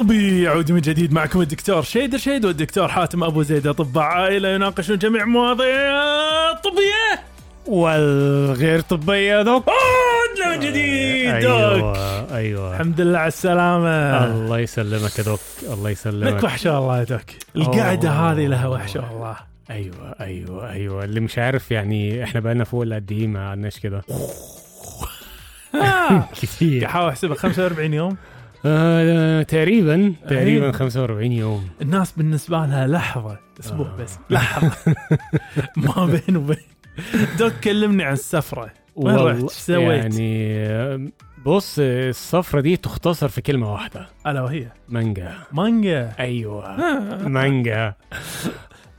طبي 0.00 0.42
يعود 0.42 0.72
من 0.72 0.80
جديد 0.80 1.12
معكم 1.12 1.40
الدكتور 1.40 1.82
شيدر 1.82 2.18
شيد 2.18 2.44
والدكتور 2.44 2.88
حاتم 2.88 3.24
أبو 3.24 3.42
زيد. 3.42 3.66
أطباء 3.66 4.04
عائلة 4.04 4.48
يناقشون 4.48 4.98
جميع 4.98 5.24
مواضيع 5.24 6.52
طبيه 6.52 7.22
والغير 7.66 8.80
طبية. 8.80 9.42
دوك 9.42 9.64
عودنا 9.68 10.56
من 10.56 10.60
جديد. 10.60 11.34
دوك 11.34 11.42
أيوه 11.42 12.36
أيوه. 12.36 12.74
الحمد 12.74 13.00
لله 13.00 13.18
على 13.18 13.28
السلامة. 13.28 14.24
الله 14.24 14.58
يسلمك 14.58 15.18
يا 15.18 15.24
دوك 15.24 15.40
الله 15.62 15.90
لك 15.90 15.96
يسلمك 15.96 16.44
وحشه 16.44 16.80
والله 16.80 16.98
يا 16.98 17.04
دوك 17.04 17.22
القعده. 17.56 18.10
هذه 18.10 18.46
لها 18.46 18.68
وحشه 18.68 19.12
والله 19.12 19.36
أيوه 19.70 20.14
أيوه 20.20 20.70
أيوه. 20.70 21.04
اللي 21.04 21.20
مش 21.20 21.38
عارف 21.38 21.70
يعني 21.70 22.24
إحنا 22.24 22.40
بقالنا 22.40 22.64
فوق 22.64 22.84
قد 22.84 23.12
إيه 23.12 23.26
ما 23.26 23.48
قعدناش 23.48 23.78
كده. 23.78 24.02
آه. 25.74 26.28
احاول 26.86 27.08
أحسبها 27.08 27.36
45 27.36 27.94
يوم. 27.94 28.16
آه 28.66 29.42
تقريبا 29.42 30.14
تقريبا 30.28 30.64
أيوة. 30.64 30.72
45 30.72 31.32
يوم. 31.32 31.68
الناس 31.82 32.12
بالنسبة 32.12 32.56
لها 32.66 32.86
لحظة. 32.86 33.38
أسبوع 33.60 33.86
آه. 33.86 33.96
بس. 33.96 34.18
لحظة. 34.30 34.94
ما 35.76 36.06
بين 36.26 36.36
وبين. 36.36 36.56
دوك 37.38 37.52
كلمني 37.52 38.04
عن 38.04 38.12
السفرة. 38.12 38.70
وين 38.96 39.14
رحت؟ 39.16 39.42
إيش 39.42 39.50
سويت؟ 39.52 40.02
يعني 40.02 40.56
آه، 40.56 41.08
بص 41.46 41.76
الصفرة 41.78 42.60
دي 42.60 42.76
تختصر 42.76 43.28
في 43.28 43.40
كلمة 43.40 43.72
واحدة. 43.72 44.06
ألا 44.26 44.42
وهي؟ 44.42 44.66
مانجا. 44.88 45.32
مانجا. 45.52 46.12
أيوه. 46.18 46.76
مانجا. 47.28 47.94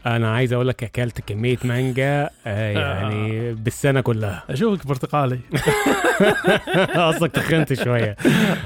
أنا 0.06 0.34
عايز 0.36 0.54
أقول 0.54 0.68
لك 0.68 0.84
أكلت 0.84 1.22
كمية 1.22 1.58
مانجا 1.64 2.30
آه 2.46 2.72
يعني 2.72 3.54
بالسنة 3.54 4.02
كلها. 4.02 4.44
أشوفك 4.50 4.88
برتقالي. 4.88 5.40
قصدك 6.96 7.32
تخنت 7.32 7.74
شوية. 7.74 8.16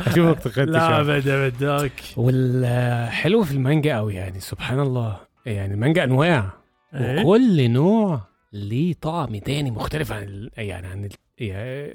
أشوفك 0.08 0.40
تخنت 0.40 0.70
لا 0.70 0.80
شوية. 0.88 1.00
ابد 1.00 1.28
ابد 1.28 1.58
doc 1.64 1.92
والحلو 2.18 3.44
في 3.44 3.52
المانجا 3.52 3.96
قوي 3.98 4.16
يعني 4.16 4.40
سبحان 4.40 4.80
الله. 4.80 5.18
يعني 5.46 5.74
المانجا 5.74 6.04
أنواع. 6.04 6.50
إيه؟ 6.94 7.26
وكل 7.26 7.72
نوع 7.72 8.22
ليه 8.54 8.94
طعم 9.02 9.36
تاني 9.38 9.72
مختلف 9.72 10.12
عن 10.12 10.24
ال- 10.24 10.52
يعني 10.58 10.88
عن 10.88 11.06
ال- 11.06 11.12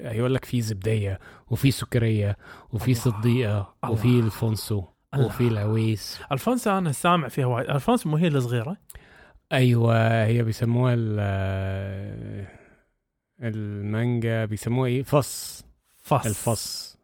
هيقول 0.07 0.33
لك 0.35 0.45
في 0.45 0.61
زبدية 0.61 1.19
وفي 1.49 1.71
سكرية 1.71 2.37
وفي. 2.73 2.93
صديقة. 2.93 3.73
وفي 3.89 4.07
الفونسو. 4.19 4.83
وفي 5.17 5.47
العويس. 5.47 6.19
الفونسو 6.31 6.77
أنا 6.77 6.91
سامع 6.91 7.27
فيها 7.27 7.45
وايد. 7.45 7.69
الفونسو 7.69 8.09
مو 8.09 8.17
هي 8.17 8.27
الصغيرة؟ 8.27 8.77
أيوه 9.51 10.25
هي 10.25 10.43
بيسموها 10.43 10.93
ال 10.97 11.19
المانجا 13.41 14.45
بيسموها 14.45 14.89
إيه؟ 14.89 15.03
فص. 15.03 15.63
فص. 16.03 16.25
الفص. 16.25 16.97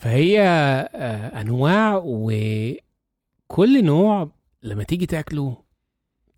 فهي 0.00 0.40
آه، 0.94 1.40
أنواع 1.40 2.00
وكل 2.04 3.84
نوع 3.84 4.28
لما 4.62 4.82
تيجي 4.82 5.06
تاكله 5.06 5.56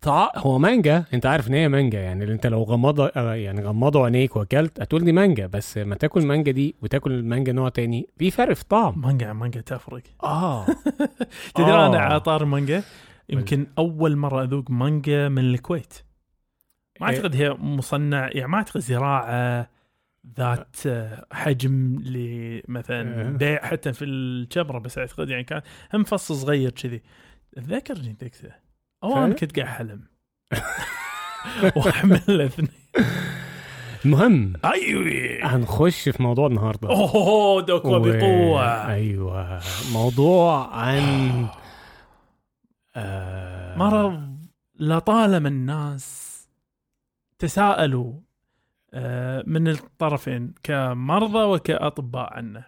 طع... 0.01 0.31
هو 0.35 0.59
مانجا 0.59 1.03
أنت 1.13 1.25
عارف 1.25 1.47
إن 1.47 1.53
هي 1.53 1.67
مانجا 1.67 1.99
يعني 1.99 2.23
أنت 2.23 2.47
لو 2.47 2.63
غمض 2.63 3.01
آه، 3.01 3.33
يعني 3.33 3.61
غمضوا 3.61 4.05
عينيك 4.05 4.35
وأكلت 4.35 4.81
هتقول 4.81 5.03
دي 5.03 5.11
مانجا 5.11 5.47
بس 5.47 5.77
لما 5.77 5.95
تاكل 5.95 6.25
مانجا 6.25 6.51
دي 6.51 6.75
وتاكل 6.81 7.11
المانجا 7.11 7.51
نوع 7.51 7.69
تاني 7.69 8.07
في 8.17 8.31
فرق 8.31 8.53
في 8.53 8.65
طعم. 8.65 9.01
مانجا 9.01 9.33
مانجا 9.33 9.61
تفرق. 9.61 10.01
آه. 10.23 10.65
تدري 11.55 11.71
آه. 11.71 11.87
أنا 11.87 11.99
على 11.99 12.19
طار 12.19 12.45
مانجا 12.45 12.83
يمكن 13.31 13.67
أول 13.77 14.15
مرة 14.15 14.43
أذوق 14.43 14.71
مانجا 14.71 15.29
من 15.29 15.45
الكويت. 15.53 15.93
ما 17.01 17.09
إيه. 17.09 17.15
أعتقد 17.15 17.35
هي 17.35 17.49
مصنع 17.49 18.29
يعني 18.31 18.47
ما 18.47 18.57
أعتقد 18.57 18.79
زراعة 18.79 19.69
ذات 20.37 20.75
حجم 21.31 21.99
لمثلا 22.05 23.21
إيه. 23.21 23.29
بيع 23.29 23.65
حتى 23.65 23.93
في 23.93 24.05
الجبره 24.05 24.79
بس 24.79 24.97
أعتقد 24.97 25.29
يعني 25.29 25.43
كان 25.43 25.61
هم 25.93 26.03
فص 26.03 26.31
صغير 26.31 26.71
كذي. 26.71 27.01
اتذكرني 27.57 28.15
ذكته 28.23 28.49
أو 29.03 29.17
أنا؟ 29.25 29.33
كنت 29.33 29.59
قاعد 29.59 29.67
أحلم. 29.69 30.01
واحمل 31.75 32.21
الاثنين. 32.29 32.69
المهم 34.05 34.53
أيوه. 34.65 35.45
هنخش 35.55 36.09
في 36.09 36.23
موضوع 36.23 36.47
النهارده. 36.47 36.89
أوه 36.89 37.61
دوك 37.61 37.85
و- 37.85 37.99
بقوه 37.99 38.87
أيوه. 38.93 39.59
موضوع 39.93 40.75
عن 40.75 41.47
آه 42.95 43.77
مرض 43.77 44.37
لطالما 44.79 45.49
الناس 45.49 46.31
تساءلوا 47.39 48.13
آه، 48.93 49.43
من 49.47 49.67
الطرفين 49.67 50.53
كمرضى 50.63 51.43
وكأطباء 51.43 52.33
عنه. 52.33 52.65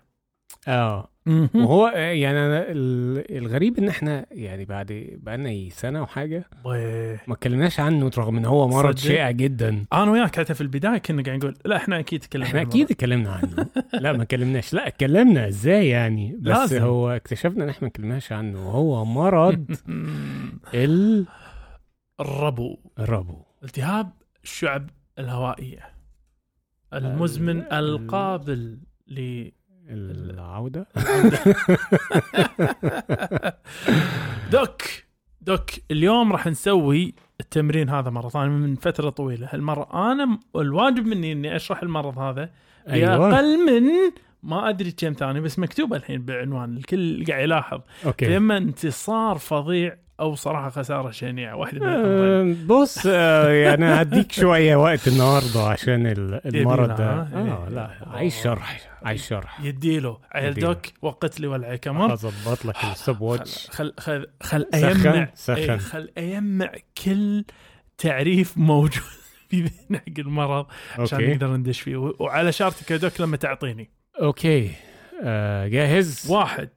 آه. 0.68 1.10
وهو 1.56 1.88
آه، 1.88 1.98
يعني 1.98 2.38
أنا 2.46 2.72
ال- 2.72 3.38
الغريب 3.38 3.78
إن 3.78 3.88
إحنا 3.88 4.26
يعني 4.32 4.66
بعد 4.66 5.10
بقالنا 5.22 5.70
سنة 5.70 6.02
وحاجة. 6.02 6.50
ما 6.66 7.34
اتكلمناش 7.34 7.80
عنه 7.80 8.12
رغم 8.18 8.38
إن 8.38 8.46
هو 8.46 8.68
مرض؟ 8.68 8.98
شائع 8.98 9.32
جدا 9.32 9.86
أنا 9.94 10.12
وياك 10.12 10.36
حتى 10.36 10.54
في 10.54 10.62
البداية 10.62 10.98
كنا 10.98 11.24
قاعد 11.24 11.38
نقول 11.38 11.56
لا 11.66 11.76
إحنا 11.76 12.00
أكيد 12.00 12.20
تكلمنا 12.20 12.48
إحنا 12.48 12.62
أكيد 12.62 12.92
اتكلمنا 12.92 13.32
عنه 13.32 13.68
لا 14.02 14.14
ما 14.14 14.24
اتكلمناش 14.24 14.74
لا 14.74 14.88
اتكلمنا 14.88 15.48
إزاي 15.48 15.88
يعني 15.90 16.36
بس 16.40 16.48
لازم. 16.48 16.82
هو 16.82 17.10
اكتشفنا 17.10 17.64
إن 17.64 17.70
إحنا 17.70 17.82
ما 17.82 17.88
اتكلمناش 17.88 18.32
عنه 18.32 18.68
وهو 18.68 19.06
مرض. 19.06 19.66
ال- 20.74 21.26
الربو 22.20 22.78
الربو 23.00 23.38
التهاب 23.64 24.12
الشعب 24.44 24.90
الهوائية 25.20 25.80
المزمن 26.94 27.58
ال- 27.60 27.74
القابل 27.74 28.80
ل 29.08 29.50
العودة. 29.90 30.88
دوك 34.52 34.82
دوك 35.42 35.70
اليوم 35.92 36.32
راح 36.32 36.48
نسوي 36.48 37.14
التمرين 37.42 37.90
هذا 37.90 38.10
مرة 38.10 38.30
ثانية 38.30 38.50
من 38.50 38.76
فترة 38.76 39.10
طويلة. 39.10 39.48
هالمرة 39.52 40.12
أنا 40.12 40.26
م- 40.26 40.40
الواجب 40.56 41.06
مني 41.06 41.32
إني 41.32 41.56
أشرح 41.56 41.84
المرض 41.84 42.18
هذا 42.20 42.50
أيوه. 42.90 43.18
بأقل 43.18 43.66
من 43.66 43.84
ما 44.44 44.70
أدري 44.70 44.92
كم 44.92 45.14
ثانية 45.14 45.40
بس 45.40 45.60
مكتوبة 45.60 45.98
الحين 45.98 46.22
بعنوان 46.26 46.78
الكل 46.78 47.26
قاعد 47.26 47.44
يلاحظ. 47.44 47.82
أوكي. 48.06 48.38
إما 48.38 48.58
انتصار 48.58 49.38
فظيع 49.38 49.98
أو 50.20 50.36
صراحة 50.36 50.70
خسارة 50.70 51.12
شنيعة 51.12 51.56
واحدة 51.56 51.80
من 51.80 51.88
آه، 51.88 52.56
بص 52.68 53.00
آه، 53.08 53.50
يعني 53.50 53.86
هديك 53.86 54.32
شوية 54.32 54.76
وقت 54.76 55.08
النهارده 55.08 55.60
عشان 55.64 56.08
ال- 56.08 56.56
المرض 56.56 56.88
ده؟ 56.96 57.10
آه 57.12 57.28
إيه. 57.68 57.70
لا 57.70 57.90
عايز 58.08 58.34
شرح 58.44 58.80
عايز 59.04 59.24
شرح. 59.28 59.62
يديله 59.62 60.20
عيل 60.32 60.50
يديله. 60.52 60.68
دوك 60.74 60.82
وقت 61.02 61.40
لي 61.40 61.48
ولا 61.48 61.76
كمر 61.76 62.14
أظبط 62.14 62.66
لك 62.66 62.76
الستوب 62.84 63.22
واتش 63.22 63.68
خل 63.70 63.94
خل 64.00 64.28
خل 64.44 64.66
سخن، 64.74 64.86
اجمع 65.10 65.28
سخن. 65.36 65.56
إيه، 65.58 65.78
خل 65.78 66.10
اجمع 66.18 66.72
كل 67.06 67.46
تعريف 67.98 68.58
موجود 68.58 68.92
في 69.50 69.62
ذهن 69.62 69.96
حق 69.98 70.20
المرض 70.20 70.66
عشان 71.00 71.30
نقدر 71.32 71.56
ندش 71.58 71.82
فيه. 71.82 71.96
وعلى 71.98 72.52
شرطك 72.52 72.92
يا 72.92 72.98
دوك 72.98 73.22
لما 73.22 73.38
تعطيني. 73.38 73.90
أوكي. 74.22 74.72
آه، 75.24 75.68
جاهز؟ 75.68 76.26
واحد 76.32 76.70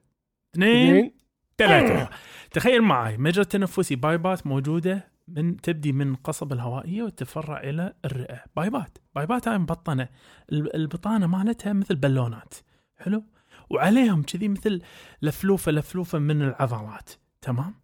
اثنين 0.55 0.87
اثنين 0.95 1.11
ثلاثة. 1.57 2.09
تخيل 2.57 2.81
معي 2.81 3.17
مجرى 3.17 3.45
تنفسي 3.45 3.95
بايبات 3.95 4.47
موجودة 4.47 5.11
من 5.27 5.61
تبدي 5.61 5.91
من 5.91 6.15
قصب 6.15 6.53
الهوائية 6.53 7.03
وتتفرع 7.03 7.59
إلى 7.59 7.93
الرئة. 8.05 8.43
بايبات 8.55 8.97
بايبات 9.15 9.47
هاي 9.47 9.57
مبطنة. 9.57 10.09
ال- 10.51 10.75
البطانة 10.75 11.27
مالتها 11.27 11.73
مثل 11.73 11.95
بالونات 11.95 12.53
حلو؟ 12.95 13.23
وعليهم 13.69 14.23
كذي 14.23 14.47
مثل 14.47 14.81
لفلوفه 15.21 15.71
لفلوفة 15.71 16.19
من 16.19 16.41
العضلات. 16.41 17.09
تمام؟ 17.41 17.75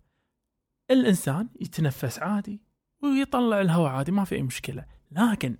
الإنسان 0.92 1.50
يتنفس 1.62 2.20
عادي 2.20 2.62
ويطلع 3.04 3.62
الهواء 3.62 3.92
عادي 3.92 4.12
ما 4.12 4.24
في 4.24 4.36
أي 4.36 4.42
مشكلة. 4.44 4.86
لكن 5.12 5.58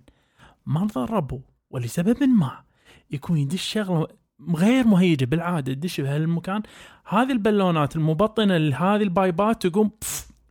مرضى 0.66 1.00
الربو 1.00 1.40
ولسبب 1.70 2.22
ما 2.22 2.64
يكون 3.10 3.38
يدش 3.38 3.62
شغلة 3.62 4.08
غير 4.56 4.86
مهيجة 4.86 5.24
بالعادة 5.24 5.72
تدش 5.74 6.00
بهالمكان. 6.00 6.62
هذه 7.08 7.32
البالونات 7.32 7.96
المبطنة 7.96 8.56
لهذه 8.56 9.02
البايبات 9.02 9.66
تقوم 9.66 9.90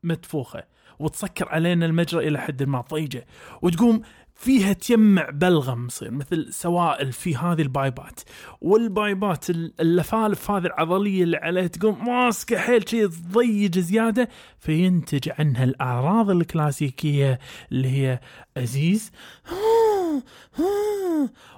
متفوخه 0.04 0.64
وتسكر 1.00 1.50
علينا 1.50 1.86
المجرى 1.86 2.28
إلى 2.28 2.40
حد 2.40 2.64
ما 2.64 2.82
ضيجة. 2.82 3.26
وتقوم 3.62 4.02
فيها 4.36 4.74
تجمع 4.74 5.30
بلغم 5.30 5.86
يصير 5.86 6.12
مثل 6.12 6.54
سوائل 6.54 7.12
في 7.12 7.36
هذه 7.36 7.62
البايبات. 7.62 8.20
والبايبات 8.62 9.50
ال- 9.50 9.74
اللفالف 9.80 10.52
هذه 10.52 10.66
العضلية 10.66 11.24
اللي 11.24 11.38
عليها 11.38 11.68
تقوم 11.68 12.06
ماسكة 12.06 12.58
حيل 12.58 12.90
شيء 12.90 13.08
تضيج 13.08 13.80
زيادة 13.80 14.30
فينتج 14.60 15.30
عنها 15.40 15.64
الأعراض 15.64 16.30
الكلاسيكية 16.30 17.40
اللي 17.72 17.88
هي 17.88 18.20
أزيز. 18.58 19.12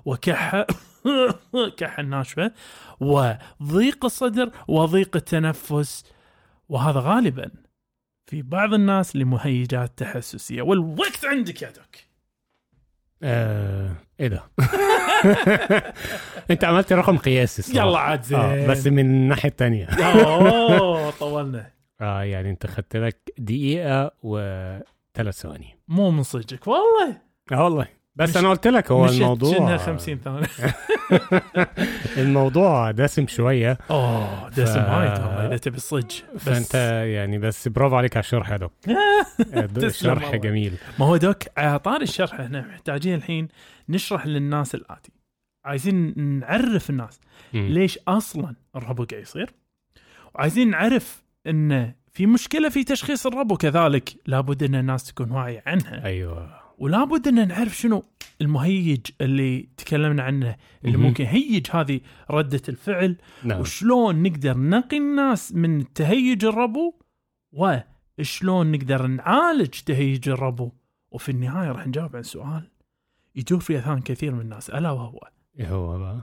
وكحة. 0.06 0.68
كحه 1.78 2.04
ناشفه 2.04 2.52
وضيق 3.00 4.06
الصدر 4.06 4.52
وضيق 4.68 5.16
التنفس 5.16 6.04
وهذا 6.70 7.00
غالبا 7.00 7.52
في 8.28 8.42
بعض 8.42 8.74
الناس 8.74 9.16
لمهيجات 9.16 9.92
تحسسية. 9.98 10.62
والوقت 10.62 11.26
عندك 11.26 11.62
يا 11.62 11.70
دوك. 11.70 11.96
آه 13.24 13.92
إيه 14.20 14.28
ده. 14.28 14.44
أنت 16.52 16.64
عملت 16.64 16.94
رقم 16.94 17.18
قياسي 17.18 17.60
الصراحة. 17.60 17.88
يلا 17.88 18.00
عاد 18.00 18.24
زين. 18.24 18.40
آه 18.40 18.68
بس 18.68 18.88
من 18.88 19.00
الناحية 19.00 19.50
الثانية 19.50 19.86
أوه 19.86 21.12
طولنا. 21.20 21.72
آه 22.02 22.24
يعني 22.24 22.50
أنت 22.50 22.68
خدت 22.68 22.96
لك 22.98 23.34
دقيقة 23.38 24.12
وثلاث 24.24 25.42
ثواني. 25.42 25.78
مو 25.88 26.12
من 26.12 26.24
صدقك 26.24 26.68
والله. 26.68 27.22
آه 27.52 27.64
والله. 27.64 27.88
بس 28.16 28.38
أنا 28.38 28.50
قلت 28.50 28.68
لك 28.68 28.92
هو 28.92 29.06
الموضوع 29.06 29.58
شنها 29.58 29.78
50 29.78 30.18
ثانية 30.18 30.48
الموضوع 32.18 32.92
دسم 32.92 33.28
شوية. 33.28 33.78
اوه 33.92 34.50
دسم 34.50 34.80
وايد 34.80 35.12
والله 35.12 35.48
إذا 35.48 35.58
تبي 35.58 35.78
الصج 35.78 36.22
بس 36.36 36.42
فأنت 36.44 36.76
يعني 37.06 37.38
بس 37.38 37.68
برافو 37.68 37.96
عليك 37.96 38.18
على 38.18 38.24
الشرح 38.24 38.52
يا 38.52 38.58
دوك 38.58 38.72
والله. 40.06 40.36
جميل. 40.36 40.74
ما 41.00 41.06
هو 41.06 41.18
دوك 41.18 41.38
على 41.58 41.80
طار 41.80 42.02
الشرح 42.02 42.40
إحنا 42.40 42.62
محتاجين 42.62 43.16
الحين 43.16 43.48
نشرح 43.90 44.26
للناس 44.28 44.76
الآتي. 44.76 45.12
عايزين 45.66 46.14
نعرف 46.40 46.90
الناس. 46.90 47.20
ليش 47.54 48.00
أصلا 48.08 48.56
الربو 48.76 49.06
قاعد 49.12 49.22
يصير 49.22 49.54
وعايزين 50.36 50.70
نعرف 50.70 51.24
انه 51.48 51.94
في 52.12 52.26
مشكلة 52.26 52.70
في 52.70 52.84
تشخيص 52.84 53.26
الربو 53.28 53.58
كذلك 53.58 54.10
لابد 54.26 54.64
إن 54.64 54.76
الناس 54.76 55.04
تكون 55.04 55.32
واعية 55.32 55.64
عنها. 55.66 56.06
أيوه. 56.06 56.65
ولابد 56.78 57.28
إن 57.28 57.48
نعرف 57.48 57.78
شنو 57.78 58.04
المهيج 58.42 59.00
اللي 59.22 59.70
تكلمنا 59.78 60.24
عنه 60.24 60.56
اللي. 60.86 60.98
ممكن 60.98 61.24
يهيج 61.24 61.68
هذه 61.72 62.00
ردة 62.32 62.62
الفعل. 62.70 63.18
نعم. 63.44 63.60
وشلون 63.60 64.24
نقدر 64.24 64.58
نقي 64.58 64.98
الناس 64.98 65.54
من 65.54 65.94
تهيج 65.94 66.46
الربو؟ 66.46 66.94
وشلون 67.52 68.72
نقدر 68.72 69.08
نعالج 69.08 69.70
تهيج 69.70 70.30
الربو؟ 70.30 70.72
وفي 71.12 71.30
النهاية 71.30 71.72
راح 71.72 71.88
نجاوب 71.88 72.16
عن 72.16 72.24
سؤال 72.24 72.70
يدور 73.36 73.60
في 73.60 73.78
أذهان 73.78 74.02
كثير 74.02 74.32
من 74.32 74.42
الناس. 74.42 74.70
ألا 74.70 74.92
وهو؟ 74.92 75.20
إيه 75.60 75.70
هو 75.70 76.00
بقى 76.00 76.22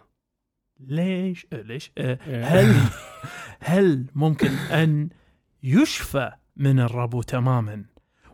ليش؟ 0.80 1.46
آه، 1.52 1.62
ليش؟ 1.62 1.92
آه، 1.98 2.18
هل 2.44 2.74
هل 3.60 4.06
ممكن 4.14 4.48
أن 4.50 5.08
يشفى 5.62 6.32
من 6.56 6.80
الربو 6.80 7.22
تماما؟ 7.22 7.84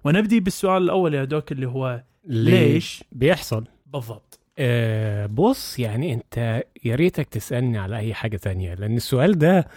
ونبدي 0.08 0.40
بالسؤال 0.40 0.82
الأول 0.82 1.14
يا 1.14 1.24
دوك 1.24 1.52
اللي 1.52 1.66
هو 1.66 2.02
ليش 2.24 3.04
بيحصل. 3.12 3.64
بالضبط؟ 3.86 4.40
آه 4.58 5.26
بص 5.26 5.78
يعني 5.78 6.14
أنت 6.14 6.62
يا 6.84 6.94
ريتك 6.94 7.26
تسألني 7.28 7.78
على 7.78 7.96
أي 7.98 8.14
حاجة 8.14 8.36
تانية 8.36 8.74
لأن 8.74 8.96
السؤال 8.96 9.38
ده 9.38 9.68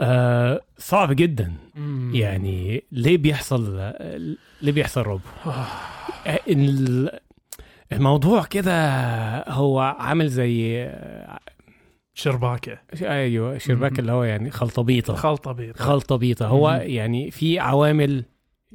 آه 0.00 0.60
صعب 0.78 1.12
جدا. 1.12 1.52
يعني 2.12 2.84
ليه 2.92 3.18
بيحصل 3.18 3.76
ليه 4.62 4.72
بيحصل 4.72 5.00
ربو 5.02 5.20
آه، 5.46 6.38
ال- 6.48 7.18
الموضوع 7.92 8.44
كده 8.44 8.74
هو 9.48 9.80
عامل 9.80 10.28
زي 10.28 10.90
شرباكة. 12.14 12.78
أيوه 13.02 13.58
شرباك 13.58 13.92
مم. 13.92 13.98
اللي 13.98 14.12
هو 14.12 14.24
يعني 14.24 14.50
خلطبيطة. 14.50 15.14
خلطه 15.74 16.16
بيضه 16.16 16.46
هو 16.46 16.70
مم. 16.70 16.90
يعني 16.90 17.30
في 17.30 17.58
عوامل 17.58 18.24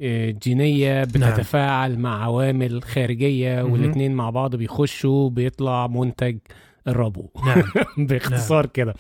آه، 0.02 0.30
جينية 0.44 1.04
بتتفاعل 1.04 2.00
مع 2.00 2.24
عوامل 2.24 2.84
خارجية 2.84 3.64
مم. 3.64 3.72
والاثنين 3.72 4.14
مع 4.16 4.30
بعض 4.30 4.56
بيخشوا 4.56 5.30
بيطلع 5.30 5.88
منتج 5.88 6.38
الربو 6.88 7.26
نعم 7.46 7.64
باختصار 8.08 8.66
كده 8.66 8.94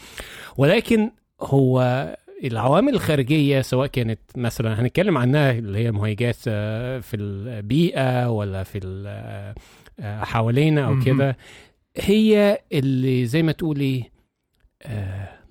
ولكن 0.58 1.12
هو 1.42 2.08
العوامل 2.44 2.94
الخارجية 2.94 3.62
سواء 3.62 3.88
كانت 3.88 4.20
مثلا 4.36 4.82
هنتكلم 4.82 5.18
عنها 5.18 5.52
اللي 5.52 5.80
هي 5.80 5.92
مهيجات 5.92 6.38
آه، 6.48 7.00
في 7.00 7.16
البيئة 7.16 8.30
ولا 8.30 8.64
في 8.64 8.80
آه، 10.00 10.24
حوالينا 10.24 10.90
مهم. 10.90 11.04
كده 11.04 11.38
هي 11.98 12.60
اللي 12.74 13.26
زي 13.26 13.44
ما 13.44 13.52
تقولي 13.52 14.04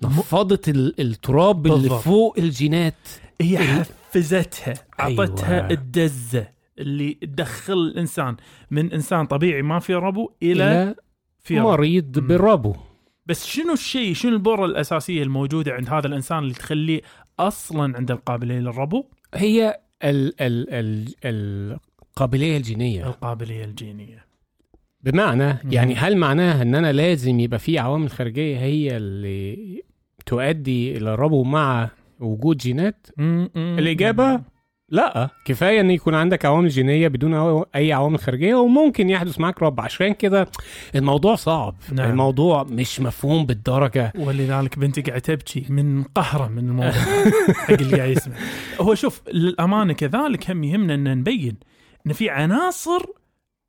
نفضت 0.03 0.69
ال- 0.69 1.01
التراب 1.01 1.67
اللي. 1.67 1.89
فوق 1.89 2.35
الجينات 2.39 2.93
هي 3.41 3.83
حفزتها 4.07 4.73
أعطتها 4.99 5.55
أيوة. 5.55 5.71
الدزة 5.71 6.47
اللي 6.79 7.13
تدخل 7.13 7.73
الإنسان 7.73 8.35
من 8.71 8.91
إنسان 8.93 9.25
طبيعي 9.25 9.61
ما 9.61 9.79
في 9.79 9.93
ربو 9.93 10.31
إلى 10.43 10.83
إلى 10.83 10.95
في 11.39 11.59
ربو 11.59 11.71
مريض. 11.71 12.19
بالربو 12.19 12.75
بس 13.25 13.45
شنو 13.45 13.73
الشيء 13.73 14.13
شنو 14.13 14.31
البورة 14.33 14.65
الأساسية 14.65 15.23
الموجودة 15.23 15.73
عند 15.73 15.89
هذا 15.89 16.07
الإنسان 16.07 16.37
اللي 16.39 16.53
تخليه 16.53 17.01
أصلا 17.39 17.97
عنده 17.97 18.13
القابلية 18.13 18.59
للربو 18.59 19.05
هي 19.33 19.79
ال 20.03 20.41
ال 20.41 20.73
ال 20.73 21.79
القابلية 22.11 22.57
الجينية 22.57 23.07
القابلية 23.07 23.65
الجينية 23.65 24.27
بمعنى 25.01 25.47
مم. 25.47 25.59
يعني 25.71 25.95
هل 25.95 26.17
معناها 26.17 26.61
إن 26.61 26.75
أنا 26.75 26.91
لازم 26.91 27.39
يبقى 27.39 27.59
في 27.59 27.79
عوامل 27.79 28.09
خارجية 28.09 28.57
هي 28.59 28.97
اللي 28.97 29.83
تؤدي 30.25 30.97
إلى 30.97 31.13
الربو 31.13 31.43
مع 31.43 31.89
وجود 32.19 32.57
جينات؟ 32.57 33.07
الإجابة 33.55 34.41
لا. 34.89 35.29
كفاية 35.45 35.81
إن 35.81 35.91
يكون 35.91 36.15
عندك 36.15 36.45
عوامل 36.45 36.69
جينية 36.69 37.07
بدون 37.07 37.63
أي 37.75 37.93
عوامل 37.93 38.19
خارجية 38.19 38.55
وممكن 38.55 39.09
يحدث 39.09 39.39
معاك 39.39 39.63
رب 39.63 39.79
عشان 39.79 40.13
كده 40.13 40.47
الموضوع 40.95 41.35
صعب. 41.35 41.75
نعم. 41.91 42.09
الموضوع 42.09 42.63
مش 42.63 42.99
مفهوم 42.99 43.45
بالدرجة. 43.45 44.13
ولذلك 44.19 44.79
بنتي 44.79 45.01
قاعد 45.01 45.21
تبكي 45.21 45.65
من 45.69 46.03
قهرة 46.03 46.47
من 46.47 46.57
الموضوع. 46.69 46.91
حق 47.65 47.71
اللي 47.71 47.97
قاعد 47.97 48.09
يسمع. 48.09 48.35
هو 48.81 48.95
شوف 48.95 49.21
للأمانة 49.33 49.93
كذلك 49.93 50.51
هم 50.51 50.63
يهمنا 50.63 50.93
إن 50.93 51.17
نبين 51.17 51.57
إن 52.07 52.13
في 52.13 52.29
عناصر 52.29 53.05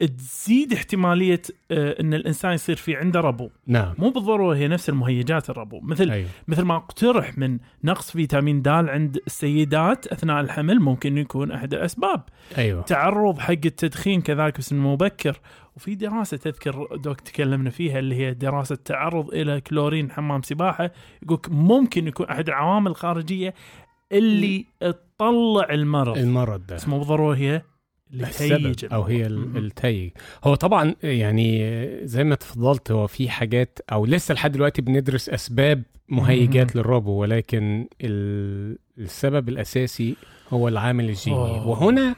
تزيد 0.06 0.72
احتمالية 0.72 1.42
آه، 1.70 2.00
إن 2.00 2.14
الإنسان 2.14 2.52
يصير 2.52 2.76
في 2.76 2.96
عنده 2.96 3.20
ربو. 3.20 3.50
نعم. 3.66 3.94
مو 3.98 4.10
بالضرورة 4.10 4.56
هي 4.56 4.68
نفس 4.68 4.88
المهيجات 4.88 5.50
الربو. 5.50 5.80
مثل 5.80 6.10
أيوه. 6.10 6.28
مثل 6.48 6.62
ما 6.62 6.76
اقترح 6.76 7.38
من 7.38 7.58
نقص 7.84 8.10
فيتامين 8.10 8.62
د 8.62 8.68
عند 8.68 9.18
السيدات 9.26 10.06
أثناء 10.06 10.40
الحمل 10.40 10.80
ممكن 10.80 11.18
يكون 11.18 11.52
أحد 11.52 11.74
الأسباب. 11.74 12.22
أيوه. 12.58 12.82
تعرض 12.82 13.38
حق 13.38 13.50
التدخين 13.50 14.20
كذلك 14.22 14.56
في 14.56 14.62
سن 14.62 14.76
مبكر. 14.76 15.40
وفي 15.76 15.94
دراسة 15.94 16.36
تذكر 16.36 16.96
دوك 16.96 17.20
تكلمنا 17.20 17.70
فيها 17.70 17.98
اللي 17.98 18.14
هي 18.14 18.34
دراسة 18.34 18.74
تعرض 18.74 19.34
إلى 19.34 19.60
كلورين 19.60 20.10
حمام 20.10 20.42
سباحة. 20.42 20.90
يقول 21.22 21.40
ممكن 21.48 22.06
يكون 22.06 22.26
أحد 22.26 22.48
العوامل 22.48 22.90
الخارجية 22.90 23.54
اللي 24.12 24.66
تطلع 24.80 25.66
المرض. 25.70 26.18
المرض 26.18 26.66
ده. 26.66 26.74
بس 26.74 26.88
مو 26.88 26.98
بالضرورة 26.98 27.36
هي 27.36 27.62
تهيج 28.48 28.84
أو 28.92 29.02
هي 29.02 29.26
التيج. 29.26 30.10
هو 30.44 30.54
طبعا 30.54 30.94
يعني 31.02 31.78
زي 32.06 32.24
ما 32.24 32.34
تفضلت 32.34 32.90
هو 32.90 33.06
في 33.06 33.28
حاجات 33.30 33.78
أو 33.92 34.06
لسه 34.06 34.34
لحد 34.34 34.52
دلوقتي 34.52 34.82
بندرس 34.82 35.28
أسباب 35.28 35.82
مهيجات 36.08 36.76
للربو 36.76 37.10
ولكن 37.12 37.86
ال- 38.00 38.78
السبب 38.98 39.48
الأساسي 39.48 40.14
هو 40.50 40.68
العامل 40.68 41.08
الجيني. 41.08 41.36
وهنا 41.36 42.14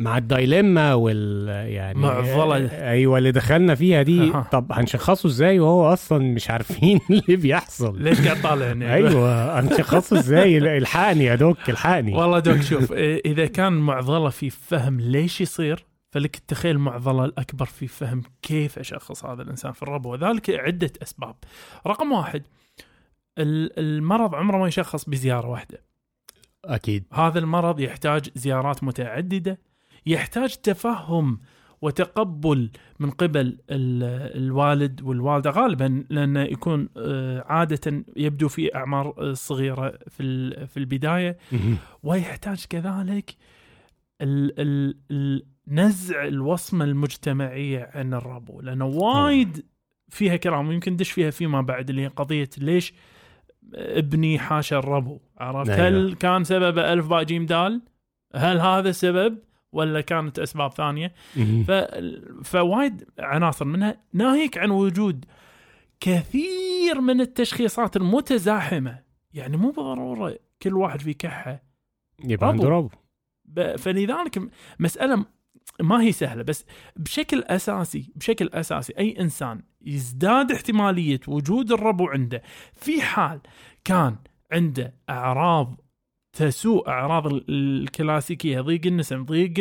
مع 0.00 0.18
الدايليما 0.18 0.94
وال 0.94 1.48
يعني 1.66 1.98
معضلة. 1.98 2.66
أيوه 2.90 3.18
اللي 3.18 3.32
دخلنا 3.32 3.74
فيها 3.74 4.02
دي. 4.02 4.20
أها. 4.30 4.48
طب 4.52 4.72
هنشخصه 4.72 5.26
إزاي 5.26 5.60
وهو 5.60 5.92
أصلا 5.92 6.18
مش 6.18 6.50
عارفين 6.50 7.00
اللي 7.10 7.36
بيحصل؟ 7.36 8.02
ليش 8.02 8.20
قاعد 8.20 8.42
طالع 8.42 8.94
أيوه 8.94 9.60
هنشخصه 9.60 10.18
إزاي؟ 10.18 10.58
الحقني 10.58 11.24
يا 11.24 11.34
دوك 11.34 11.70
الحقني. 11.70 12.14
والله 12.14 12.38
دوك 12.38 12.60
شوف 12.60 12.92
إذا 13.26 13.46
كان 13.46 13.72
معضلة 13.72 14.28
في 14.30 14.50
فهم 14.50 15.00
ليش 15.00 15.40
يصير 15.40 15.84
فلك 16.10 16.36
تخيل 16.36 16.70
المعضله 16.76 17.24
الأكبر 17.24 17.64
في 17.66 17.86
فهم 17.86 18.22
كيف 18.42 18.78
أشخص 18.78 19.24
هذا 19.24 19.42
الإنسان 19.42 19.72
في 19.72 19.82
الربو. 19.82 20.12
وذلك 20.12 20.50
عدة 20.50 20.92
أسباب. 21.02 21.34
رقم 21.86 22.12
واحد 22.12 22.42
ال- 23.38 23.78
المرض 23.78 24.34
عمره 24.34 24.58
ما 24.58 24.68
يشخص 24.68 25.04
بزيارة 25.04 25.48
واحدة، 25.48 25.82
أكيد. 26.64 27.04
هذا 27.12 27.38
المرض 27.38 27.80
يحتاج 27.80 28.28
زيارات 28.34 28.84
متعددة، 28.84 29.58
يحتاج 30.10 30.54
تفهم 30.54 31.40
وتقبل 31.82 32.70
من 32.98 33.10
قبل 33.10 33.40
ال- 33.40 34.38
الوالد 34.42 35.02
والوالدة. 35.02 35.50
غالبا 35.50 36.04
لأنه 36.10 36.40
يكون 36.42 36.88
آه، 36.96 37.44
عادة 37.48 38.04
يبدو 38.16 38.48
في 38.48 38.74
أعمار 38.74 39.14
آه، 39.18 39.32
صغيرة 39.32 39.98
في 40.08 40.50
في 40.66 40.76
البداية. 40.76 41.38
ويحتاج 42.02 42.64
كذلك 42.70 43.36
ال 44.22 44.60
ال 44.60 44.96
ال 45.10 45.42
نزع 45.68 46.24
الوصمة 46.24 46.84
المجتمعية 46.84 47.90
عن 47.94 48.14
الربو 48.14 48.60
لأنه 48.60 48.86
وايد 48.86 49.64
فيها 50.08 50.36
كلام 50.36 50.68
ويمكن 50.68 50.96
دش 50.96 51.10
فيها 51.10 51.30
فيما 51.30 51.60
بعد 51.60 51.90
اللي 51.90 52.02
هي 52.02 52.06
قضية 52.06 52.48
ليش 52.58 52.94
ابني 53.74 54.38
حاشا 54.38 54.78
الربو 54.78 55.18
عرفت؟ 55.38 55.70
أيوة. 55.70 55.88
هل 55.88 56.14
كان 56.14 56.44
سببه 56.44 56.92
ألف 56.92 57.06
باء 57.08 57.22
جيم 57.22 57.46
دال؟ 57.46 57.82
هل 58.36 58.58
هذا 58.60 58.88
السبب 58.90 59.38
ولا 59.72 60.00
كانت 60.00 60.38
أسباب 60.38 60.72
ثانية. 60.72 61.14
ف... 61.64 61.70
فوايد 62.44 63.04
عناصر 63.18 63.64
منها 63.64 64.00
ناهيك 64.12 64.58
عن 64.58 64.70
وجود 64.70 65.24
كثير 66.00 67.00
من 67.00 67.20
التشخيصات 67.20 67.96
المتزاحمة 67.96 68.98
يعني 69.34 69.56
مو 69.56 69.70
بالضرورة 69.70 70.38
كل 70.62 70.74
واحد 70.74 71.00
في 71.00 71.14
كحة 71.14 71.62
يبقى. 72.24 72.48
عنده 72.48 72.68
ربو 72.68 72.88
ب... 73.44 73.76
فلذلك 73.76 74.42
مسألة 74.78 75.24
ما 75.80 76.02
هي 76.02 76.12
سهلة 76.12 76.42
بس 76.42 76.64
بشكل 76.96 77.42
أساسي 77.42 78.12
بشكل 78.16 78.50
أساسي 78.54 78.92
أي 78.98 79.20
إنسان 79.20 79.62
يزداد 79.82 80.52
احتمالية 80.52 81.20
وجود 81.28 81.72
الربو 81.72 82.08
عنده 82.08 82.42
في 82.72 83.02
حال 83.02 83.40
كان 83.84 84.16
عنده 84.52 84.94
أعراض 85.10 85.80
تسوء 86.32 86.88
أعراض 86.88 87.26
ال- 87.26 87.44
الكلاسيكية. 87.48 88.60
ضيق 88.60 88.86
النسم 88.86 89.24
ضيق 89.24 89.54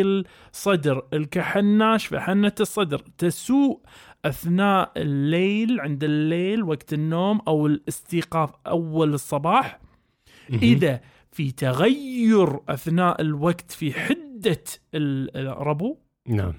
الصدر 0.53 1.05
الكحه 1.13 1.59
الناشفه 1.59 2.19
حنه 2.19 2.51
الصدر. 2.59 2.97
تسوء 3.17 3.79
أثناء 4.25 4.91
الليل 4.97 5.79
عند 5.79 6.03
الليل 6.03 6.63
وقت 6.63 6.93
النوم 6.93 7.41
أو 7.47 7.67
الاستيقاظ 7.67 8.49
أول 8.67 9.13
الصباح. 9.13 9.79
إذا 10.53 11.01
في 11.31 11.51
تغير 11.51 12.59
أثناء 12.69 13.21
الوقت 13.21 13.71
في 13.71 13.93
حدة 13.93 14.63
ال- 14.95 15.37
الربو 15.47 15.97
نعم. 16.27 16.53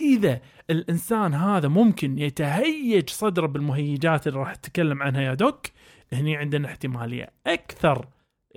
إذا 0.00 0.40
الإنسان 0.70 1.34
هذا 1.34 1.68
ممكن 1.68 2.18
يتهيج 2.18 3.10
صدره 3.10 3.46
بالمهيجات 3.46 4.26
اللي 4.26 4.38
راح 4.38 4.50
أتكلم 4.50 5.02
عنها 5.02 5.20
يا 5.22 5.34
دوك 5.34 5.66
هني 6.12 6.36
عندنا 6.36 6.68
احتمالية 6.68 7.30
أكثر. 7.46 8.06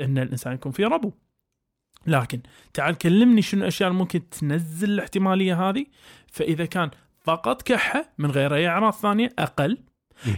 إن 0.02 0.18
الإنسان 0.18 0.54
يكون 0.54 0.72
في 0.72 0.84
ربو. 0.84 1.12
لكن 2.08 2.42
تعال 2.74 2.98
كلمني 2.98 3.42
شنو 3.42 3.62
الأشياء 3.62 3.90
اللي 3.90 4.00
ممكن 4.00 4.30
تنزل 4.30 4.90
الاحتمالية 4.90 5.70
هذه؟ 5.70 5.86
فإذا 6.28 6.66
كان 6.66 6.90
فقط 7.20 7.62
كحة 7.62 8.14
من 8.18 8.32
غير 8.32 8.56
أي 8.56 8.68
أعراض 8.68 8.94
ثانية 8.94 9.34
أقل. 9.40 9.78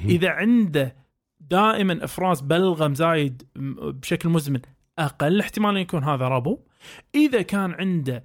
إذا 0.05 0.29
عنده 0.29 0.95
دائما 1.39 2.03
إفراز 2.03 2.41
بلغم 2.41 2.93
زايد 2.93 3.43
بشكل 3.55 4.29
مزمن 4.29 4.59
أقل 4.99 5.39
احتمال 5.39 5.77
يكون 5.77 6.03
هذا 6.03 6.27
ربو. 6.27 6.59
إذا 7.15 7.41
كان 7.41 7.71
عنده 7.71 8.23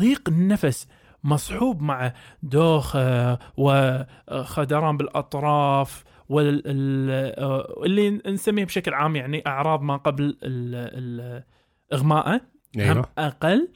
ضيق 0.00 0.28
النفس 0.28 0.88
مصحوب 1.24 1.82
مع 1.82 2.12
دوخة 2.42 3.38
وخدران 3.56 4.96
بالأطراف 4.96 6.04
واللي 6.28 8.10
نسميه 8.26 8.64
بشكل 8.64 8.94
عام 8.94 9.16
يعني 9.16 9.42
أعراض 9.46 9.82
ما 9.82 9.96
قبل 9.96 10.24
ال- 10.24 10.38
ال- 10.42 11.44
إغماءه. 11.92 12.34
هم 12.76 12.80
أيوه. 12.80 13.06
أقل 13.18 13.68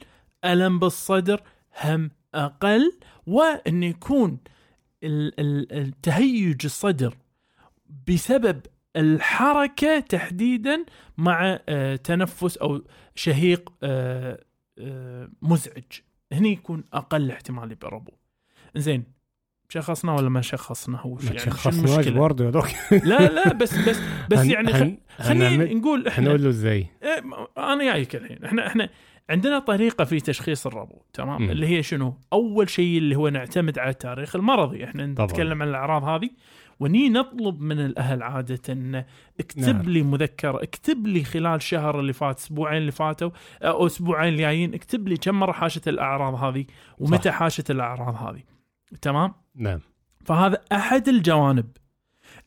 ألم 0.45 0.79
بالصدر 0.79 1.41
هم 1.83 2.11
أقل 2.35 2.91
وأن 3.27 3.83
يكون 3.83 4.37
ال- 5.03 5.39
ال- 5.39 5.73
التهيج 5.73 6.61
الصدر 6.65 7.17
بسبب 8.07 8.61
الحركة 8.95 9.99
تحديدا 9.99 10.85
مع 11.17 11.59
آه، 11.69 11.95
تنفس 11.95 12.57
أو 12.57 12.81
شهيق 13.15 13.73
آه، 13.83 14.43
آه، 14.79 15.29
مزعج. 15.41 15.83
هني 16.33 16.51
يكون 16.51 16.83
أقل 16.93 17.31
احتمال 17.31 17.75
بربو 17.75 18.11
زين 18.75 19.03
شخصنا 19.73 20.13
ولا 20.15 20.29
ما 20.29 20.41
شخصنا 20.41 20.97
هو 21.01 21.13
ما 21.15 21.21
يعني 21.23 21.37
تشخصناش 21.37 21.89
المشكلة؟ 21.93 22.19
برضه 22.19 22.45
يا 22.45 22.49
دوك 22.49 22.67
لا 22.91 23.27
لا 23.27 23.53
بس 23.53 23.77
بس 23.89 23.99
بس 24.29 24.45
يعني 24.45 24.73
خ- 24.73 25.21
خلينا 25.23 25.73
نقول 25.73 26.07
إحنا 26.07 26.25
هنقول 26.25 26.43
له 26.43 26.49
إزاي 26.49 26.87
أنا 27.57 27.83
جايك 27.83 28.15
الحين. 28.15 28.45
إحنا 28.45 28.67
إحنا 28.67 28.89
عندنا 29.29 29.59
طريقة 29.59 30.03
في 30.05 30.19
تشخيص 30.19 30.67
الربو 30.67 31.01
تمام. 31.13 31.49
اللي 31.49 31.67
هي 31.67 31.83
شنو؟ 31.83 32.13
أول 32.33 32.69
شيء 32.69 32.97
اللي 32.97 33.15
هو 33.15 33.29
نعتمد 33.29 33.79
على 33.79 33.89
التاريخ 33.89 34.35
المرضي. 34.35 34.83
إحنا 34.83 35.13
طبعاً. 35.15 35.27
نتكلم 35.27 35.61
عن 35.61 35.69
الأعراض 35.69 36.03
هذه 36.03 36.29
وني 36.79 37.09
نطلب 37.09 37.61
من 37.61 37.79
الأهل 37.85 38.23
عادة 38.23 38.59
إن 38.73 39.03
اكتب 39.39 39.59
نعم. 39.75 39.81
لي 39.89 40.01
مذكرة 40.03 40.63
اكتب 40.63 41.07
لي 41.07 41.23
خلال 41.23 41.61
شهر 41.61 41.99
اللي 41.99 42.13
فات 42.13 42.37
أسبوعين 42.37 42.77
اللي 42.77 42.91
فاتوا 42.91 43.29
أو 43.61 43.85
أسبوعين 43.85 44.33
الجايين 44.33 44.73
اكتب 44.73 45.07
لي 45.07 45.17
كم 45.17 45.35
مرة 45.39 45.51
حاشت 45.51 45.87
الأعراض 45.87 46.33
هذه 46.43 46.65
ومتى 46.99 47.31
حاشت 47.31 47.71
الأعراض 47.71 48.15
هذه. 48.15 48.41
تمام؟ 49.01 49.33
نعم. 49.59 49.79
فهذا 50.25 50.61
أحد 50.71 51.07
الجوانب. 51.07 51.67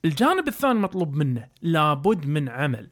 الجانب 0.05 0.49
الثاني 0.49 0.79
مطلوب 0.79 1.15
منه 1.15 1.49
لابد 1.63 2.27
من 2.27 2.49
عمل. 2.49 2.91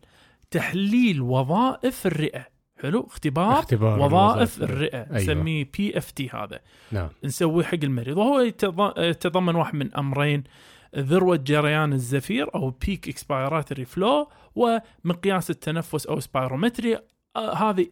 تحليل 0.51 1.21
وظائف 1.21 2.07
الرئة. 2.07 2.47
حلو؟ 2.83 3.07
اختبار 3.07 3.59
اختبار 3.59 4.01
وظائف. 4.01 4.63
الرئة. 4.63 4.99
أيوة. 4.99 5.17
نسميه 5.17 5.71
PFT 5.79 6.29
هذا. 6.29 6.61
نعم. 6.93 7.09
نسويه 7.25 7.65
حق 7.65 7.79
المريض. 7.83 8.17
وهو 8.17 8.51
يتض- 8.51 8.99
يتضمن 8.99 9.55
واحد 9.55 9.75
من 9.75 9.95
أمرين. 9.95 10.45
ذروة 10.97 11.37
جريان 11.37 11.93
الزفير 11.93 12.55
أو 12.55 12.71
peak 12.71 13.09
expiratory 13.09 13.85
flow 13.85 14.31
ومقياس 14.55 15.51
التنفس 15.51 16.07
أو 16.07 16.21
spirometry 16.21 16.99
آه 17.37 17.55
هذه 17.55 17.87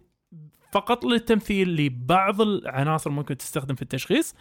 فقط 0.73 1.05
للتمثيل 1.05 1.77
لبعض 1.77 2.41
العناصر 2.41 3.11
ممكن 3.11 3.37
تستخدم 3.37 3.75
في 3.75 3.83
التشخيص. 3.83 4.35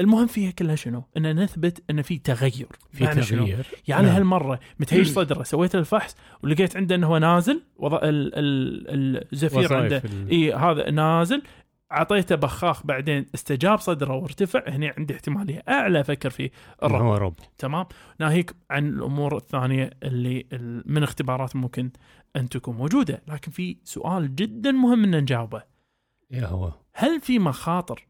المهم 0.00 0.26
فيها 0.26 0.50
كلها 0.50 0.74
شنو؟ 0.76 1.04
إن 1.16 1.40
نثبت 1.42 1.82
إن 1.90 2.02
في 2.02 2.18
تغير. 2.18 2.68
في 2.92 3.04
معنى 3.04 3.22
شنو؟ 3.22 3.46
يعني 3.88 4.06
نعم. 4.06 4.16
هالمرة 4.16 4.60
متهيج 4.80 5.06
صدرة 5.06 5.42
سويت 5.42 5.74
الفحص 5.74 6.16
ولقيت 6.42 6.76
عنده 6.76 6.94
انه 6.94 7.06
هو 7.06 7.18
نازل 7.18 7.62
وض... 7.76 7.94
ال... 7.94 8.02
ال... 8.04 9.32
الزفير 9.32 9.74
عنده. 9.76 9.96
ال- 10.04 10.30
إي 10.30 10.52
هذا 10.54 10.90
نازل 10.90 11.42
أعطيته 11.92 12.34
بخاخ 12.34 12.86
بعدين 12.86 13.26
استجاب 13.34 13.78
صدره 13.78 14.14
وارتفع 14.14 14.62
هنا 14.68 14.94
عندي 14.98 15.14
احتمالية 15.14 15.62
أعلى 15.68 16.00
أفكر 16.00 16.30
في 16.30 16.42
إنه 16.44 16.50
الربو 16.82 17.04
هو 17.04 17.14
رب. 17.16 17.34
تمام. 17.58 17.86
ناهيك 18.20 18.54
عن 18.70 18.88
الأمور 18.88 19.36
الثانية 19.36 19.90
اللي 20.02 20.46
ال- 20.52 20.82
من 20.86 21.02
اختبارات 21.02 21.56
ممكن 21.56 21.90
أن 22.36 22.48
تكون 22.48 22.76
موجودة. 22.76 23.22
لكن 23.28 23.50
في 23.50 23.76
سؤال 23.84 24.34
جدا 24.36 24.70
مهم 24.72 25.04
إن 25.04 25.16
نجاوبه. 25.20 25.62
يا 26.30 26.46
هو. 26.46 26.72
هل 26.94 27.20
في 27.20 27.38
مخاطر 27.38 28.06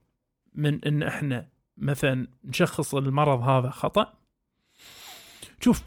من 0.54 0.84
إن 0.84 1.02
إحنا 1.02 1.48
مثلا 1.78 2.26
نشخص 2.44 2.94
المرض 2.94 3.40
هذا 3.40 3.70
خطأ. 3.70 4.14
شوف 5.60 5.82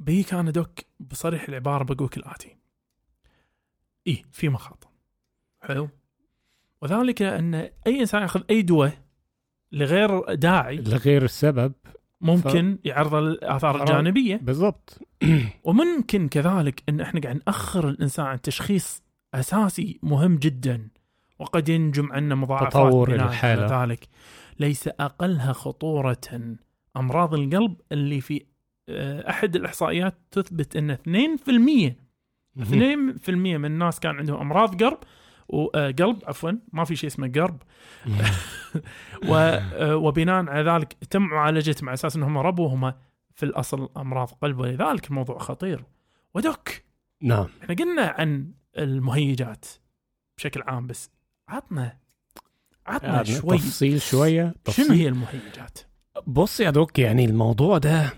بيك 0.00 0.34
أنا 0.34 0.50
دوك 0.50 0.80
بصريح 1.00 1.48
العبارة 1.48 1.84
بقولك 1.84 2.16
الآتي. 2.16 2.56
إيه 4.06 4.22
في 4.32 4.48
مخاطر. 4.48 4.88
حلو؟ 5.62 5.88
وذلك 6.82 7.22
أن 7.22 7.54
أي 7.54 8.00
إنسان 8.00 8.22
يأخذ 8.22 8.42
أي 8.50 8.62
دواء 8.62 8.98
لغير 9.72 10.34
داعي 10.34 10.76
لغير 10.76 11.24
السبب 11.24 11.72
ممكن 12.20 12.78
يعرض 12.84 13.14
الاثار 13.14 13.70
أعراض. 13.70 13.90
الجانبية. 13.90 14.36
بالضبط. 14.36 14.98
وممكن 15.64 16.28
كذلك 16.28 16.82
أن 16.88 17.00
إحنا 17.00 17.20
قاعد 17.20 17.42
نأخر 17.46 17.88
الإنسان 17.88 18.26
عن 18.26 18.40
تشخيص 18.40 19.02
أساسي 19.34 20.00
مهم 20.02 20.36
جدا. 20.36 20.88
وقد 21.40 21.68
ينجم 21.68 22.12
عنا 22.12 22.34
مضاعفات 22.34 22.72
تطور 22.72 23.14
الحالة. 23.14 23.82
ذلك 23.84 24.08
ليس 24.58 24.88
أقلها 24.88 25.52
خطورة. 25.52 26.20
أمراض 26.96 27.34
القلب 27.34 27.80
اللي 27.92 28.20
في 28.20 28.44
آه، 28.88 29.30
أحد 29.30 29.56
الإحصائيات 29.56 30.14
تثبت 30.30 30.76
أن 30.76 30.90
2% 30.90 31.96
2% 32.58 33.30
من 33.30 33.64
الناس 33.64 34.00
كان 34.00 34.16
عندهم 34.16 34.40
أمراض 34.40 34.82
قلب 34.82 34.98
وقلب 35.48 36.18
عفوا 36.26 36.52
ما 36.72 36.84
في 36.84 36.96
شيء 36.96 37.10
اسمه 37.10 37.28
قلب 37.28 37.56
و- 39.28 39.34
آه، 39.34 39.96
وبناء 39.96 40.44
على 40.50 40.70
ذلك 40.70 40.92
تم 41.10 41.22
معالجتهم 41.22 41.88
على 41.88 41.94
أساس 41.94 42.16
أنهم 42.16 42.38
ربوا 42.38 42.68
هم 42.68 42.92
في 43.34 43.42
الأصل 43.42 43.88
أمراض 43.96 44.28
قلب 44.28 44.58
ولذلك 44.58 45.06
الموضوع 45.10 45.38
خطير. 45.38 45.84
ودك 46.34 46.84
نعم. 47.22 47.46
إحنا 47.62 47.74
قلنا 47.74 48.02
عن 48.18 48.52
المهيجات 48.78 49.64
بشكل 50.38 50.62
عام 50.62 50.86
بس 50.86 51.10
عطنا 51.50 51.92
عطنا 52.86 53.14
يعني 53.14 53.24
شوي 53.24 53.58
تفصيل 53.58 54.00
شوية 54.00 54.54
تفصيل 54.64 54.84
شنو 54.86 54.94
هي 54.94 55.08
المهيجات؟ 55.08 55.78
بص 56.26 56.60
يا 56.60 56.70
دوك 56.70 56.98
يعني 56.98 57.24
الموضوع 57.24 57.78
ده 57.78 58.12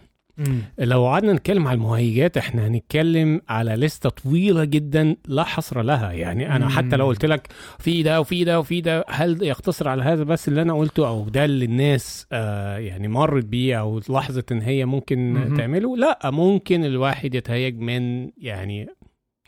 لو 0.79 1.07
قعدنا 1.07 1.33
نتكلم 1.33 1.69
على 1.69 1.75
المهيجات 1.75 2.37
إحنا 2.37 2.67
هنتكلم 2.67 3.41
على 3.49 3.75
لستة 3.75 4.09
طويلة 4.09 4.65
جدا 4.65 5.17
لا 5.27 5.45
حصر 5.45 5.83
لها 5.83 6.13
يعني 6.13 6.57
أنا 6.57 6.65
مم. 6.65 6.71
حتى 6.71 6.97
لو 6.97 7.07
قلت 7.07 7.25
لك 7.25 7.49
في 7.79 8.03
ده 8.03 8.21
وفي 8.21 8.45
ده 8.45 8.61
وفي 8.61 8.81
ده 8.81 9.05
هل 9.09 9.43
يقتصر 9.43 9.89
على 9.89 10.03
هذا 10.03 10.23
بس 10.25 10.49
اللي 10.49 10.63
أنا 10.63 10.75
قلته 10.75 11.09
أو 11.09 11.29
ده 11.29 11.45
اللي 11.45 11.65
الناس 11.65 12.27
آه 12.33 12.79
يعني 12.79 13.09
مرت 13.09 13.45
بيه 13.45 13.81
أو 13.81 14.01
لاحظت 14.09 14.53
إن 14.53 14.63
هي 14.63 14.85
ممكن 14.85 15.33
مهم. 15.33 15.57
تعمله 15.57 15.97
لا 15.97 16.31
ممكن 16.31 16.85
الواحد 16.85 17.35
يتهيج 17.35 17.79
من 17.79 18.31
يعني 18.37 18.89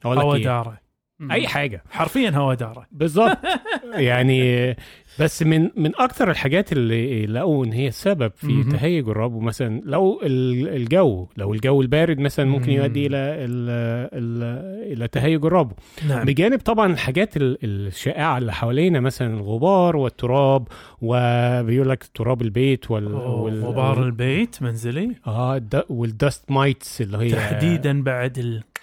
أقول 0.04 0.40
لك؟ 0.40 0.44
داره 0.44 0.83
أي 1.30 1.48
حاجة. 1.48 1.82
حرفيا 1.90 2.30
هوا 2.30 2.54
دارة. 2.54 2.86
بالظبط 2.92 3.38
يعني 3.94 4.76
بس 5.20 5.42
من 5.42 5.70
من 5.76 5.90
أكثر 5.98 6.30
الحاجات 6.30 6.72
اللي 6.72 7.26
لقوا 7.26 7.64
إن 7.64 7.72
هي 7.72 7.88
السبب 7.88 8.32
في. 8.36 8.64
تهيج 8.64 9.08
الربو 9.08 9.40
مثلا 9.40 9.80
لو 9.84 10.20
ال- 10.22 10.68
الجو 10.76 11.28
لو 11.36 11.54
الجو 11.54 11.82
البارد 11.82 12.18
مثلا 12.18 12.46
ممكن 12.46 12.72
مم. 12.72 12.78
يؤدي 12.78 13.06
إلى 13.06 13.16
ال- 13.16 14.08
ال- 14.12 14.92
إلى 14.92 15.08
تهيج 15.08 15.44
الربو 15.44 15.74
نعم. 16.08 16.24
بجانب 16.24 16.60
طبعا 16.60 16.92
الحاجات 16.92 17.36
ال- 17.36 17.58
الشائعة 17.64 18.38
اللي 18.38 18.52
حوالينا 18.52 19.00
مثلا 19.00 19.34
الغبار 19.34 19.96
والتراب 19.96 20.68
وبيقول 21.02 21.88
لك 21.88 22.04
تراب 22.14 22.42
البيت 22.42 22.90
وال, 22.90 23.14
وال... 23.14 23.64
غبار 23.64 24.02
البيت 24.02 24.62
منزلي؟ 24.62 25.12
آه 25.26 25.56
الد- 25.56 25.84
وال 25.88 26.09
dust 26.09 26.50
mites 26.50 27.00
اللي 27.00 27.18
هي 27.18 27.30
تحديدا 27.32 28.02
بعد 28.02 28.38
الصراصير 28.38 28.73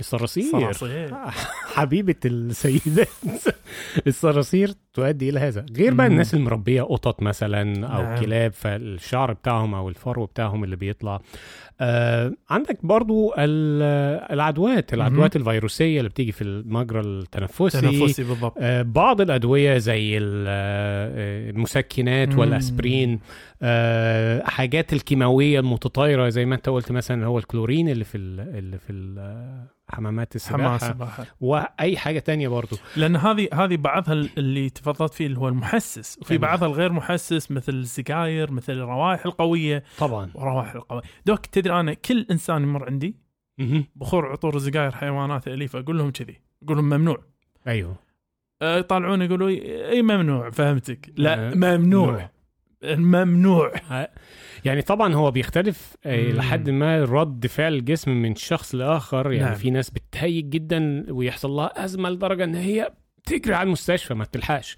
الصراصير. 0.00 0.50
حبيبة 1.74 2.14
السيدات. 2.24 3.08
الصراصير 4.06 4.74
تؤدي 4.94 5.28
إلى 5.28 5.40
هذا 5.40 5.66
غير 5.76 5.94
بقى. 5.94 6.06
الناس 6.06 6.34
المربية 6.34 6.82
قطط 6.82 7.22
مثلا 7.22 7.86
أو 7.86 8.02
نعم. 8.02 8.20
كلاب 8.20 8.52
فالشعر 8.52 9.32
بتاعهم 9.32 9.74
أو 9.74 9.88
الفرو 9.88 10.26
بتاعهم 10.26 10.64
اللي 10.64 10.76
بيطلع 10.76 11.20
آه 11.80 12.32
عندك 12.50 12.78
برضو 12.82 13.34
ال- 13.38 13.82
العدوات 14.32 14.94
العدوات 14.94 15.36
الفيروسية 15.36 15.98
اللي 15.98 16.08
بتيجي 16.10 16.32
في 16.32 16.42
المجرى 16.44 17.00
التنفسي 17.00 17.80
تنفسي 17.80 18.24
بالضبط 18.24 18.54
آه، 18.58 18.82
بعض 18.82 19.20
الأدوية 19.20 19.78
زي 19.78 20.18
آه، 20.18 21.50
المسكنات 21.50 22.28
مم. 22.28 22.38
والأسبرين 22.38 23.20
آه، 23.62 24.42
حاجات 24.44 24.92
الكيماوية 24.92 25.60
المتطايرة 25.60 26.28
زي 26.28 26.44
ما 26.46 26.54
أنت 26.54 26.68
قلت 26.68 26.92
مثلا 26.92 27.26
هو 27.26 27.38
الكلورين 27.38 27.88
اللي 27.88 28.04
في 28.04 28.18
ال- 28.18 28.58
اللي 28.58 28.78
في 28.78 28.92
حمامات 29.90 30.36
السباحة 30.36 30.88
البحر 30.88 31.26
وأي 31.40 31.96
حاجة 31.96 32.18
تانية 32.18 32.48
برضو. 32.48 32.76
لأن 32.96 33.16
هذه 33.16 33.48
هذه 33.52 33.76
بعضها 33.76 34.12
اللي 34.12 34.70
تفضلت 34.70 35.14
فيه 35.14 35.26
اللي 35.26 35.38
هو 35.38 35.48
المحسس. 35.48 36.18
وفي 36.20 36.30
أيوة. 36.30 36.42
بعضها 36.42 36.68
الغير 36.68 36.92
محسس 36.92 37.50
مثل 37.50 37.72
السجاير 37.72 38.50
مثل 38.52 38.72
الروائح 38.72 39.26
القوية. 39.26 39.84
طبعا. 39.98 40.30
وروائح 40.34 40.74
القوية. 40.74 41.02
دوك 41.26 41.46
تدري 41.46 41.80
أنا 41.80 41.94
كل 41.94 42.26
إنسان 42.30 42.62
يمر 42.62 42.86
عندي. 42.86 43.16
بخور 43.96 44.26
عطور 44.32 44.58
سجاير 44.58 44.90
حيوانات 44.90 45.48
اليفه 45.48 45.78
أقول 45.78 45.98
لهم 45.98 46.10
كذي. 46.10 46.40
أقول 46.64 46.76
لهم 46.76 46.88
ممنوع. 46.88 47.24
أيوه. 47.66 47.96
أه، 48.62 48.78
يطالعون 48.78 49.22
يقولوا 49.22 49.48
إي 49.90 50.02
ممنوع 50.02 50.50
فهمتك. 50.50 51.12
لا 51.16 51.50
أه، 51.52 51.54
ممنوع. 51.54 52.30
ممنوع. 52.84 53.72
يعني 54.64 54.82
طبعا 54.82 55.14
هو 55.14 55.30
بيختلف 55.30 55.96
آه، 56.06 56.22
مم. 56.22 56.36
لحد 56.36 56.70
ما 56.70 57.04
رد 57.04 57.46
فعل 57.46 57.74
الجسم 57.74 58.10
من 58.10 58.34
شخص 58.34 58.74
لآخر 58.74 59.32
يعني 59.32 59.44
نعم. 59.44 59.54
في 59.54 59.70
ناس 59.70 59.90
بتهيج 59.90 60.48
جدا 60.48 61.06
ويحصل 61.08 61.50
لها 61.50 61.84
أزمة 61.84 62.10
لدرجة 62.10 62.44
إن 62.44 62.54
هي 62.54 62.90
تجري 63.24 63.54
على 63.54 63.66
المستشفى 63.66 64.14
ما 64.14 64.24
تلحقش. 64.24 64.76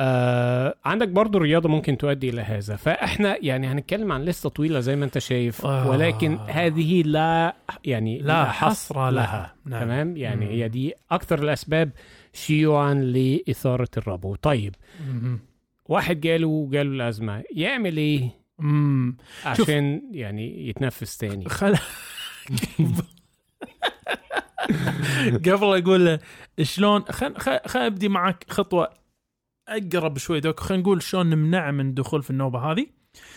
آه 0.00 0.74
عندك 0.84 1.08
برضو 1.08 1.38
الرياضة 1.38 1.68
ممكن 1.68 1.96
تؤدي 1.96 2.30
إلى 2.30 2.42
هذا 2.42 2.76
فإحنا 2.76 3.36
يعني 3.42 3.66
هنتكلم 3.66 4.12
عن 4.12 4.24
لستة 4.24 4.48
طويلة 4.48 4.80
زي 4.80 4.96
ما 4.96 5.04
أنت 5.04 5.18
شايف 5.18 5.66
آه. 5.66 5.90
ولكن 5.90 6.38
هذه 6.48 7.02
لا 7.02 7.56
يعني 7.84 8.18
لا 8.18 8.44
حصر 8.44 9.10
لها 9.10 9.54
نعم. 9.64 9.80
تمام 9.84 10.16
يعني 10.16 10.44
مم. 10.44 10.50
هي 10.50 10.68
دي 10.68 10.94
أكثر 11.10 11.42
الأسباب 11.42 11.90
شيوعا 12.32 12.94
لإثارة 12.94 13.88
الربو 13.96 14.34
طيب 14.34 14.74
مهم. 15.06 15.38
واحد 15.86 16.20
جاله 16.20 16.68
جاله 16.72 16.90
الأزمة 16.90 17.42
يعمل 17.56 18.30
إيه 18.60 18.66
مم. 18.66 19.16
شوف. 19.56 19.70
عشان 19.70 20.02
يعني 20.12 20.68
يتنفس 20.68 21.16
تاني 21.16 21.48
خل 21.48 21.76
قبل 25.46 25.82
أقول 25.82 26.04
له 26.04 26.18
شلون 26.62 27.02
خل 27.02 27.36
خل 27.36 27.58
خل 27.66 27.80
أبدي 27.80 28.08
معك 28.08 28.44
خطوة 28.48 28.90
أقرب 29.68 30.18
شوي 30.18 30.40
دوك 30.40 30.60
خلينا 30.60 30.82
نقول 30.82 31.02
شلون 31.02 31.30
نمنع 31.30 31.70
من 31.70 31.88
الدخول 31.88 32.22
في 32.22 32.30
النوبة 32.30 32.58
هذه 32.58 32.86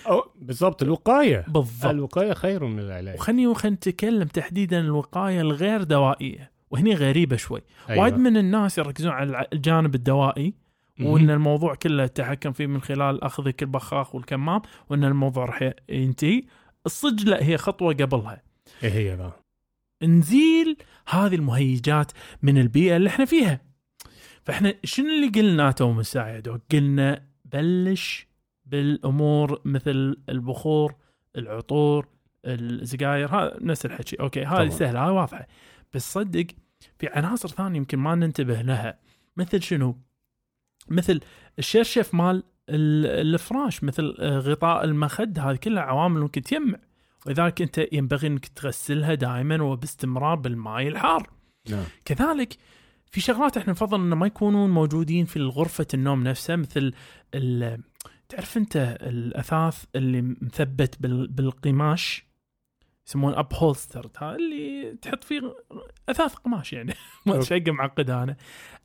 أو 0.08 0.32
بالضبط 0.36 0.84
الوقاية 0.84 1.46
بالضبط 1.48 1.86
الوقاية 1.86 2.34
خير 2.34 2.66
من 2.66 2.80
العلاج 2.80 3.16
وخلني 3.16 3.56
خلينا 3.56 3.76
نتكلم 3.76 4.28
تحديدا 4.28 4.80
الوقاية 4.80 5.42
الغير 5.42 5.84
دوائية 5.84 6.52
وهني 6.72 6.94
غريبة 6.94 7.36
شوي 7.36 7.62
أيوة. 7.90 8.02
وايد 8.02 8.18
من 8.18 8.38
الناس 8.38 8.78
يركزون 8.78 9.12
على 9.12 9.48
الجانب 9.54 9.96
الدوائي. 9.96 10.54
وإن 11.02 11.30
الموضوع 11.30 11.76
كله 11.76 12.04
التحكم 12.04 12.52
فيه 12.52 12.68
من 12.68 12.82
خلال 12.82 13.24
اخذك 13.24 13.64
البخاخ 13.64 14.16
والكمام 14.16 14.62
وإن 14.90 15.04
الموضوع 15.04 15.46
راح 15.46 15.72
ينتهي. 15.90 16.44
الصدق 16.86 17.24
لا 17.24 17.44
هي 17.44 17.58
خطوة 17.58 17.94
قبلها. 17.94 18.42
إيه 18.84 18.92
هي 18.92 19.18
بقى 19.18 19.44
نزيل 20.04 20.78
هذه 21.08 21.36
المهيجات 21.36 22.12
من 22.42 22.58
البيئة 22.58 22.96
اللي 22.96 23.10
إحنا 23.10 23.26
فيها. 23.26 23.62
فإحنا 24.44 24.74
شنو 24.84 25.08
اللي 25.08 25.28
قلنا 25.28 25.72
تو 25.72 25.92
من 25.92 26.04
ساعه 26.04 26.28
يا 26.28 26.40
دوك؟ 26.40 26.62
قلنا 26.72 27.28
بلش 27.46 28.28
بالأمور 28.66 29.62
مثل 29.66 30.18
البخور 30.30 30.96
العطور 31.38 32.08
السجاير 32.46 33.36
هذا 33.36 33.58
نفس 33.62 33.86
الحكي. 33.86 34.16
أوكي 34.16 34.46
هذه. 34.46 34.70
سهلة 34.70 35.06
هذه 35.08 35.12
واضحة. 35.12 35.48
بس 35.94 36.14
صدق 36.14 36.48
في 37.00 37.08
عناصر 37.08 37.50
ثانية 37.50 37.78
يمكن 37.78 38.00
ما 38.00 38.16
ننتبه 38.16 38.62
لها. 38.62 39.00
مثل 39.38 39.62
شنو؟ 39.62 39.98
مثل 40.90 41.20
الشرشف 41.60 42.14
مال 42.14 42.44
ال- 42.70 43.34
الفراش 43.36 43.84
مثل 43.84 44.16
آه، 44.20 44.40
غطاء 44.40 44.84
المخد 44.84 45.40
هذه 45.40 45.56
كلها 45.56 45.84
عوامل 45.84 46.22
ممكن 46.22 46.42
تجمع. 46.42 46.78
ولذلك 47.26 47.62
أنت 47.62 47.86
ينبغي 47.92 48.28
أنك 48.28 48.46
تغسلها 48.46 49.14
دائما 49.14 49.64
وباستمرار 49.64 50.36
بالماء 50.36 50.88
الحار. 50.88 51.30
نعم. 51.70 51.84
كذلك 52.06 52.58
في 53.12 53.22
شغلات 53.22 53.58
إحنا 53.58 53.72
نفضل 53.72 54.00
إنه 54.02 54.16
ما 54.16 54.26
يكونون 54.28 54.70
موجودين 54.70 55.26
في 55.26 55.42
غرفة 55.42 55.88
النوم 55.94 56.24
نفسها 56.24 56.56
مثل 56.56 56.94
تعرف 58.30 58.58
أنت 58.58 58.98
الأثاث 59.02 59.84
اللي 59.96 60.22
مثبت 60.22 60.96
بال- 61.02 61.28
بالقماش؟ 61.28 62.27
يسمونه 63.08 63.40
upholstered 63.40 64.10
هذا 64.18 64.36
اللي 64.36 64.96
تحط 65.02 65.24
فيه 65.24 65.56
أثاث 66.10 66.34
قماش 66.34 66.74
يعني 66.74 66.94
ما 67.26 67.34
okay. 67.34 67.46
شيء 67.46 67.72
معقد 67.72 68.10
أنا 68.10 68.36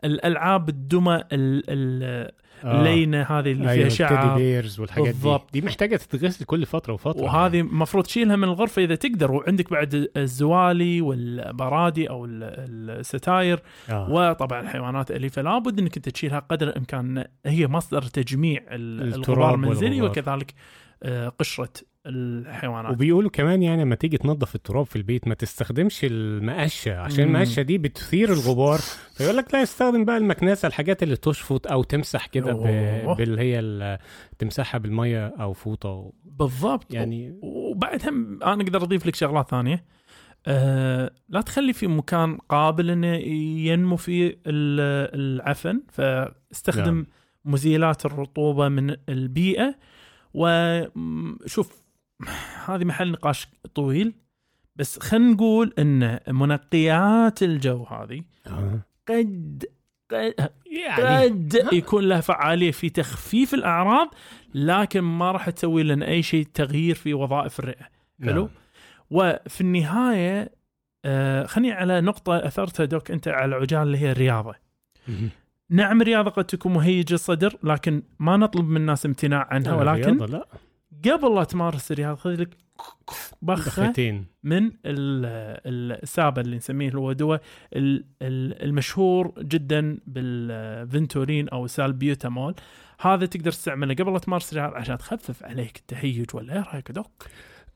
الألعاب 0.05 0.69
الدمى 0.69 1.15
ال- 1.33 1.65
ال- 1.69 2.31
آه. 2.65 2.81
اللينة 2.81 3.23
هذه 3.23 3.53
اللي 3.53 3.71
أيوة 3.71 3.89
فيها 3.89 4.07
ال 4.07 4.10
teddy 4.10 4.23
شعر 4.23 4.37
bears 4.37 4.81
والحاجات 4.81 5.07
بالضبط. 5.15 5.53
دي 5.53 5.61
دي 5.61 5.67
محتاجة 5.67 5.97
تتغسل 5.97 6.45
كل 6.45 6.67
فترة 6.67 6.93
وفترة 6.93 7.23
وهذه 7.23 7.61
المفروض 7.61 8.05
تشيلها 8.05 8.37
من 8.37 8.45
الغرفة 8.45 8.85
إذا 8.85 8.95
تقدر 8.95 9.33
وعندك 9.33 9.71
بعد 9.71 10.09
الزوالي 10.17 11.01
والبرادي 11.01 12.11
أو 12.11 12.25
ال- 12.25 12.43
الستاير 13.01 13.63
آه. 13.91 14.11
وطبعا 14.11 14.61
الحيوانات 14.61 15.11
الاليفه 15.11 15.43
لابد 15.43 15.79
إنك 15.79 15.97
أنت 15.97 16.09
تشيلها 16.09 16.39
قدر 16.39 16.69
الإمكان 16.69 17.25
هي 17.47 17.67
مصدر 17.67 18.03
تجميع 18.03 18.63
الغبار 18.71 19.55
المنزلي. 19.55 20.03
وكذلك 20.03 20.55
آه، 21.03 21.29
قشرة 21.29 21.71
الحيوانات 22.07 22.93
وبيقولوا 22.93 23.31
كمان 23.31 23.63
يعني 23.63 23.83
لما 23.83 23.95
تيجي 23.95 24.19
تنظف 24.19 24.55
التراب 24.55 24.87
في 24.87 24.97
البيت 24.97 25.29
ما 25.29 25.35
تستخدمش 25.35 26.01
المقشه 26.05 26.99
عشان. 26.99 27.25
المقشه 27.25 27.63
دي 27.63 27.79
بتثير 27.79 28.33
الغبار 28.33 28.79
فيقول 29.17 29.37
لك 29.37 29.55
لا 29.55 29.63
استخدم 29.63 30.05
بقى 30.05 30.17
المكنسة 30.17 30.69
الحاجات 30.69 31.03
اللي 31.03 31.17
تشفط 31.17 31.67
أو 31.67 31.83
تمسح 31.83 32.27
كده. 32.27 32.53
باللي 33.15 33.41
هي 33.43 33.99
تمسحها 34.39 34.79
بالمية 34.79 35.27
أو 35.27 35.53
فوطة 35.53 36.13
بالضبط 36.25 36.95
يعني 36.95 37.39
وبعد 37.43 38.09
هم 38.09 38.43
أنا 38.43 38.63
أقدر 38.63 38.83
أضيف 38.83 39.07
لك 39.07 39.15
شغلات 39.15 39.51
ثانية 39.51 39.85
أه 40.47 41.11
لا 41.29 41.41
تخلي 41.41 41.73
في 41.73 41.87
مكان 41.87 42.37
قابل 42.49 42.91
إنه 42.91 43.17
ينمو 43.67 43.97
فيه 43.97 44.27
ال- 44.29 44.41
العفن 45.21 45.83
فاستخدم. 45.93 46.95
نعم. 46.95 47.07
مزيلات 47.45 48.07
الرطوبة 48.07 48.69
من 48.69 48.97
البيئة 49.09 49.75
وشوف 50.35 51.82
هذه 52.67 52.85
محل 52.85 53.11
نقاش 53.11 53.49
طويل 53.75 54.15
بس 54.77 54.99
خلينا 54.99 55.33
نقول 55.33 55.73
إن 55.79 56.19
منقيات 56.29 57.43
الجو 57.43 57.85
هذه 57.85 58.23
آه. 58.47 58.81
قد 59.09 59.65
قد 60.11 60.51
يعني 60.67 61.27
قد 61.27 61.69
يكون 61.73 62.05
لها 62.05 62.21
فعالية 62.21 62.71
في 62.71 62.91
تخفيف 62.91 63.55
الأعراض 63.55 64.15
لكن 64.55 65.01
ما 65.01 65.33
راح 65.33 65.51
تسوي 65.51 65.83
لنا 65.83 66.09
أي 66.09 66.23
شيء 66.23 66.47
تغيير 66.55 66.95
في 66.95 67.15
وظائف 67.15 67.59
الرئة 67.59 67.89
حلو 68.25 68.43
نعم. 68.43 68.51
وفي 69.11 69.61
النهاية 69.61 70.51
آه 71.05 71.47
خليني 71.47 71.73
على 71.73 72.01
نقطة 72.01 72.47
أثرتها 72.47 72.85
دوك 72.85 73.11
أنت 73.11 73.29
على 73.29 73.55
عجال 73.55 73.83
اللي 73.83 73.99
هي 73.99 74.13
الرياضة. 74.13 74.55
نعم 75.71 76.03
الرياضة 76.03 76.31
قد 76.31 76.45
تكون 76.45 76.73
مهيجة 76.73 77.15
الصدر 77.15 77.57
لكن 77.63 78.03
ما 78.19 78.37
نطلب 78.37 78.69
من 78.69 78.77
الناس 78.77 79.07
امتناع 79.07 79.49
عنها 79.51 79.75
ولكن 79.75 80.17
لا 80.17 80.47
قبل 81.05 81.35
لا 81.35 81.45
تمارس 81.45 81.93
الرياضه 81.93 82.15
خذ 82.17 82.31
لك 82.41 82.49
بخة 83.43 83.65
دخلتين 83.67 84.25
من 84.43 84.67
ال- 84.67 86.03
السابه 86.03 86.41
اللي 86.41 86.57
نسميه 86.57 86.93
هو 86.93 87.13
دواء 87.13 87.43
ال- 87.77 88.05
ال- 88.23 88.63
المشهور 88.65 89.33
جدا 89.39 89.99
بالفنتورين 90.07 91.49
أو 91.49 91.67
سالبيوتامول 91.67 92.55
هذا 93.01 93.27
تقدر 93.27 93.51
تستعمله 93.53 93.95
قبل 93.95 94.13
لا 94.13 94.19
تمارس 94.19 94.53
الرياضه 94.53 94.77
عشان 94.77 94.99
تخفف 94.99 95.43
عليك 95.45 95.77
التهيج 95.77 96.27
ولا 96.35 96.53
إيه 96.55 96.61
رأيك 96.73 96.93
دوك؟ 96.93 97.27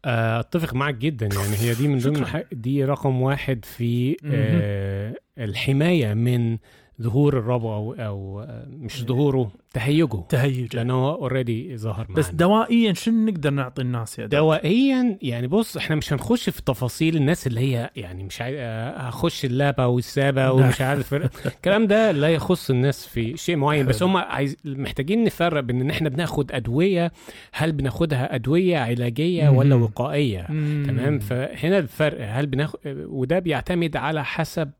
آه، 0.04 0.40
أتفق 0.40 0.74
معك 0.74 0.94
جدا 0.94 1.26
يعني 1.26 1.56
هي 1.56 1.74
دي 1.74 1.88
من 1.88 1.98
ضمن 1.98 2.42
دي 2.52 2.84
رقم 2.84 3.20
واحد 3.22 3.64
في. 3.64 4.16
آه 4.24 5.14
الحماية 5.38 6.14
من 6.14 6.58
ظهور 7.02 7.38
الربو 7.38 7.72
أو 7.74 7.92
أو 7.92 8.40
آه، 8.40 8.66
مش 8.70 9.04
ظهوره 9.04 9.50
تهيجه. 9.72 10.20
تهيج 10.28 10.76
لأنه 10.76 10.94
هو 10.94 11.14
اوريدي 11.14 11.76
ظهر 11.76 12.06
معنا. 12.08 12.14
بس 12.14 12.30
دوائيا 12.30 12.92
شنو 12.92 13.24
نقدر 13.26 13.50
نعطي 13.50 13.82
الناس 13.82 14.18
يا؟ 14.18 14.26
دوائيا 14.26 15.18
يعني 15.22 15.46
بص 15.46 15.76
إحنا 15.76 15.96
مش 15.96 16.12
هنخش 16.12 16.50
في 16.50 16.62
تفاصيل 16.62 17.16
الناس 17.16 17.46
اللي 17.46 17.60
هي 17.60 17.90
يعني 17.96 18.24
مش 18.24 18.40
عايز 18.40 18.56
هخش 18.98 19.44
اللابه 19.44 19.86
والسابة 19.86 20.52
ومش 20.52 20.80
عارف. 20.80 21.14
الكلام 21.46 21.86
ده 21.86 22.12
لا 22.12 22.28
يخص 22.28 22.70
الناس 22.70 23.06
في 23.06 23.36
شيء 23.36 23.56
معين. 23.56 23.86
بس 23.86 24.02
هم 24.02 24.16
عايز 24.16 24.56
محتاجين 24.64 25.24
نفرق 25.24 25.60
بين 25.60 25.80
إن 25.80 25.90
إحنا 25.90 26.08
بناخد 26.08 26.52
أدوية 26.52 27.12
هل 27.52 27.72
بناخدها 27.72 28.34
أدوية 28.34 28.78
علاجية 28.78 29.48
ولا. 29.48 29.74
وقائية. 29.74 30.42
تمام؟ 30.86 31.18
فهنا 31.18 31.78
الفرق 31.78 32.26
هل 32.30 32.46
بناخد 32.46 32.78
وده 32.86 33.38
بيعتمد 33.38 33.96
على 33.96 34.24
حسب 34.24 34.70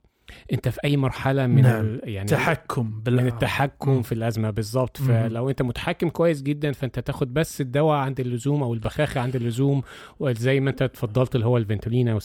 انت 0.53 0.69
في 0.69 0.79
اي 0.85 0.97
مرحلة 0.97 1.47
من 1.47 1.63
نعم. 1.63 1.85
ال... 1.85 2.01
يعني 2.05 2.29
تحكم 2.29 3.01
بال 3.05 3.17
من 3.17 3.27
التحكم 3.27 3.91
مم. 3.91 4.03
في 4.03 4.13
الأزمة 4.13 4.51
بالظبط. 4.51 4.97
فلو 4.97 5.51
انت 5.51 5.63
متحكم 5.63 6.09
كويس 6.09 6.43
جدا 6.43 6.73
فانت 6.73 6.99
تاخد 6.99 7.35
بس 7.35 7.61
الدواء 7.61 7.99
عند 7.99 8.21
اللزوم 8.21 8.63
أو 8.63 8.75
البخاخة 8.75 9.21
عند 9.21 9.37
اللزوم 9.37 9.83
وزي 10.21 10.61
ما 10.61 10.71
انت 10.71 10.83
تفضلت 10.83 11.35
اللي 11.35 11.47
هو 11.47 11.57
الفنتولين 11.57 12.09
أو 12.09 12.19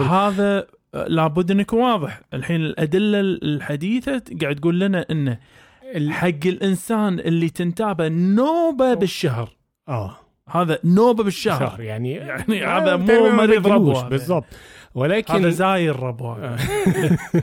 هذا 0.00 0.66
آه، 0.94 1.06
لابد 1.08 1.50
يكون 1.60 1.80
واضح. 1.80 2.20
الحين 2.34 2.56
الأدلة 2.56 3.20
الحديثة 3.20 4.22
قاعد 4.42 4.56
تقول 4.56 4.80
لنا 4.80 5.06
انه 5.10 5.38
حق 6.10 6.46
الإنسان 6.46 7.18
اللي 7.18 7.48
تنتابه 7.48 8.08
نوبة 8.08 8.94
بالشهر. 8.94 9.56
آه. 9.88 10.16
هذا 10.48 10.78
نوبة 10.84 11.24
بالشهر. 11.24 11.68
شهر 11.68 11.80
يعني 11.80 12.12
يعني 12.12 12.66
آه، 12.66 12.78
هذا 12.78 12.96
مو 12.96 13.30
مريض 13.30 13.62
بيقولوش 13.62 13.98
ربو 13.98 14.42
بالظبط 14.94 15.30
هذا 15.30 15.38
ولكن 15.38 15.50
زاير 15.50 16.10
هذا. 16.10 16.24
آه. 16.24 16.58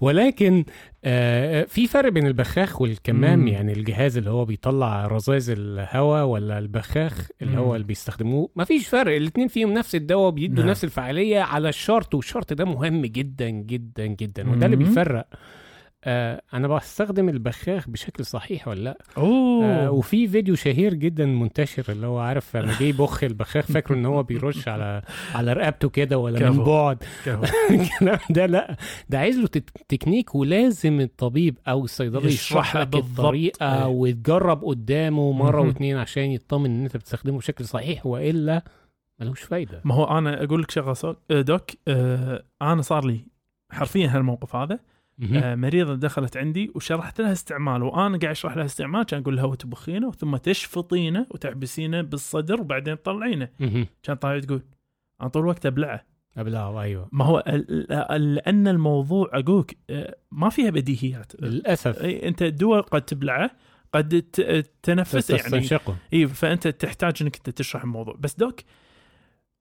ولكن 0.00 0.64
آه، 1.04 1.64
في 1.64 1.86
فرق 1.86 2.08
بين 2.12 2.26
البخاخ 2.26 2.80
والكمام 2.80 3.38
مم. 3.38 3.48
يعني 3.48 3.72
الجهاز 3.72 4.16
اللي 4.16 4.30
هو 4.30 4.44
بيطلع 4.44 5.06
رذاذ 5.06 5.50
الهواء 5.50 6.24
ولا 6.24 6.58
البخاخ 6.58 7.28
اللي 7.42 7.58
هو 7.58 7.68
مم. 7.68 7.74
اللي 7.74 7.86
بيستخدموه 7.86 8.48
ما 8.56 8.64
فيش 8.64 8.88
فرق 8.88 9.16
الاثنين 9.16 9.48
فيهم 9.48 9.72
نفس 9.72 9.94
الدواء 9.94 10.30
بيدوا 10.30 10.62
نعم. 10.62 10.70
نفس 10.70 10.84
الفعالية 10.84 11.40
على 11.40 11.68
الشرط 11.68 12.14
والشرط 12.14 12.52
ده 12.52 12.64
مهم 12.64 13.06
جدا 13.06 13.48
جدا 13.50 14.06
جدا 14.06 14.50
وده 14.50 14.66
اللي. 14.66 14.76
بيفرق 14.76 15.26
آه 16.08 16.42
أنا 16.54 16.68
بستخدم 16.68 17.28
البخاخ 17.28 17.88
بشكل 17.88 18.24
صحيح 18.24 18.68
ولا 18.68 18.80
لأ 18.80 18.98
أوه 19.16 19.64
آه 19.66 19.90
وفي 19.90 20.28
فيديو 20.28 20.54
شهير 20.54 20.94
جدا 20.94 21.26
منتشر 21.26 21.84
اللي 21.88 22.06
هو 22.06 22.18
عارف 22.18 22.56
لما 22.56 22.78
جه 22.80 22.84
يبخ 22.84 23.24
البخاخ 23.24 23.64
فاكره 23.66 23.94
إن 23.94 24.06
هو 24.06 24.22
بيرش 24.22 24.68
على 24.68 25.02
على 25.34 25.52
رقبته 25.52 25.88
كده 25.88 26.18
ولا 26.18 26.50
من. 26.50 26.64
بعد. 26.64 27.02
الكلام 27.70 28.18
ده 28.30 28.46
لأ 28.46 28.76
ده 29.08 29.18
عايز 29.18 29.38
له 29.38 29.46
تك- 29.46 29.70
تكنيك 29.88 30.34
ولازم 30.34 31.00
الطبيب 31.00 31.58
أو 31.68 31.84
الصيدلي 31.84 32.26
يشرح 32.28 32.76
لك. 32.76 32.94
الطريقة 32.94 33.78
إيه. 33.78 33.86
وتجرب 33.86 34.64
قدامه 34.64 35.32
مرة 35.32 35.56
مهم. 35.60 35.66
واتنين 35.68 35.96
عشان 35.96 36.22
يطمن 36.30 36.70
إن 36.70 36.82
أنت 36.82 36.96
بتستخدمه 36.96 37.38
بشكل 37.38 37.64
صحيح 37.64 38.06
وإلا 38.06 38.62
ملوش 39.20 39.40
فايدة 39.42 39.80
ما 39.84 39.94
هو 39.94 40.04
أنا 40.18 40.44
أقول 40.44 40.62
لك 40.62 40.70
شغلة 40.70 41.16
آه، 41.30 41.40
دوك 41.40 41.70
آه 41.88 42.42
أنا 42.62 42.82
صار 42.82 43.04
لي 43.06 43.20
حرفيا 43.72 44.06
هالموقف 44.08 44.56
هذا. 44.56 44.74
آه 44.74 44.78
مريضة 45.56 45.94
دخلت 45.94 46.36
عندي 46.36 46.72
وشرحت 46.74 47.20
لها 47.20 47.32
استعمال 47.32 47.82
وأنا 47.82 48.18
قاعد 48.18 48.24
أشرح 48.24 48.56
لها 48.56 48.64
استعمال 48.64 49.02
كان 49.02 49.20
أقول 49.20 49.36
لها 49.36 49.44
وتبخينه 49.44 50.12
ثم 50.12 50.36
تشفطينه 50.36 51.26
وتحبسينه 51.30 52.00
بالصدر 52.00 52.60
وبعدين 52.60 53.02
تطلعينه. 53.02 53.48
كان 54.02 54.16
طالع 54.16 54.40
تقول 54.40 54.62
أنا 55.20 55.28
طول 55.28 55.42
الوقت 55.42 55.66
أبلعه. 55.66 56.04
ابلع 56.36 56.82
أيوه. 56.82 57.08
ما 57.12 57.24
هو 57.24 57.44
لأن 58.16 58.68
الموضوع 58.68 59.30
أقولك 59.32 59.76
آه، 59.90 60.16
ما 60.30 60.48
فيها 60.48 60.70
بديهيات. 60.70 61.32
للأسف. 61.40 61.98
أنت 62.02 62.42
الدواء 62.42 62.80
قد 62.80 63.02
تبلعه 63.02 63.50
قد 63.92 64.22
تنفسه 64.82 65.36
يعني. 65.36 65.42
تستنشقه 65.42 65.96
إي 66.12 66.26
فأنت 66.26 66.68
تحتاج 66.68 67.14
إنك 67.20 67.36
أنت 67.36 67.50
تشرح 67.50 67.82
الموضوع. 67.82 68.16
بس 68.18 68.34
دوك 68.34 68.60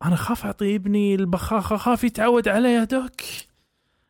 أنا 0.05 0.15
خاف 0.15 0.45
أعطي 0.45 0.75
ابني 0.75 1.15
البخاخة 1.15 1.77
خاف 1.77 2.03
يتعود 2.03 2.47
عليه 2.47 2.69
يا 2.69 2.83
دوك. 2.83 3.21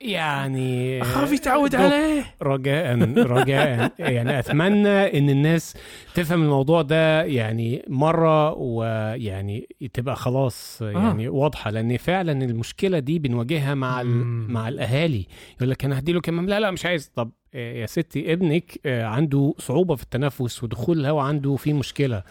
يعني 0.01 1.01
أخاف 1.01 1.31
يتعود 1.31 1.71
دوك، 1.71 1.79
عليه. 1.81 2.23
رجاء 2.41 2.99
رجاء. 3.17 3.91
يعني 3.99 4.39
أتمنى 4.39 5.17
إن 5.19 5.29
الناس 5.29 5.77
تفهم 6.15 6.43
الموضوع 6.43 6.81
ده 6.81 7.23
يعني 7.23 7.85
مرة 7.87 8.53
ويعني 8.53 9.67
تبقى 9.93 10.15
خلاص 10.15 10.81
يعني 10.81 11.27
واضحة. 11.29 11.71
لأن 11.71 11.97
فعلا 11.97 12.31
المشكلة 12.45 12.99
دي 12.99 13.19
بنواجهها 13.19 13.73
مع. 13.73 14.03
مع 14.49 14.67
الأهالي. 14.67 15.25
يقول 15.57 15.69
لك 15.69 15.85
أنا 15.85 15.99
هديله 15.99 16.21
كمام 16.21 16.49
لا 16.49 16.59
لا 16.59 16.71
مش 16.71 16.85
عايز. 16.85 17.11
طب 17.15 17.31
آه، 17.53 17.73
يا 17.73 17.85
ستي 17.85 18.33
ابنك 18.33 18.79
آه، 18.85 19.05
عنده 19.05 19.53
صعوبة 19.57 19.95
في 19.95 20.03
التنفس 20.03 20.63
ودخول 20.63 20.99
الهواء 20.99 21.25
عنده 21.25 21.55
فيه 21.55 21.73
مشكلة. 21.73 22.23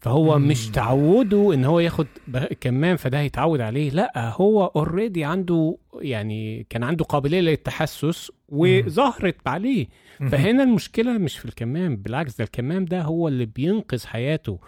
فهو 0.00 0.38
مم. 0.38 0.48
مش 0.48 0.68
تعوده 0.68 1.54
إن 1.54 1.64
هو 1.64 1.80
ياخد 1.80 2.06
كمام 2.60 2.96
فده 2.96 3.18
هيتعود 3.20 3.60
عليه 3.60 3.90
لأ 3.90 4.32
هو 4.34 4.66
اوريدي 4.76 5.24
عنده 5.24 5.76
يعني 6.00 6.66
كان 6.70 6.82
عنده 6.84 7.04
قابلية 7.04 7.40
للتحسس 7.40 8.32
وظهرت 8.48 9.36
عليه. 9.48 9.86
فهنا 10.30 10.62
المشكلة 10.62 11.18
مش 11.18 11.38
في 11.38 11.44
الكمام 11.44 11.96
بالعكس 11.96 12.36
ده 12.38 12.44
الكمام 12.44 12.84
ده 12.84 13.02
هو 13.02 13.28
اللي 13.28 13.46
بينقذ 13.46 14.06
حياته. 14.06 14.58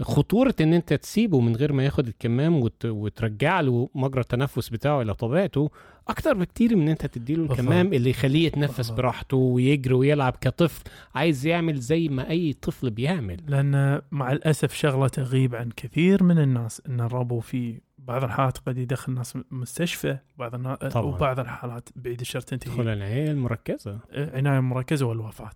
خطورة 0.00 0.54
إن 0.60 0.72
أنت 0.72 0.92
تسيبه 0.92 1.40
من 1.40 1.56
غير 1.56 1.72
ما 1.72 1.84
ياخد 1.84 2.06
الكمام 2.08 2.56
وت... 2.56 2.84
وترجع 2.84 3.60
له 3.60 3.88
مجرى 3.94 4.20
التنفس 4.20 4.68
بتاعه 4.68 5.02
إلى 5.02 5.14
طبيعته 5.14 5.70
أكتر 6.08 6.34
بكتير 6.34 6.76
من 6.76 6.82
إن 6.82 6.88
أنت 6.88 7.06
تديله. 7.06 7.42
الكمام 7.44 7.92
اللي 7.92 8.10
يخليه 8.10 8.46
يتنفس. 8.46 8.90
براحته 8.90 9.36
ويجري 9.36 9.94
ويلعب 9.94 10.36
كطفل 10.40 10.84
عايز 11.14 11.46
يعمل 11.46 11.76
زي 11.76 12.08
ما 12.08 12.30
أي 12.30 12.52
طفل 12.52 12.90
بيعمل 12.90 13.40
لأن 13.46 14.02
مع 14.10 14.32
الأسف 14.32 14.74
شغلة 14.74 15.08
تغيب 15.08 15.54
عن 15.54 15.70
كثير 15.76 16.22
من 16.22 16.38
الناس 16.38 16.82
إن 16.88 17.00
الربو 17.00 17.40
في 17.40 17.80
بعض 17.98 18.24
الحالات 18.24 18.58
قد 18.58 18.78
يدخل 18.78 19.12
الناس 19.12 19.38
مستشفى 19.50 20.18
بعض 20.38 20.54
النا... 20.54 20.74
طبعاً. 20.74 21.14
وبعض 21.14 21.40
الحالات 21.40 21.88
بعيد 21.96 22.20
الشر 22.20 22.40
تدخل 22.40 22.58
تنتهي 22.58 22.82
العناية 22.82 23.30
المركزة 23.30 24.00
عناية 24.12 24.60
مركزة 24.60 25.06
والوفاة. 25.06 25.50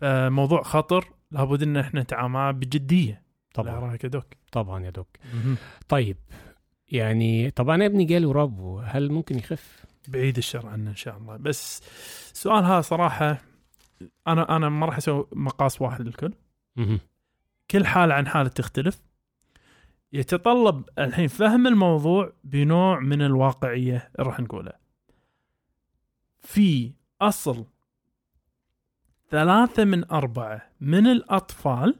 فموضوع 0.00 0.62
خطر 0.62 1.08
لابد 1.30 1.62
إن 1.62 1.76
إحنا 1.76 2.00
نتعامل 2.02 2.32
معه 2.32 2.52
بجدية 2.52 3.29
طبعا. 3.54 3.74
رايك 3.74 4.04
يا 4.04 4.08
دوك. 4.08 4.26
طبعا 4.52 4.84
يا 4.84 4.90
دوك. 4.90 5.08
طيب 5.88 6.16
يعني 6.88 7.50
طبعا 7.50 7.86
ابني 7.86 8.04
جاله 8.04 8.32
ربو 8.32 8.78
هل 8.78 9.12
ممكن 9.12 9.38
يخف؟ 9.38 9.84
بعيد 10.08 10.36
الشر 10.36 10.66
عنه 10.66 10.90
إن 10.90 10.96
شاء 10.96 11.16
الله. 11.16 11.36
بس 11.36 11.82
السؤال 12.32 12.64
هذا 12.64 12.80
صراحة 12.80 13.38
أنا 14.26 14.56
أنا 14.56 14.68
ما 14.68 14.86
راح 14.86 14.96
أسوي 14.96 15.26
مقاس 15.32 15.82
واحد 15.82 16.00
للكل. 16.00 16.32
كل 17.70 17.86
حالة 17.86 18.14
عن 18.14 18.28
حالة 18.28 18.48
تختلف. 18.48 19.02
يتطلب 20.12 20.88
الحين 20.98 21.28
فهم 21.28 21.66
الموضوع 21.66 22.32
بنوع 22.44 23.00
من 23.00 23.22
الواقعية 23.22 24.10
راح 24.18 24.40
نقوله. 24.40 24.72
في 26.40 26.92
أصل 27.20 27.64
ثلاثة 29.30 29.84
من 29.84 30.10
أربعة 30.10 30.70
من 30.80 31.06
الأطفال 31.06 31.96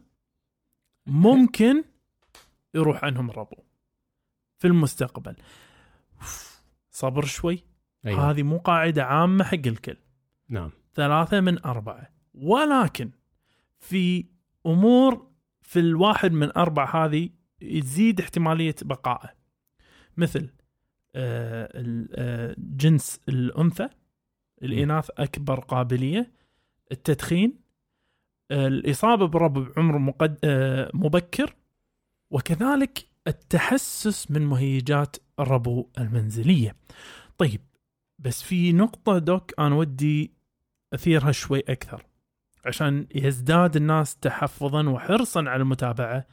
ممكن 1.06 1.84
يروح 2.74 3.04
عنهم 3.04 3.30
الربو 3.30 3.56
في 4.58 4.66
المستقبل. 4.66 5.36
صبر 6.90 7.24
شوي. 7.24 7.64
أيوه. 8.06 8.30
هذه 8.30 8.42
مو 8.42 8.58
قاعدة 8.58 9.04
عامة 9.04 9.44
حق 9.44 9.66
الكل. 9.66 9.96
نعم. 10.48 10.70
ثلاثة 10.94 11.40
من 11.40 11.64
أربعة. 11.64 12.10
ولكن 12.34 13.10
في 13.78 14.26
أمور 14.66 15.30
في 15.62 15.78
الواحد 15.80 16.32
من 16.32 16.56
أربعة 16.56 17.04
هذه 17.04 17.30
تزيد 17.60 18.20
احتمالية 18.20 18.74
بقائه. 18.82 19.34
مثل 20.16 20.50
آه، 21.14 21.68
آه، 22.14 22.54
جنس 22.58 23.20
الأنثى 23.28 23.88
الإناث 24.62 25.10
أكبر 25.18 25.60
قابلية. 25.60 26.32
التدخين 26.92 27.60
الإصابة 28.50 29.26
بربو 29.26 29.64
بعمر 29.64 29.98
مقد... 29.98 30.38
آه، 30.44 30.90
مبكر 30.94 31.54
وكذلك 32.30 33.06
التحسس 33.26 34.30
من 34.30 34.46
مهيجات 34.46 35.16
الربو 35.40 35.88
المنزلية. 35.98 36.76
طيب 37.38 37.60
بس 38.18 38.42
في 38.42 38.72
نقطة 38.72 39.18
دوك 39.18 39.52
أنا 39.58 39.74
ودي 39.74 40.32
أثيرها 40.94 41.32
شوي 41.32 41.60
أكثر. 41.68 42.06
عشان 42.66 43.06
يزداد 43.14 43.76
الناس 43.76 44.16
تحفظا 44.16 44.88
وحرصا 44.88 45.40
على 45.48 45.62
المتابعة 45.62 46.26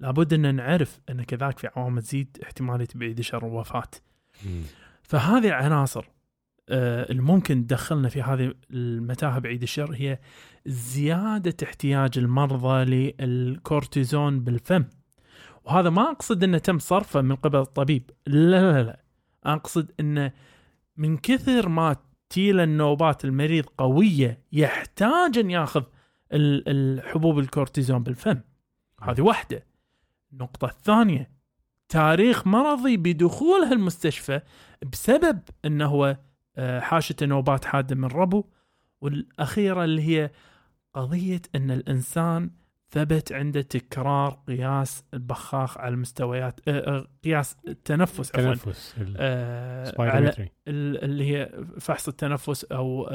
لابد 0.00 0.32
أن 0.32 0.54
نعرف 0.54 1.00
أن 1.10 1.22
كذلك 1.22 1.58
في 1.58 1.68
عوامل 1.76 2.02
تزيد 2.02 2.38
احتمالية 2.42 2.88
بعيد 2.94 3.20
شر 3.20 3.46
الوفاة 3.46 3.90
مم. 4.46 4.62
فهذه 5.02 5.48
العناصر 5.48 6.04
آه، 6.72 7.10
اللي 7.10 7.22
ممكن 7.22 7.66
تدخلنا 7.66 8.08
في 8.08 8.22
هذه 8.22 8.54
المتاهه 8.70 9.38
بعيد 9.38 9.62
الشر 9.62 9.94
هي 9.94 10.18
زيادة 10.66 11.56
احتياج 11.62 12.18
المرضى 12.18 12.84
للكورتيزون 12.84 14.40
بالفم. 14.40 14.84
وهذا 15.64 15.90
ما 15.90 16.10
أقصد 16.10 16.44
إنه 16.44 16.58
تم 16.58 16.78
صرفه 16.78 17.20
من 17.20 17.36
قبل 17.36 17.58
الطبيب. 17.58 18.10
لا 18.26 18.72
لا 18.72 18.82
لا 18.82 19.04
أقصد 19.44 19.90
انه 20.00 20.32
من 20.96 21.16
كثر 21.16 21.68
ما 21.68 21.96
تيل 22.30 22.60
النوبات 22.60 23.24
المريض 23.24 23.64
قوية 23.78 24.42
يحتاج 24.52 25.38
أن 25.38 25.50
يأخذ 25.50 25.82
ال- 26.32 26.64
الحبوب 26.68 27.38
الكورتيزون 27.38 28.02
بالفم. 28.02 28.40
هذه 29.02 29.20
واحدة. 29.20 29.66
النقطة 30.32 30.66
الثانية 30.66 31.30
تاريخ 31.88 32.46
مرضي 32.46 32.96
بدخوله 32.96 33.72
المستشفى 33.72 34.40
بسبب 34.92 35.38
إنه 35.64 35.86
هو 35.86 36.16
آه، 36.56 36.80
حاشة 36.80 37.16
نوبات 37.22 37.64
حادة 37.64 37.96
من 37.96 38.04
ربو. 38.04 38.44
والأخيرة 39.00 39.84
اللي 39.84 40.02
هي 40.02 40.30
قضية 40.94 41.40
أن 41.54 41.70
الإنسان 41.70 42.50
ثبت 42.90 43.32
عنده 43.32 43.62
تكرار 43.62 44.38
قياس 44.48 45.04
البخاخ 45.14 45.78
على 45.78 45.94
المستويات 45.94 46.60
آه، 46.68 46.96
آه، 46.98 47.06
قياس 47.24 47.56
التنفس 47.68 48.36
عفوا. 48.36 48.54
تنفس 48.54 48.94
آه، 49.16 49.94
على 49.98 50.50
اللي 50.68 51.24
هي 51.36 51.64
فحص 51.80 52.08
التنفس 52.08 52.64
أو 52.64 53.08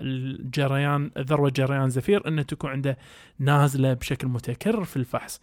الجريان 0.00 1.10
ذروه 1.18 1.50
جريان 1.50 1.88
زفير 1.90 2.28
إنه 2.28 2.42
تكون 2.42 2.70
عنده 2.70 2.98
نازلة 3.38 3.92
بشكل 3.94 4.28
متكرر 4.28 4.84
في 4.84 4.96
الفحص. 4.96 5.40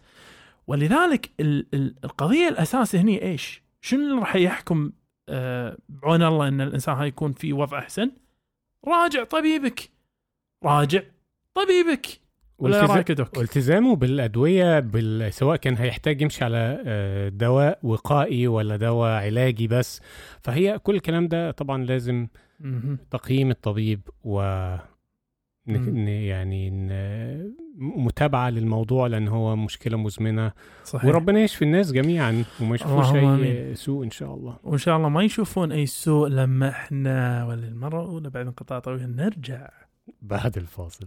ولذلك 0.66 1.30
ال- 1.40 1.66
ال- 1.74 1.94
القضية 2.04 2.48
الاساس 2.48 2.94
هني 2.96 3.22
إيش؟ 3.22 3.62
شنو 3.80 4.00
اللي 4.00 4.20
راح 4.20 4.36
يحكم 4.36 4.92
بعون 5.88 6.22
الله 6.22 6.48
إن 6.48 6.60
الإنسان 6.60 6.94
هاي 6.96 7.08
يكون 7.08 7.32
في 7.32 7.52
وضع 7.52 7.78
أحسن؟ 7.78 8.10
راجع 8.88 9.24
طبيبك 9.24 9.90
راجع 10.64 11.02
طبيبك؟ 11.54 12.06
والتزامه 13.38 13.96
بالأدوية 13.96 14.80
بال... 14.80 15.32
سواء 15.32 15.56
كان 15.56 15.76
هيحتاج 15.76 16.20
يمشي 16.22 16.44
على 16.44 16.82
آه، 16.86 17.28
دواء 17.28 17.78
وقائي 17.82 18.46
ولا 18.46 18.76
دواء 18.76 19.10
علاجي 19.10 19.66
بس 19.68 20.00
فهي 20.42 20.78
كل 20.78 20.94
الكلام 20.94 21.28
ده 21.28 21.50
طبعا 21.50 21.84
لازم. 21.84 22.26
تقييم 23.10 23.50
الطبيب 23.50 24.00
و 24.24 24.40
ن- 25.68 26.08
يعني 26.08 26.70
ن- 26.70 27.52
متابعة 27.78 28.50
للموضوع 28.50 29.06
لأن 29.06 29.28
هو 29.28 29.56
مشكلة 29.56 29.96
مزمنة. 29.98 30.52
صحيح. 30.84 31.04
وربنا 31.04 31.40
يشفي 31.40 31.62
الناس 31.64 31.92
جميعا 31.92 32.44
وما 32.60 32.74
يشوفوش 32.74 33.12
أي 33.14 33.26
آمين. 33.26 33.74
سوء 33.74 34.04
إن 34.04 34.10
شاء 34.10 34.34
الله. 34.34 34.56
وإن 34.64 34.78
شاء 34.78 34.96
الله 34.96 35.08
ما 35.08 35.22
يشوفون 35.22 35.72
أي 35.72 35.86
سوء 35.86 36.28
لما 36.28 36.68
إحنا 36.68 37.44
وللمره 37.46 38.02
الاولى 38.02 38.30
بعد 38.30 38.46
انقطاع 38.46 38.78
طويل 38.78 39.16
نرجع. 39.16 39.68
بعد 40.22 40.56
الفاصل. 40.56 41.06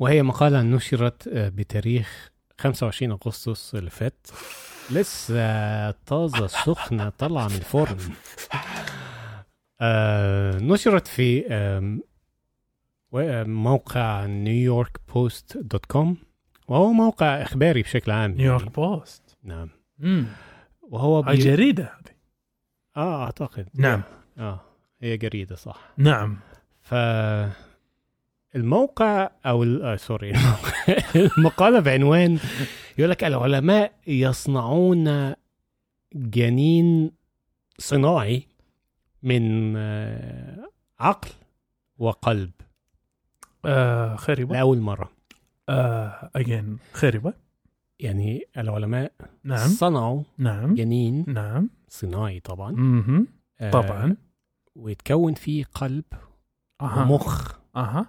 وهي 0.00 0.22
مقالة 0.22 0.62
نشرت 0.62 1.28
آه، 1.28 1.48
بتاريخ 1.48 2.30
25 2.58 3.10
أغسطس 3.12 3.74
اللي 3.74 3.90
فات. 3.90 4.26
لسه 4.90 5.90
طازة 5.90 6.46
سخنة 6.46 7.08
طالعة 7.08 7.48
من 7.48 7.54
الفرن. 7.54 7.98
آه، 9.80 10.58
نشرت 10.58 11.06
في 11.08 11.44
و- 13.12 13.44
موقع 13.44 14.26
New 14.26 14.58
York 14.58 15.00
Post 15.14 15.56
dot 15.58 15.86
com. 15.86 16.16
وهو 16.68 16.92
موقع 16.92 17.42
إخباري 17.42 17.82
بشكل 17.82 18.10
عام. 18.12 18.30
New 18.30 18.49
York 18.49 18.74
Post 18.74 19.36
نعم. 19.44 19.68
مم. 19.98 20.26
وهو 20.82 21.22
بي... 21.22 21.36
جريده 21.36 21.84
هذه. 21.84 22.14
آه 22.96 23.24
أعتقد. 23.24 23.68
نعم. 23.74 24.02
آه 24.38 24.60
هي 25.02 25.16
جريدة 25.16 25.56
صح. 25.56 25.78
نعم. 25.96 26.38
ف 26.82 26.94
الموقع 28.56 29.30
أو 29.46 29.62
ال- 29.62 29.82
آه 29.82 29.96
سوري 29.96 30.32
المقالة 31.38 31.80
بعنوان 31.80 32.38
يقول 32.98 33.10
لك 33.10 33.24
العلماء 33.24 33.92
يصنعون 34.06 35.34
جنين 36.14 37.10
صناعي 37.78 38.42
من 39.22 39.74
آه، 39.76 40.68
عقل 41.00 41.28
وقلب. 41.98 42.50
آه 43.64 44.16
خريبة. 44.16 44.54
لأول 44.54 44.78
مرة. 44.80 45.10
آه 45.68 46.30
اجين 46.36 46.78
خريبة. 46.92 47.32
يعني 48.00 48.42
العلماء 48.56 49.12
نعم. 49.44 49.68
صنعوا 49.68 50.22
نعم. 50.38 50.74
جنين 50.74 51.24
نعم. 51.28 51.70
صناعي 51.88 52.40
طبعا. 52.40 52.76
آه، 53.60 53.70
طبعا. 53.70 54.16
ويتكون 54.74 55.34
فيه 55.34 55.64
قلب 55.74 56.04
أها. 56.80 57.02
ومخ. 57.02 57.58
أها. 57.76 58.06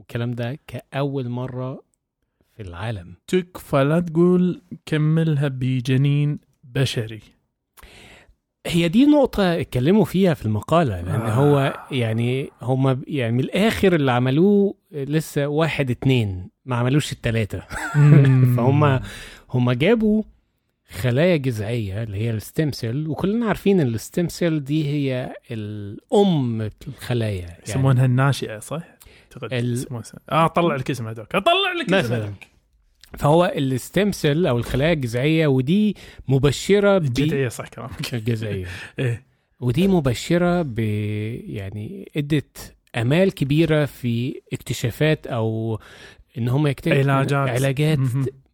والكلام 0.00 0.30
ده 0.30 0.58
كأول 0.66 1.28
مرة 1.28 1.82
في 2.56 2.62
العالم 2.62 3.14
تكفى 3.26 3.84
لا 3.84 4.00
تقول 4.00 4.62
كملها 4.86 5.48
بجنين 5.48 6.38
بشري 6.64 7.20
هي 8.66 8.88
دي 8.88 9.06
نقطة 9.06 9.60
اتكلموا 9.60 10.04
فيها 10.04 10.34
في 10.34 10.46
المقالة 10.46 11.00
لأن 11.00 11.20
آه. 11.20 11.30
هو 11.30 11.74
يعني 11.90 12.50
هم 12.62 13.02
يعني 13.06 13.32
من 13.32 13.40
الآخر 13.40 13.94
اللي 13.94 14.12
عملوه 14.12 14.74
لسه 14.92 15.46
واحد 15.46 15.90
اتنين 15.90 16.48
ما 16.64 16.76
عملوش 16.76 17.12
التلاتة 17.12 17.60
فهم 18.56 19.00
هم 19.50 19.72
جابوا 19.72 20.22
خلايا 20.90 21.36
جذعية 21.36 22.02
اللي 22.02 22.16
هي 22.16 22.30
ال 22.30 22.38
stem 22.38 22.72
cell 22.72 23.08
وكلنا 23.08 23.46
عارفين 23.46 23.80
إن 23.80 23.94
ال 23.94 24.01
stem 24.01 24.28
cell 24.28 24.64
دي 24.64 24.88
هي 24.88 25.32
الأم 25.50 26.70
الخلايا 26.88 27.40
يعني 27.40 27.62
يسمونها 27.68 28.04
الناشئة 28.04 28.58
صح؟ 28.58 28.82
اعتقد 29.32 29.52
ال- 29.52 29.86
آه 30.32 30.46
طلع 30.46 30.76
لك 30.76 30.90
اسمها 30.90 31.12
doc 31.12 31.34
اطلع 31.34 31.72
لك 31.80 31.84
اسمها 31.84 32.00
مثلا. 32.02 32.26
doc 32.26 32.34
فهو 33.18 33.52
ال 33.56 33.67
stem 33.67 34.12
cell 34.12 34.46
أو 34.46 34.58
الخلايا 34.58 34.92
الجذعية 34.92 35.46
ودي 35.46 35.96
مبشرة 36.28 36.98
ب 36.98 37.04
الجذعية 37.04 37.48
صح 37.48 37.68
كلامك. 37.68 38.14
الجذعية. 38.14 38.66
إيه. 38.98 39.22
ودي 39.60 39.88
مبشرة 39.88 40.62
ب 40.62 40.78
يعني 40.78 42.10
ادت 42.16 42.74
أمال 42.96 43.34
كبيرة 43.34 43.84
في 43.84 44.40
اكتشافات 44.52 45.26
أو 45.26 45.78
إن 46.38 46.48
هم 46.48 46.66
يكتشفوا 46.66 47.12
علاجات. 47.12 47.32
علاجات. 47.48 47.98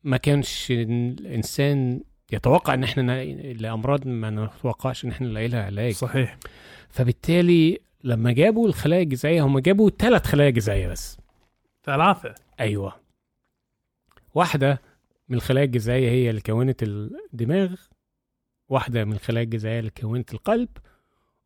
ما 0.04 0.16
كانش 0.16 0.66
الإنسان 0.70 2.00
يتوقع 2.32 2.74
إن 2.74 2.84
إحنا 2.84 3.24
لأمراض 3.52 4.06
ما 4.06 4.30
نتوقعش 4.30 5.04
إن 5.04 5.10
إحنا 5.10 5.28
نلاقي 5.28 5.48
لها 5.48 5.64
علاج. 5.64 5.92
صحيح. 5.94 6.36
فبالتالي 6.90 7.78
لما 8.06 8.32
جابوا 8.32 8.68
الخلايا 8.68 9.02
الجذعية 9.02 9.42
هم 9.42 9.58
جابوا 9.58 9.90
ثلاث 9.90 10.26
خلايا 10.26 10.50
جذعية 10.50 10.88
بس. 10.88 11.18
ثلاثة؟ 11.84 12.34
أيوه. 12.60 12.96
واحدة 14.34 14.82
من 15.28 15.36
الخلايا 15.36 15.64
الجذعية 15.64 16.10
هي 16.10 16.30
اللي 16.30 16.40
كونت 16.40 16.82
الدماغ 16.82 17.74
واحدة 18.68 19.04
من 19.04 19.12
الخلايا 19.12 19.44
الجذعية 19.44 19.78
اللي 19.78 19.90
كونت 19.90 20.34
القلب 20.34 20.68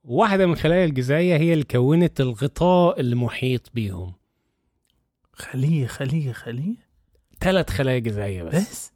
وواحده 0.04 0.46
من 0.46 0.52
الخلايا 0.52 0.84
الجذعية 0.84 1.36
هي 1.36 1.52
اللي 1.52 1.64
كونت 1.64 2.20
الغطاء 2.20 3.00
المحيط 3.00 3.70
بيهم. 3.74 4.12
خليه 5.32 5.86
خليه 5.86 6.32
خليه. 6.32 6.76
ثلاث 7.40 7.70
خلايا 7.70 7.98
جذعية 7.98 8.42
بس, 8.42 8.54
بس؟ 8.54 8.70
بس 8.70 8.92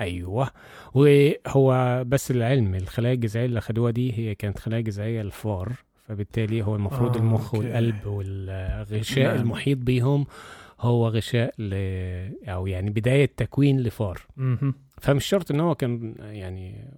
أيوه. 0.00 0.50
وهو 0.94 2.04
بس 2.06 2.30
العلم 2.30 2.74
الخلايا 2.74 3.14
الجذعية 3.14 3.46
اللي 3.46 3.60
خدوها 3.60 3.90
دي 3.90 4.18
هي 4.18 4.34
كانت 4.34 4.58
خلايا 4.58 4.82
جذعية 4.82 5.20
الفار. 5.20 5.87
فبالتالي 6.08 6.62
هو 6.62 6.74
المفروض 6.74 7.16
آه، 7.16 7.20
المخ 7.20 7.54
أوكي. 7.54 7.66
والقلب 7.66 8.06
والغشاء 8.06 9.34
نعم. 9.34 9.40
المحيط 9.40 9.78
بيهم 9.78 10.26
هو 10.80 11.08
غشاء 11.08 11.54
ل... 11.58 11.74
أو 12.48 12.66
يعني 12.66 12.90
بداية 12.90 13.30
تكوين 13.36 13.80
لفار 13.80 14.20
مهم. 14.36 14.74
فمش 15.00 15.26
شرط 15.26 15.50
إن 15.50 15.60
هو 15.60 15.74
كان 15.74 16.14
يعني 16.18 16.94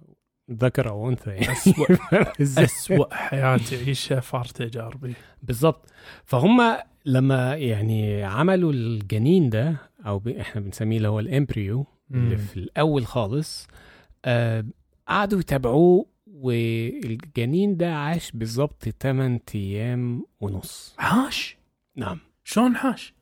ذكر 0.51 0.89
أو 0.89 1.09
أنثى 1.09 1.29
يعني 1.29 1.51
أسوأ 1.51 1.85
إزاي؟ 2.41 2.65
أسوأ 2.65 3.15
حياة 3.15 3.59
يعيشها 3.71 4.19
فار 4.19 4.45
تجاربي 4.45 5.13
بالظبط 5.43 5.89
فهم 6.25 6.77
لما 7.05 7.55
يعني 7.55 8.23
عملوا 8.23 8.73
الجنين 8.73 9.49
ده 9.49 9.75
أو 10.05 10.19
ب... 10.19 10.27
إحنا 10.27 10.61
بنسميه 10.61 10.97
اللي 10.97 11.07
هو 11.07 11.19
الإمبريو 11.19 11.85
اللي 12.11 12.37
في 12.37 12.57
الأول 12.57 13.05
خالص 13.05 13.67
آه 14.25 14.65
قعدوا 15.07 15.39
يتابعوه 15.39 16.05
والجنين 16.41 17.77
ده 17.77 17.95
عاش 17.95 18.31
بالظبط 18.31 18.89
8 18.89 19.39
أيام 19.55 20.25
ونص. 20.41 20.95
عاش؟ 20.99 21.57
نعم. 21.95 22.19
شلون 22.43 22.75
حاش؟ 22.75 23.13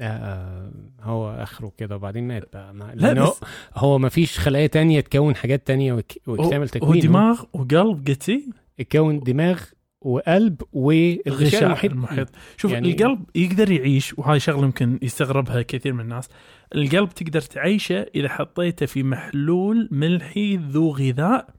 آه 0.00 0.72
هو 1.00 1.30
آخره 1.30 1.72
كده 1.78 1.96
وبعدين 1.96 2.28
مات 2.28 2.48
بقى. 2.52 2.74
ما 2.74 2.84
لا 2.94 3.06
لأنه 3.06 3.24
بس 3.30 3.40
هو 3.74 3.98
ما 3.98 4.08
فيش 4.08 4.38
خلايا 4.38 4.66
تانية 4.66 5.00
تكون 5.00 5.36
حاجات 5.36 5.66
تانية 5.66 5.92
وك- 5.92 6.12
ويكتمل 6.28 6.58
هو 6.60 6.64
تكوينه 6.66 7.00
دماغ 7.02 7.42
وقلب 7.52 8.08
قلتي 8.08 8.50
يكون 8.78 9.20
دماغ 9.20 9.60
وقلب 10.00 10.62
والغشاء 10.72 11.64
المحيط. 11.64 11.92
المحيط. 11.92 12.28
شوف 12.56 12.72
يعني 12.72 12.90
القلب 12.92 13.24
يقدر 13.34 13.70
يعيش 13.70 14.18
وهاي 14.18 14.40
شغلة 14.40 14.64
يمكن 14.64 14.98
يستغربها 15.02 15.62
كثير 15.62 15.92
من 15.92 16.00
الناس. 16.00 16.28
القلب 16.74 17.08
تقدر 17.08 17.40
تعيشه 17.40 18.06
إذا 18.14 18.28
حطيته 18.28 18.86
في 18.86 19.02
محلول 19.02 19.88
ملحي 19.92 20.56
ذو 20.56 20.90
غذاء 20.90 21.54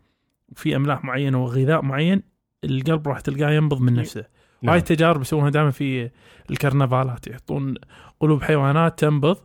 في 0.56 0.76
أملاح 0.76 1.04
معينة 1.04 1.44
وغذاء 1.44 1.82
معين 1.82 2.22
القلب 2.64 3.08
راح 3.08 3.20
تلقاه 3.20 3.52
ينبض 3.52 3.82
من 3.82 3.94
نفسه. 3.94 4.26
نعم. 4.62 4.72
هاي 4.72 4.80
التجارب 4.80 5.22
يسوونها 5.22 5.50
دائما 5.50 5.72
في 5.72 6.10
الكرنفالات 6.50 7.28
يحطون 7.28 7.76
قلوب 8.20 8.44
حيوانات 8.44 9.00
تنبض 9.00 9.38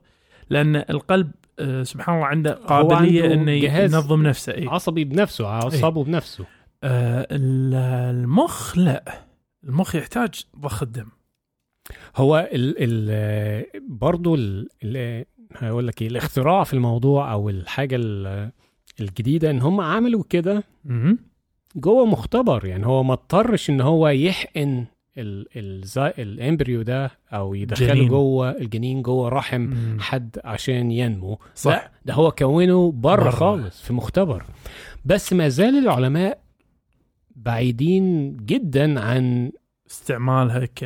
لأن 0.51 0.77
القلب 0.77 1.31
آه، 1.59 1.83
سبحان 1.83 2.15
الله 2.15 2.27
عنده 2.27 2.53
قابلية 2.55 3.23
عنده 3.23 3.35
إنه 3.35 3.51
ينظم 3.53 4.23
نفسه 4.23 4.53
إيه. 4.53 4.71
عصبي 4.71 5.05
بنفسه 5.05 5.47
اعصابه 5.47 6.05
بنفسه. 6.05 6.45
آه، 6.85 7.27
ال- 7.31 7.75
المخ 8.17 8.79
لا. 8.79 9.05
المخ 9.65 9.95
يحتاج 9.95 10.45
ضخ 10.59 10.83
الدم. 10.83 11.07
هو 12.17 12.49
ال 12.53 12.75
ال 12.79 13.65
برضه 13.89 14.39
هقول 15.57 15.87
لك 15.87 16.03
إيه 16.03 16.09
الاختراع 16.09 16.65
في 16.65 16.75
الموضوع 16.75 17.33
أو 17.33 17.49
الحاجة 17.51 17.97
ال- 17.99 18.53
الجديدة 19.01 19.51
إن 19.51 19.61
هم 19.63 19.81
عملوا 19.81 20.25
كده. 20.31 20.65
جوه 21.77 22.07
مختبر 22.07 22.65
يعني 22.67 22.87
هو 22.87 23.03
ما 23.03 23.13
اضطرش 23.13 23.71
إن 23.71 23.81
هو 23.81 24.09
يحقن 24.09 24.85
ال 25.19 25.47
ال 25.57 25.85
الإمبريو 26.19 26.83
ده 26.83 27.11
أو 27.33 27.55
يدخله. 27.55 28.09
جوه 28.09 28.51
الجنين 28.51 29.03
جوه 29.03 29.29
رحم 29.29 29.61
مم. 29.61 29.97
حد 30.01 30.39
عشان 30.45 30.91
ينمو 30.91 31.39
صح 31.55 31.71
لا 31.71 31.91
ده 32.05 32.15
هو 32.15 32.31
كونه 32.33 32.93
بره. 32.93 33.31
خالص 33.31 33.83
في 33.83 33.93
مختبر 33.93 34.45
بس 35.05 35.33
ما 35.33 35.49
زال 35.49 35.79
العلماء 35.79 36.39
بعيدين 37.37 38.37
جدا 38.37 39.01
عن 39.01 39.53
استعمالها 39.91 40.65
ك 40.65 40.85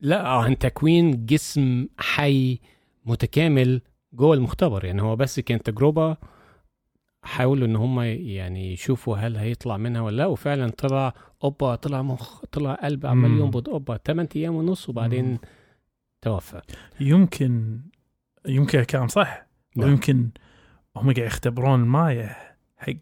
لا 0.00 0.28
عن 0.28 0.58
تكوين 0.58 1.26
جسم 1.26 1.86
حي 1.98 2.58
متكامل 3.06 3.80
جوه 4.12 4.34
المختبر 4.34 4.84
يعني 4.84 5.02
هو 5.02 5.16
بس 5.16 5.40
كان 5.40 5.62
تجربة 5.62 6.16
حاولوا 7.22 7.66
إن 7.66 7.76
هم 7.76 8.00
يعني 8.00 8.72
يشوفوا 8.72 9.16
هل 9.16 9.36
هيطلع 9.36 9.76
منها 9.76 10.00
ولا 10.02 10.16
لا 10.16 10.26
وفعلا 10.26 10.70
طلع 10.70 11.14
أوبا 11.44 11.74
طلع 11.74 12.02
مخ 12.02 12.44
طلع 12.52 12.74
قلب 12.74 13.06
عمال. 13.06 13.30
ينبض 13.30 13.68
أوبا 13.68 13.96
8 14.06 14.28
أيام 14.36 14.54
ونص 14.54 14.88
وبعدين 14.88 15.24
مم. 15.24 15.38
توفى 16.22 16.60
يمكن 17.00 17.80
يمكن 18.48 18.82
كان 18.82 19.08
صح 19.08 19.46
نعم. 19.76 19.88
ويمكن 19.88 20.30
هم 20.96 21.02
قاعد 21.12 21.18
يختبرون 21.26 21.80
المايه 21.80 22.36
حق 22.78 22.92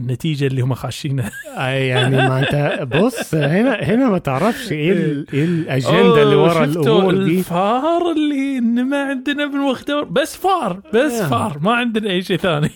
النتيجة 0.00 0.46
اللي 0.46 0.60
هم 0.62 0.74
خاشينها 0.74 1.30
أي 1.48 1.86
يعني 1.88 2.16
ما 2.16 2.38
أنت 2.40 2.82
بص 2.96 3.34
هنا 3.34 3.74
هنا 3.74 4.10
ما 4.10 4.18
تعرفش 4.18 4.72
إيه 4.72 4.92
ال- 4.92 5.26
إيه 5.32 5.44
الأجندة 5.44 6.22
اللي 6.22 6.34
ورا 6.34 6.64
الأمور 6.64 7.24
دي 7.24 7.38
الفار 7.38 8.12
اللي 8.12 8.60
نما 8.60 9.04
عندنا 9.04 9.46
بالمختبر 9.46 10.04
بس 10.04 10.36
فار 10.36 10.82
بس 10.94 11.12
آه. 11.12 11.28
فار 11.28 11.58
ما 11.58 11.72
عندنا 11.74 12.10
أي 12.10 12.22
شيء 12.22 12.36
ثاني 12.36 12.70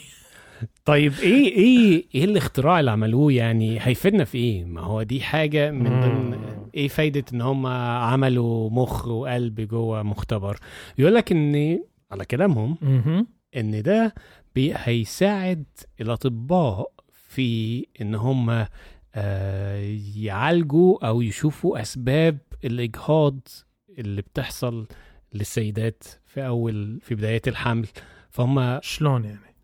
طيب 0.85 1.13
إيه 1.23 1.49
إيه 1.49 2.05
إيه 2.15 2.25
الاختراع 2.25 2.81
اللي 2.81 2.91
عملوه 2.91 3.33
يعني 3.33 3.79
هيفيدنا 3.81 4.25
في 4.25 4.39
إيه؟ 4.39 4.65
ما 4.65 4.81
هو 4.81 5.03
دي 5.03 5.21
حاجة 5.21 5.71
من 5.71 6.01
ضمن. 6.01 6.39
إيه 6.75 6.89
فايدة 6.89 7.25
إن 7.33 7.41
هم 7.41 7.67
عملوا 7.67 8.71
مخ 8.71 9.07
وقلب 9.09 9.61
جوه 9.61 10.03
مختبر؟ 10.03 10.59
يقول 10.99 11.15
لك 11.15 11.33
إن 11.33 11.81
على 12.11 12.25
كلامهم 12.25 12.77
مهم. 12.83 13.27
إن 13.57 13.83
ده 13.83 14.15
هيساعد 14.57 15.65
الأطباء 16.01 16.91
في 17.13 17.87
إن 18.01 18.15
هم 18.15 18.67
آه 19.15 19.97
يعالجوا 20.17 21.07
أو 21.07 21.23
يشوفوا 21.23 21.81
أسباب 21.83 22.39
الإجهاض 22.65 23.39
اللي 23.99 24.23
بتحصل 24.23 24.87
للسيدات 25.35 26.05
في 26.27 26.47
أول 26.47 27.01
في 27.03 27.15
بدايات 27.15 27.49
الحمل 27.49 27.87
فهم 28.31 28.81
شلون 28.83 29.25
يعني 29.25 29.55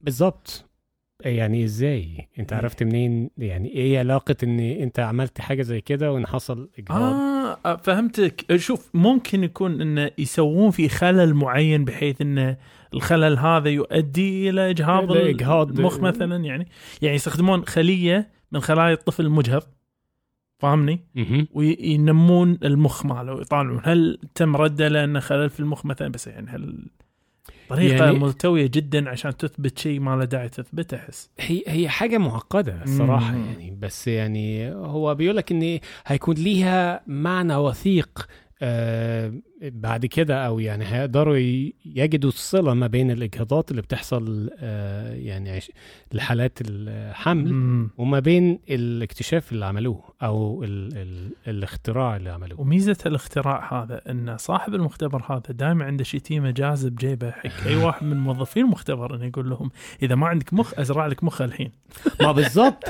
بالظبط 0.00 0.64
يعني 1.24 1.64
إزاي 1.64 2.28
أنت 2.38 2.52
إيه. 2.52 2.58
عرفت 2.58 2.82
منين 2.82 3.30
يعني 3.38 3.68
إيه 3.68 3.98
علاقة 3.98 4.36
إن 4.42 4.60
أنت 4.60 5.00
عملت 5.00 5.40
حاجة 5.40 5.62
زي 5.62 5.80
كده 5.80 6.12
وإن 6.12 6.26
حصل 6.26 6.70
اجهاض 6.78 7.14
آه 7.66 7.76
فهمتك 7.76 8.56
شوف 8.56 8.90
ممكن 8.94 9.44
يكون 9.44 9.80
انه 9.80 10.10
يسوون 10.18 10.70
في 10.70 10.88
خلل 10.88 11.34
معين 11.34 11.84
بحيث 11.84 12.20
انه 12.20 12.56
الخلل 12.94 13.38
هذا 13.38 13.68
يؤدي 13.68 14.50
إلى 14.50 14.70
إجهاض 14.70 15.12
إلى 15.12 15.30
إجهاض. 15.30 15.78
المخ 15.78 16.00
مثلا 16.00 16.44
يعني 16.44 16.68
يعني 17.02 17.14
يستخدمون 17.16 17.64
خلية 17.64 18.30
من 18.52 18.60
خلايا 18.60 18.94
الطفل 18.94 19.26
المجهض 19.26 19.62
فاهمني. 20.58 21.00
وينمون 21.52 22.58
المخ 22.64 23.06
ماله 23.06 23.34
ويطالعون 23.34 23.80
هل 23.84 24.18
تم 24.34 24.56
رده 24.56 24.88
لأنه 24.88 25.20
خلل 25.20 25.50
في 25.50 25.60
المخ 25.60 25.86
مثلا 25.86 26.08
بس 26.08 26.26
يعني 26.26 26.50
هل 26.50 26.88
طريقة 27.68 28.04
يعني- 28.04 28.18
ملتوية 28.18 28.66
جدا 28.66 29.08
عشان 29.10 29.36
تثبت 29.36 29.78
شيء 29.78 30.00
ما 30.00 30.16
له 30.16 30.24
داعي 30.24 30.48
تثبته 30.48 30.96
أحس 30.96 31.30
هي 31.40 31.62
هي 31.66 31.88
حاجة 31.88 32.18
معقدة 32.18 32.82
الصراحه 32.82 33.32
مم. 33.32 33.44
يعني 33.46 33.76
بس 33.80 34.08
يعني 34.08 34.72
هو 34.74 35.14
بيقول 35.14 35.36
لك 35.36 35.52
ان 35.52 35.78
هيكون 36.06 36.34
ليها 36.34 37.00
معنى 37.06 37.56
وثيق 37.56 38.26
بعد 39.62 40.06
كده 40.06 40.46
أو 40.46 40.58
يعني 40.58 40.84
هيقدروا 40.84 41.36
يجدوا 41.84 42.30
الصله 42.30 42.74
ما 42.74 42.86
بين 42.86 43.10
الإجهاضات 43.10 43.70
اللي 43.70 43.82
بتحصل 43.82 44.50
آه 44.58 45.14
يعني 45.14 45.60
لحالات 46.12 46.58
الحمل 46.60 47.52
مم. 47.52 47.90
وما 47.98 48.18
بين 48.20 48.58
الاكتشاف 48.70 49.52
اللي 49.52 49.66
عملوه 49.66 50.02
أو 50.22 50.64
ال 50.64 50.96
ال 50.96 51.30
الاختراع 51.48 52.16
اللي 52.16 52.30
عملوه. 52.30 52.60
وميزة 52.60 52.96
الاختراع 53.06 53.82
هذا 53.82 54.00
إن 54.10 54.36
صاحب 54.38 54.74
المختبر 54.74 55.22
هذا 55.30 55.42
دائما 55.50 55.84
عنده 55.84 56.04
شتيمه 56.04 56.50
جاذب 56.50 56.96
جيبه 56.96 57.30
حق 57.30 57.66
أي 57.66 57.76
واحد 57.84 58.06
من 58.06 58.16
موظفين 58.16 58.64
المختبر 58.64 59.14
إنه 59.14 59.24
يقول 59.26 59.50
لهم 59.50 59.70
إذا 60.02 60.14
ما 60.14 60.26
عندك 60.26 60.54
مخ 60.54 60.78
أزرع 60.78 61.06
لك 61.06 61.24
مخ 61.24 61.42
الحين. 61.42 61.70
ما 62.22 62.32
بالظبط 62.32 62.84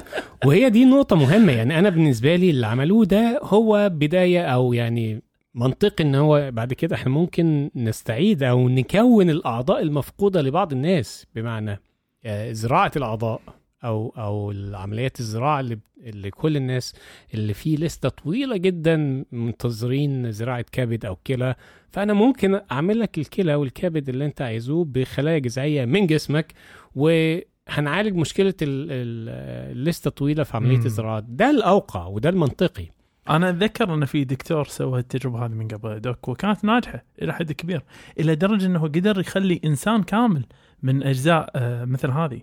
وهي 0.44 0.70
دي 0.70 0.84
نقطة 0.84 1.16
مهمة. 1.16 1.52
يعني 1.52 1.78
أنا 1.78 1.88
بالنسبة 1.88 2.36
لي 2.36 2.50
اللي 2.50 2.66
عملوه 2.66 3.04
ده 3.04 3.40
هو 3.42 3.90
بداية 3.94 4.44
أو 4.44 4.72
يعني 4.72 5.27
منطقي 5.58 6.04
إن 6.04 6.14
هو 6.14 6.50
بعد 6.52 6.72
كده 6.72 6.96
إحنا 6.96 7.12
ممكن 7.12 7.70
نستعيد 7.76 8.42
أو 8.42 8.68
نكون 8.68 9.30
الأعضاء 9.30 9.82
المفقودة 9.82 10.42
لبعض 10.42 10.72
الناس 10.72 11.26
بمعنى 11.34 11.80
آه، 12.24 12.52
زراعة 12.52 12.92
الأعضاء 12.96 13.40
أو 13.84 14.14
أو 14.18 14.50
العمليات 14.50 15.20
الزراعة 15.20 15.60
اللي 15.60 15.78
اللي 16.06 16.30
كل 16.30 16.56
الناس 16.56 16.94
اللي 17.34 17.54
في 17.54 17.76
لسته 17.76 18.08
طويلة 18.08 18.56
جدا 18.56 19.24
منتظرين 19.32 20.32
زراعة 20.32 20.64
كبد 20.72 21.04
أو 21.04 21.16
كلى. 21.16 21.54
فأنا 21.90 22.12
ممكن 22.12 22.60
أعمل 22.72 23.00
لك 23.00 23.18
الكلى 23.18 23.54
والكبد 23.54 24.08
اللي 24.08 24.24
أنت 24.24 24.42
عايزوه 24.42 24.84
بخلايا 24.84 25.38
جذعية 25.38 25.84
من 25.84 26.06
جسمك 26.06 26.52
وهنعالج 26.94 28.14
مشكلة 28.14 28.54
ال- 28.62 28.88
ال- 28.90 29.72
الليسته 29.76 30.08
الطويله 30.08 30.42
في 30.44 30.56
عملية. 30.56 30.76
الزراعة. 30.84 31.20
ده 31.28 31.50
الأوقع 31.50 32.06
وده 32.06 32.28
المنطقي. 32.28 32.86
أنا 33.28 33.48
أتذكر 33.50 33.94
إن 33.94 34.04
في 34.04 34.24
دكتور 34.24 34.66
سوى 34.66 34.98
التجربه 35.00 35.44
هذه 35.46 35.50
من 35.50 35.68
قبل 35.68 36.00
doc 36.00 36.28
وكانت 36.28 36.64
ناجحة 36.64 37.04
إلى 37.22 37.34
حد 37.34 37.52
كبير 37.52 37.82
إلى 38.18 38.34
درجة 38.34 38.66
إنه 38.66 38.80
قدر 38.80 39.20
يخلي 39.20 39.60
إنسان 39.64 40.02
كامل 40.02 40.44
من 40.82 41.02
أجزاء 41.02 41.50
آه، 41.56 41.84
مثل 41.84 42.10
هذه 42.10 42.40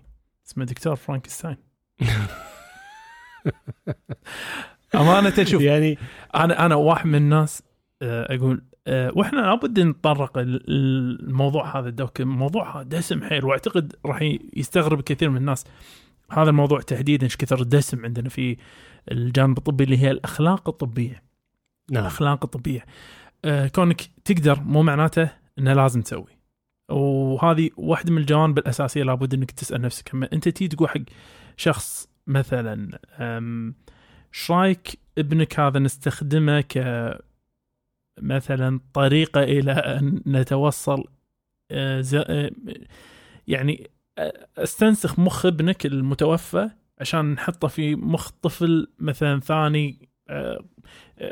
اسمه 0.47 0.65
دكتور 0.65 0.95
فرانكستاين. 0.95 1.57
أمانة 4.95 5.43
شوف 5.43 5.61
يعني 5.61 5.97
أنا 6.35 6.65
أنا 6.65 6.75
واحد 6.75 7.07
من 7.07 7.15
الناس 7.15 7.63
آه، 8.01 8.35
أقول 8.35 8.63
آه، 8.87 9.11
وإحنا 9.15 9.39
لابد 9.41 9.79
نتطرق 9.79 10.37
ال- 10.37 10.69
الموضوع 11.27 11.79
هذا 11.79 11.89
الدوك 11.89 12.21
الموضوع 12.21 12.75
هذا 12.77 12.83
دسم 12.83 13.23
حيل 13.23 13.45
وأعتقد 13.45 13.95
راح 14.05 14.19
يستغرب 14.53 15.01
كثير 15.01 15.29
من 15.29 15.37
الناس. 15.37 15.65
هذا 16.31 16.49
الموضوع 16.49 16.81
تحديدا 16.81 17.23
إيش 17.23 17.35
كثر 17.37 17.63
دسم 17.63 18.05
عندنا 18.05 18.29
في 18.29 18.57
الجانب 19.11 19.57
الطبي 19.57 19.83
اللي 19.83 19.97
هي 19.97 20.11
الأخلاق 20.11 20.69
الطبية. 20.69 21.23
نعم. 21.91 22.01
الأخلاق 22.01 22.43
الطبية. 22.43 22.85
آه، 23.45 23.67
كونك 23.67 24.01
تقدر 24.25 24.59
مو 24.59 24.83
معناته 24.83 25.29
إنه 25.59 25.73
لازم 25.73 26.01
تسوي. 26.01 26.37
وهذه 26.89 27.69
واحدة 27.77 28.11
من 28.11 28.17
الجوانب 28.17 28.57
الأساسية 28.57 29.03
لابد 29.03 29.33
إنك 29.33 29.51
تسأل 29.51 29.81
نفسك. 29.81 30.15
لما 30.15 30.29
أنت 30.33 30.49
تيجي 30.49 30.75
تقول 30.75 30.89
حق 30.89 31.01
شخص 31.57 32.09
مثلا 32.27 32.99
إيش 34.33 34.51
رأيك 34.51 34.99
ابنك 35.17 35.59
هذا 35.59 35.79
نستخدمه 35.79 36.61
ك 36.61 36.77
مثلا 38.21 38.79
طريقة 38.93 39.43
إلى 39.43 39.71
أن 39.71 40.21
نتوصل 40.27 41.03
آه، 41.71 42.03
آه، 42.13 42.51
يعني 43.47 43.89
أستنسخ 44.57 45.19
مخ 45.19 45.45
ابنك 45.45 45.85
المتوفى 45.85 46.69
عشان 46.99 47.31
نحطه 47.33 47.67
في 47.67 47.95
مخ 47.95 48.29
طفل 48.41 48.87
مثلا 48.99 49.39
ثاني 49.39 50.09
آه، 50.29 50.63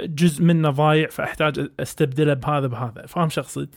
جزء 0.06 0.44
منه 0.44 0.70
ضايع 0.70 1.10
فأحتاج 1.10 1.70
أستبدله 1.80 2.34
بهذا 2.34 2.68
بهذا 2.68 3.06
فاهم 3.06 3.30
شخصي 3.30 3.68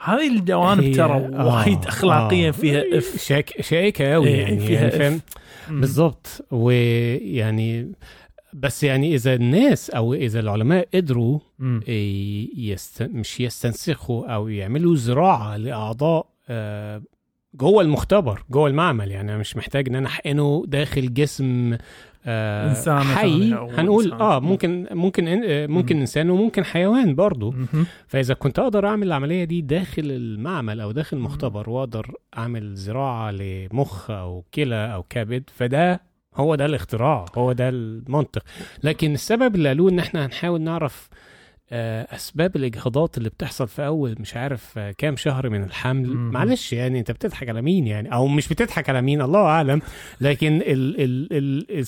هذه 0.00 0.28
الجوانب 0.28 0.94
ترى 0.94 1.16
آه، 1.16 1.46
وايد 1.46 1.86
اخلاقيا 1.86 2.48
آه. 2.48 2.52
فيها 2.52 2.98
إف 2.98 3.22
شاك 3.22 3.60
شائكه 3.60 4.12
قوي 4.12 4.28
إيه، 4.28 4.40
يعني, 4.40 4.60
فيها 4.60 4.80
يعني. 4.80 4.90
فاهم 4.90 5.20
مم. 5.68 5.80
بالظبط 5.80 6.46
ويعني 6.50 7.92
بس 8.52 8.84
يعني 8.84 9.14
إذا 9.14 9.34
الناس 9.34 9.90
أو 9.90 10.14
إذا 10.14 10.40
العلماء 10.40 10.88
قدروا 10.94 11.40
يست... 12.56 13.02
مش 13.02 13.40
يستنسخوا 13.40 14.26
أو 14.26 14.48
يعملوا 14.48 14.96
زراعة 14.96 15.56
لأعضاء 15.56 16.26
آه، 16.48 17.02
جوه 17.54 17.82
المختبر 17.82 18.42
جوه 18.50 18.68
المعمل 18.68 19.10
يعني 19.10 19.30
أنا 19.30 19.38
مش 19.38 19.56
محتاج 19.56 19.88
إن 19.88 19.94
أنا 19.94 20.06
أحقنه 20.06 20.64
داخل 20.66 21.14
جسم 21.14 21.76
آه 22.26 22.68
إنسان 22.70 23.02
حي 23.02 23.54
هنقول 23.54 24.04
إنسان. 24.04 24.20
آه 24.20 24.40
ممكن 24.40 24.86
ممكن 24.90 25.28
آه، 25.28 25.66
ممكن 25.66 25.94
مم. 25.96 26.00
إنسان 26.00 26.30
وممكن 26.30 26.64
حيوان 26.64 27.14
برضه. 27.14 27.54
فإذا 28.06 28.34
كنت 28.34 28.58
أقدر 28.58 28.86
أعمل 28.86 29.06
العملية 29.06 29.44
دي 29.44 29.60
داخل 29.60 30.02
المعمل 30.04 30.80
أو 30.80 30.92
داخل 30.92 31.16
المختبر 31.16 31.70
وأقدر 31.70 32.14
أعمل 32.38 32.74
زراعة 32.74 33.30
لمخ 33.30 34.10
أو 34.10 34.44
كلى 34.54 34.94
أو 34.94 35.02
كبد 35.02 35.50
فده 35.54 36.00
هو 36.36 36.54
ده 36.54 36.66
الاختراع 36.66 37.24
هو 37.38 37.52
ده 37.52 37.68
المنطق 37.68 38.42
لكن 38.82 39.14
السبب 39.14 39.54
اللي 39.54 39.68
قالوه 39.68 39.90
إن 39.90 39.98
إحنا 39.98 40.26
هنحاول 40.26 40.60
نعرف 40.60 41.08
آه، 41.12 41.16
أسباب 41.72 42.56
الإجهاضات 42.56 43.18
اللي 43.18 43.28
بتحصل 43.28 43.68
في 43.68 43.86
أول 43.86 44.16
مش 44.20 44.36
عارف 44.36 44.78
آه، 44.78 44.90
كام 44.98 45.16
شهر 45.16 45.48
من 45.50 45.62
الحمل 45.64 46.08
مم. 46.08 46.30
معلش 46.30 46.72
يعني 46.72 46.98
أنت 46.98 47.10
بتضحك 47.10 47.48
على 47.48 47.62
مين 47.62 47.86
يعني 47.86 48.12
أو 48.14 48.26
مش 48.26 48.48
بتضحك 48.48 48.88
على 48.88 49.02
مين 49.02 49.22
الله 49.22 49.40
أعلم 49.40 49.80
لكن 50.20 50.56
ال 50.56 51.00
ال 51.00 51.28
ال 51.32 51.66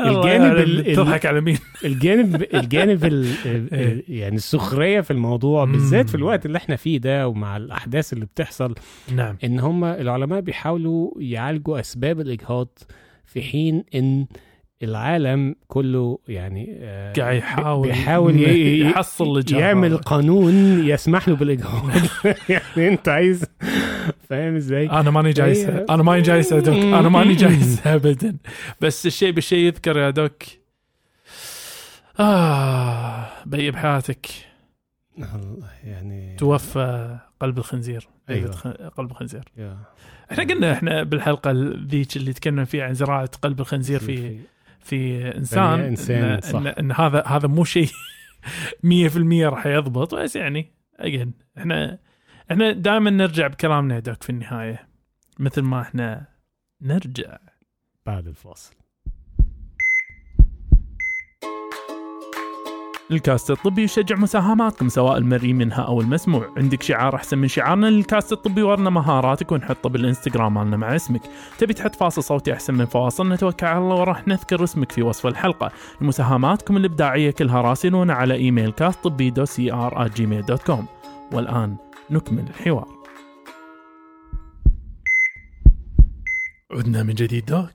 الجانب 0.00 0.24
يعلم 0.26 0.56
ال- 0.62 0.88
ال- 0.90 0.96
تضحك 0.96 1.26
على 1.26 1.40
مين 1.40 1.58
الجانب 1.84 2.42
الجانب 2.54 3.04
ال 3.04 3.26
ال 3.46 3.72
إيه. 3.78 4.04
يعني 4.20 4.36
السخرية 4.36 5.00
في 5.00 5.10
الموضوع. 5.10 5.64
بالذات 5.64 6.08
في 6.08 6.14
الوقت 6.14 6.46
اللي 6.46 6.58
إحنا 6.58 6.76
فيه 6.76 6.98
ده 6.98 7.28
ومع 7.28 7.56
الأحداث 7.56 8.12
اللي 8.12 8.24
بتحصل 8.26 8.74
نعم 9.14 9.36
إن 9.44 9.60
هم 9.60 9.84
العلماء 9.84 10.40
بيحاولوا 10.40 11.10
يعالجوا 11.18 11.80
أسباب 11.80 12.20
الإجهاض 12.20 12.78
في 13.26 13.42
حين 13.42 13.84
إن 13.94 14.26
العالم 14.82 15.54
كله 15.68 16.18
يعني 16.28 16.76
آه، 16.80 17.12
قاعد 17.12 17.36
يحاول 17.36 17.88
بيحاول 17.88 18.40
يحصل 18.82 19.38
الجهاز 19.38 19.60
يعمل 19.60 19.96
قانون 19.96 20.54
يسمح 20.88 21.28
له 21.28 21.36
بالاجهاض 21.36 21.90
يعني 22.48 22.88
أنت 22.88 23.08
عايز 23.08 23.44
فاهم 24.28 24.56
إزاي؟ 24.56 24.90
أنا 24.90 25.10
ماني 25.10 25.30
جايز 25.30 25.64
أنا 25.64 26.02
ماني 26.02 26.22
جايز 26.22 26.52
يا 26.52 26.60
دوك 26.60 26.74
أنا 26.76 27.08
ماني 27.08 27.34
جايز 27.34 27.80
ابدا. 27.86 28.36
بس 28.80 29.06
الشيء 29.06 29.30
بالشيء 29.30 29.58
يذكر 29.58 29.98
يا 29.98 30.10
دوك. 30.10 30.42
آه 32.20 33.26
بي 33.46 33.70
بحياتك 33.70 34.26
الله، 35.18 35.68
يعني 35.84 36.36
توفى 36.36 37.18
قلب 37.40 37.58
الخنزير. 37.58 38.08
أيوة. 38.30 38.50
قلب 38.96 39.10
الخنزير. 39.10 39.44
يا. 39.56 39.78
إحنا 40.32 40.44
قلنا 40.44 40.72
إحنا 40.72 41.02
بالحلقة 41.02 41.50
ذيك 41.88 42.16
اللي 42.16 42.32
تكلمنا 42.32 42.64
فيها 42.64 42.84
عن 42.84 42.94
زراعة 42.94 43.30
قلب 43.42 43.60
الخنزير 43.60 43.98
في 44.00 44.38
في 44.88 45.28
إنسان 45.36 45.76
بني 45.76 45.88
إنسان، 45.88 46.24
إن, 46.24 46.40
صح. 46.40 46.58
إن, 46.58 46.66
ان 46.66 46.92
هذا 46.92 47.22
هذا 47.26 47.48
مو 47.48 47.64
شيء 47.64 47.90
100% 48.84 49.16
راح 49.44 49.66
يضبط 49.66 50.14
بس 50.14 50.36
يعني 50.36 50.72
اجين 50.96 51.32
إحنا 51.58 51.98
إحنا 52.50 52.72
دائما 52.72 53.10
نرجع 53.10 53.46
بكلامنا 53.46 53.98
دوك 53.98 54.22
في 54.22 54.30
النهاية 54.30 54.88
مثل 55.38 55.62
ما 55.62 55.80
إحنا 55.80 56.26
نرجع. 56.82 57.38
بعد 58.06 58.26
الفاصل. 58.26 58.74
الكاست 63.10 63.50
الطبي 63.50 63.82
يشجع 63.82 64.16
مساهماتكم 64.16 64.88
سواء 64.88 65.18
المرئي 65.18 65.52
منها 65.52 65.82
أو 65.82 66.00
المسموع. 66.00 66.52
عندك 66.56 66.82
شعار 66.82 67.14
أحسن 67.14 67.38
من 67.38 67.48
شعارنا 67.48 67.86
للكاست 67.86 68.32
الطبي 68.32 68.62
ورنا 68.62 68.90
مهاراتك 68.90 69.52
ونحطه 69.52 69.88
بالإنستغرام 69.88 70.54
مالنا 70.54 70.76
مع 70.76 70.96
اسمك. 70.96 71.20
تبي 71.58 71.74
تحط 71.74 71.94
فاصل 71.94 72.22
صوتي 72.22 72.52
أحسن 72.52 72.74
من 72.74 72.86
فواصل؟ 72.86 73.32
نتوكل 73.32 73.66
على 73.66 73.78
الله 73.78 73.94
وراح 73.94 74.28
نذكر 74.28 74.64
اسمك 74.64 74.92
في 74.92 75.02
وصف 75.02 75.26
الحلقة. 75.26 75.72
مساهماتكم 76.00 76.76
الإبداعية 76.76 77.30
كلها 77.30 77.60
راسلونا 77.60 78.14
على 78.14 78.34
إيميل 78.34 78.72
كاست 78.72 79.04
طبي 79.04 79.30
dot 79.30 79.44
C 79.44 79.72
R 79.72 80.08
Gmail 80.08 80.46
dot 80.46 80.62
com 80.62 80.86
والآن 81.32 81.76
نكمل 82.10 82.44
الحوار. 82.48 82.88
عدنا 86.70 87.02
من 87.02 87.14
جديد 87.14 87.46
doc. 87.46 87.70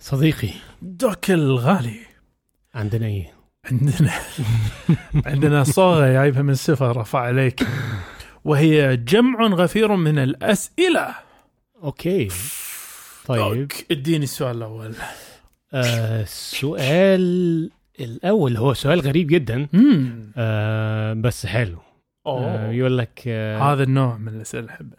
صديقي. 0.00 0.50
دوك 0.82 1.30
الغالي. 1.30 2.00
عندنا 2.74 3.06
إيه؟ 3.06 3.35
عندنا 3.70 4.10
عندنا 5.26 5.64
صوغه 5.64 6.12
جايبها 6.12 6.42
من 6.42 6.50
السفر 6.50 6.96
رفع 6.96 7.20
عليك. 7.20 7.66
وهي 8.44 8.96
جمع 8.96 9.46
غفير 9.46 9.96
من 9.96 10.18
الأسئلة. 10.18 11.14
أوكي. 11.82 12.28
طيب. 13.26 13.72
اديني 13.90 14.24
السؤال 14.24 14.56
الأول. 14.56 14.94
آه 15.72 16.22
السؤال 16.22 17.70
الأول 18.00 18.56
هو 18.56 18.74
سؤال 18.74 19.00
غريب 19.00 19.26
جدا. 19.26 19.68
آه 20.36 21.12
بس 21.12 21.46
حلو. 21.46 21.78
آه 22.26 22.70
يقول 22.70 22.98
لك 22.98 23.22
آه 23.26 23.72
هذا 23.72 23.82
النوع 23.82 24.16
من 24.16 24.28
الأسئلة 24.28 24.70
أحبه. 24.70 24.96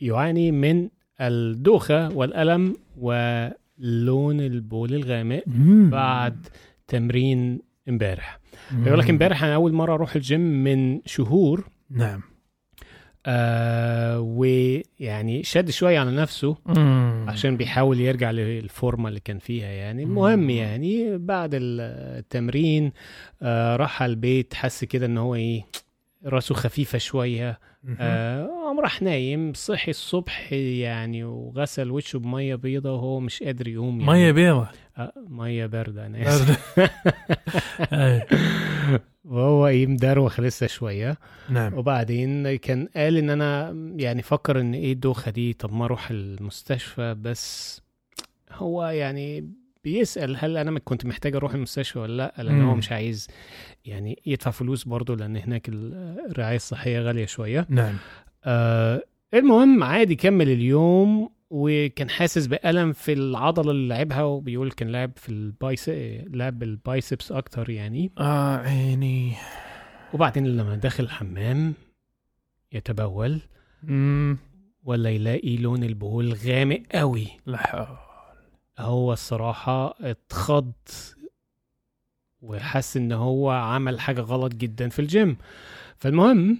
يعاني 0.00 0.52
من 0.52 0.88
الدوخة 1.20 2.08
والألم 2.08 2.76
ولون 2.96 4.40
البول 4.40 4.94
الغامق. 4.94 5.42
بعد 5.90 6.46
تمرين 6.92 7.60
امبارح 7.88 8.38
مم. 8.72 8.86
يقول 8.86 8.98
لك 8.98 9.10
امبارح 9.10 9.44
أنا 9.44 9.54
أول 9.54 9.72
مرة 9.72 9.94
أروح 9.94 10.14
الجيم 10.16 10.40
من 10.40 11.00
شهور 11.06 11.64
نعم 11.90 12.22
آه 13.26 14.20
ويعني 14.20 15.42
شد 15.42 15.70
شوية 15.70 15.98
على 15.98 16.10
نفسه 16.16 16.56
مم. 16.66 17.24
عشان 17.28 17.56
بيحاول 17.56 18.00
يرجع 18.00 18.30
للفورمة 18.30 19.08
اللي 19.08 19.20
كان 19.20 19.38
فيها 19.38 19.66
يعني 19.68 20.02
المهم 20.02 20.38
مم. 20.38 20.50
يعني 20.50 21.18
بعد 21.18 21.50
التمرين 21.54 22.92
آه 23.42 23.76
راح 23.76 24.02
على 24.02 24.10
البيت 24.10 24.54
حس 24.54 24.84
كده 24.84 25.06
إن 25.06 25.18
هو 25.18 25.34
إيه 25.34 25.66
راسه 26.26 26.54
خفيفة 26.54 26.98
شوية. 26.98 27.58
آه 28.00 28.48
قام 28.72 28.80
راح 28.80 29.02
نايم 29.02 29.52
صحي 29.54 29.90
الصبح 29.90 30.52
يعني 30.52 31.24
وغسل 31.24 31.90
وشه 31.90 32.18
بمية 32.18 32.54
بيضة 32.54 32.92
وهو 32.92 33.20
مش 33.20 33.42
قادر 33.42 33.68
يقوم 33.68 34.00
يعني. 34.00 34.12
مية 34.12 34.32
بيضة؟ 34.32 34.68
آه 34.98 35.12
مية 35.28 35.66
باردة 35.66 36.06
أنا 36.06 36.28
آسف. 36.28 36.74
وهو 39.24 39.66
إيه 39.66 39.86
مدروخ 39.86 40.40
لسه 40.40 40.66
شوية. 40.66 41.18
نعم. 41.50 41.74
وبعدين 41.74 42.56
كان 42.56 42.88
قال 42.96 43.16
إن 43.16 43.30
أنا 43.30 43.70
يعني 43.96 44.22
فكر 44.22 44.60
إن 44.60 44.74
إيه 44.74 44.92
الدوخة 44.92 45.30
دي 45.30 45.52
طب 45.52 45.72
ما 45.72 45.84
أروح 45.84 46.10
المستشفى 46.10 47.14
بس 47.14 47.80
هو 48.52 48.84
يعني 48.84 49.50
بيسأل 49.84 50.36
هل 50.38 50.56
أنا 50.56 50.78
كنت 50.78 51.06
محتاج 51.06 51.36
أروح 51.36 51.54
المستشفى 51.54 51.98
ولا 51.98 52.16
لأ؟ 52.16 52.42
لأن 52.42 52.62
هو. 52.62 52.74
مش 52.74 52.92
عايز 52.92 53.28
يعني 53.84 54.22
يدفع 54.26 54.50
فلوس 54.50 54.84
برضه 54.84 55.16
لأن 55.16 55.36
هناك 55.36 55.68
الرعاية 55.68 56.56
الصحية 56.56 57.00
غالية 57.00 57.26
شوية. 57.26 57.66
نعم. 57.68 57.94
آه 58.44 59.02
المهم 59.34 59.82
عادي 59.82 60.14
كمل 60.14 60.48
اليوم 60.48 61.30
وكان 61.50 62.10
حاسس 62.10 62.46
بألم 62.46 62.92
في 62.92 63.12
العضلة 63.12 63.70
اللي 63.70 63.88
لعبها 63.94 64.22
وبيقول 64.22 64.70
كان 64.70 64.88
لعب 64.88 65.10
في 65.16 65.28
البايس 65.28 65.88
لعب 66.26 66.58
بالبايسبس 66.58 67.32
أكتر 67.32 67.70
يعني. 67.70 68.12
آه 68.18 68.56
عيني 68.56 69.32
وبعدين 70.14 70.46
لما 70.46 70.76
دخل 70.76 71.04
الحمام 71.04 71.74
يتبول 72.72 73.40
مم. 73.82 74.38
ولا 74.84 75.10
يلاقي 75.10 75.56
لون 75.56 75.84
البول 75.84 76.32
غامق 76.32 76.82
قوي 76.94 77.26
لا 77.46 77.56
حول. 77.56 77.96
هو 78.78 79.12
الصراحة 79.12 79.94
اتخض 80.00 80.72
وحس 82.42 82.96
إن 82.96 83.12
هو 83.12 83.50
عمل 83.50 84.00
حاجة 84.00 84.20
غلط 84.20 84.54
جدا 84.54 84.88
في 84.88 84.98
الجيم. 84.98 85.36
فالمهم 85.98 86.58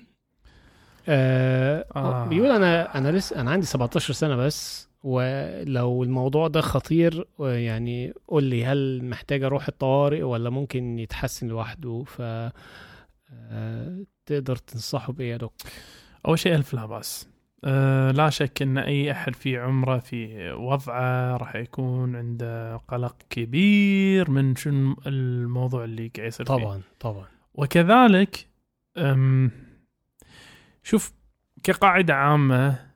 آه 1.09 1.87
آه. 1.97 2.27
بيقول 2.27 2.51
أنا 2.51 2.99
أنا 2.99 3.13
لسه 3.13 3.41
أنا 3.41 3.51
عندي 3.51 3.67
17 3.67 4.13
سنة 4.15 4.37
بس 4.37 4.89
ولو 5.03 6.03
الموضوع 6.03 6.49
ده 6.49 6.61
خطير 6.61 7.27
يعني 7.41 8.15
قول 8.29 8.45
لي 8.45 8.65
هل 8.65 9.05
محتاج 9.05 9.43
أروح 9.43 9.69
الطوارئ 9.69 10.23
ولا 10.23 10.51
ممكن 10.51 10.99
يتحسن 10.99 11.49
لوحده؟ 11.49 12.05
ف 12.07 12.23
آه، 13.51 14.05
تقدر 14.27 14.57
تنصحه 14.57 15.13
بإيه 15.13 15.31
يا 15.33 15.37
دكتور؟ 15.37 15.71
أول 16.29 16.39
شيء 16.39 16.55
ألف 16.55 16.75
لا 16.75 16.87
باس 16.87 17.29
أه 17.65 18.11
لا 18.11 18.31
شك 18.31 18.63
إن 18.63 18.79
أي 18.79 19.13
أحد 19.13 19.35
في 19.35 19.59
عمره 19.59 19.99
في 19.99 20.51
وضعه 20.53 21.37
راح 21.37 21.57
يكون 21.57 22.17
عنده 22.17 22.77
قلق 22.77 23.17
كبير 23.31 24.31
من 24.31 24.57
شنو 24.57 24.97
الموضوع 25.07 25.85
اللي 25.85 26.11
قاعد 26.17 26.29
يصير 26.29 26.47
فيه. 26.47 26.55
طبعا 26.55 26.81
طبعا. 27.01 27.27
وكذلك 27.55 28.47
شوف 30.83 31.12
كقاعدة 31.62 32.14
عامة 32.14 32.87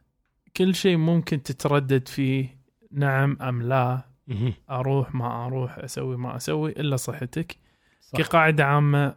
كل 0.56 0.74
شيء 0.74 0.96
ممكن 0.96 1.42
تتردد 1.42 2.08
فيه 2.08 2.58
نعم 2.92 3.38
أم 3.42 3.62
لا. 3.62 4.02
أروح 4.70 5.14
ما 5.14 5.46
أروح 5.46 5.78
أسوي 5.78 6.16
ما 6.16 6.36
أسوي 6.36 6.70
إلا 6.70 6.96
صحتك 6.96 7.56
صح. 8.00 8.18
كقاعدة 8.18 8.64
عامة 8.64 9.14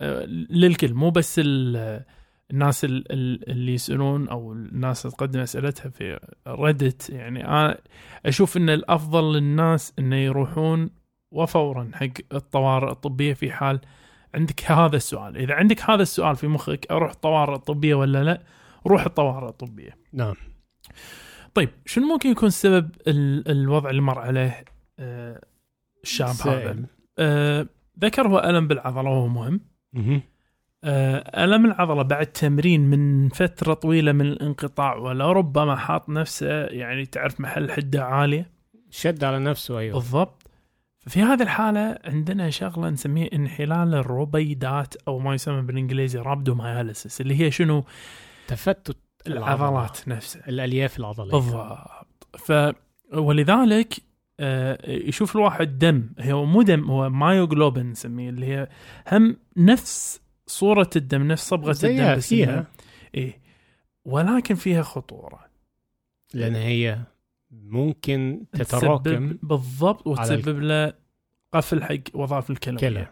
آه، 0.00 0.24
للكل 0.50 0.94
مو 0.94 1.10
بس 1.10 1.38
ال- 1.44 2.04
الناس 2.50 2.84
ال- 2.84 3.12
ال- 3.12 3.50
اللي 3.50 3.74
يسألون 3.74 4.28
أو 4.28 4.52
الناس 4.52 5.06
اللي 5.06 5.16
تقدم 5.16 5.40
أسئلتها 5.40 5.88
في 5.88 6.20
ريدت 6.48 7.10
يعني 7.10 7.48
أنا 7.48 7.78
أشوف 8.26 8.56
إن 8.56 8.70
الأفضل 8.70 9.32
للناس 9.32 9.92
إنه 9.98 10.16
يروحون 10.16 10.90
وفورا 11.30 11.90
حق 11.94 12.06
الطوارئ 12.32 12.90
الطبية 12.90 13.34
في 13.34 13.52
حال 13.52 13.80
عندك 14.34 14.70
هذا 14.70 14.96
السؤال. 14.96 15.36
إذا 15.36 15.54
عندك 15.54 15.90
هذا 15.90 16.02
السؤال 16.02 16.36
في 16.36 16.46
مخك 16.46 16.86
أروح 16.90 17.10
الطوارئ 17.10 17.54
الطبية 17.54 17.94
ولا 17.94 18.24
لا؟ 18.24 18.42
روح 18.86 19.04
الطوارئ 19.04 19.48
الطبية. 19.48 19.96
نعم. 20.12 20.34
طيب 21.54 21.68
شنو 21.86 22.06
ممكن 22.06 22.30
يكون 22.30 22.50
سبب 22.50 22.90
ال- 23.06 23.48
الوضع 23.50 23.90
اللي 23.90 24.02
مر 24.02 24.18
عليه 24.18 24.64
آه، 24.98 25.40
الشاب 26.02 26.28
هذا. 26.48 26.76
آه 27.18 27.66
ذكر 28.00 28.28
هو 28.28 28.38
ألم 28.38 28.68
بالعضلة 28.68 29.10
وهو 29.10 29.28
مهم. 29.28 29.60
آه، 30.84 31.44
ألم 31.44 31.66
العضلة 31.66 32.02
بعد 32.02 32.26
تمرين 32.26 32.80
من 32.80 33.28
فترة 33.28 33.74
طويلة 33.74 34.12
من 34.12 34.26
الانقطاع 34.26 34.94
ولربما 34.96 35.76
حاط 35.76 36.08
نفسه 36.08 36.64
يعني 36.64 37.06
تعرف 37.06 37.40
محل 37.40 37.70
حدة 37.72 38.04
عالية؟ 38.04 38.50
شد 38.90 39.24
على 39.24 39.38
نفسه 39.38 39.78
أيوه. 39.78 39.94
بالضبط. 39.94 40.41
ففي 41.02 41.22
هذه 41.22 41.42
الحالة 41.42 41.98
عندنا 42.04 42.50
شغلة 42.50 42.90
نسميه 42.90 43.28
انحلال 43.32 43.94
الربيدات 43.94 44.94
أو 45.08 45.18
ما 45.18 45.34
يسمى 45.34 45.62
بالإنجليزي 45.62 46.18
رابدوماياليسيس 46.18 47.20
اللي 47.20 47.40
هي 47.40 47.50
شنو؟ 47.50 47.84
تفتت 48.48 48.96
العضلات 49.26 50.08
نفسها. 50.08 50.48
الألياف 50.48 50.98
العضلية. 50.98 51.30
بالضبط. 51.30 52.28
ف 52.38 52.52
ولذلك 53.12 53.94
آه، 54.40 54.90
يشوف 54.90 55.36
الواحد 55.36 55.78
دم. 55.78 56.08
هو 56.20 56.44
مو 56.44 56.62
دم 56.62 56.90
هو 56.90 57.10
مايوجلوبين 57.10 57.90
نسميه 57.90 58.30
اللي 58.30 58.46
هي 58.46 58.68
هم 59.12 59.36
نفس 59.56 60.20
صورة 60.46 60.90
الدم 60.96 61.22
نفس 61.28 61.48
صبغة 61.48 61.76
الدم 61.84 62.16
بس 62.16 62.28
فيها. 62.28 62.66
إيه. 63.14 63.38
ولكن 64.04 64.54
فيها 64.54 64.82
خطورة. 64.82 65.40
لأن 66.34 66.54
هي 66.54 66.98
ممكن 67.52 68.44
تتراكم 68.52 69.36
بالضبط 69.42 70.06
وتسبب 70.06 70.60
له 70.62 70.92
قفل 71.52 71.82
حق 71.84 71.98
وظائف 72.14 72.50
الكلى 72.50 72.76
كلى 72.76 73.06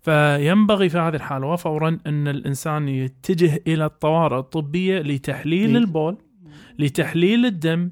فينبغي 0.00 0.88
في 0.88 0.98
هذه 0.98 1.14
الحالة 1.16 1.46
وفورا 1.46 1.98
أن 2.06 2.28
الإنسان 2.28 2.88
يتجه 2.88 3.62
إلى 3.66 3.84
الطوارئ 3.86 4.38
الطبية 4.38 4.98
لتحليل 5.00 5.70
لي- 5.70 5.78
البول 5.78 6.16
لتحليل 6.78 7.46
الدم 7.46 7.90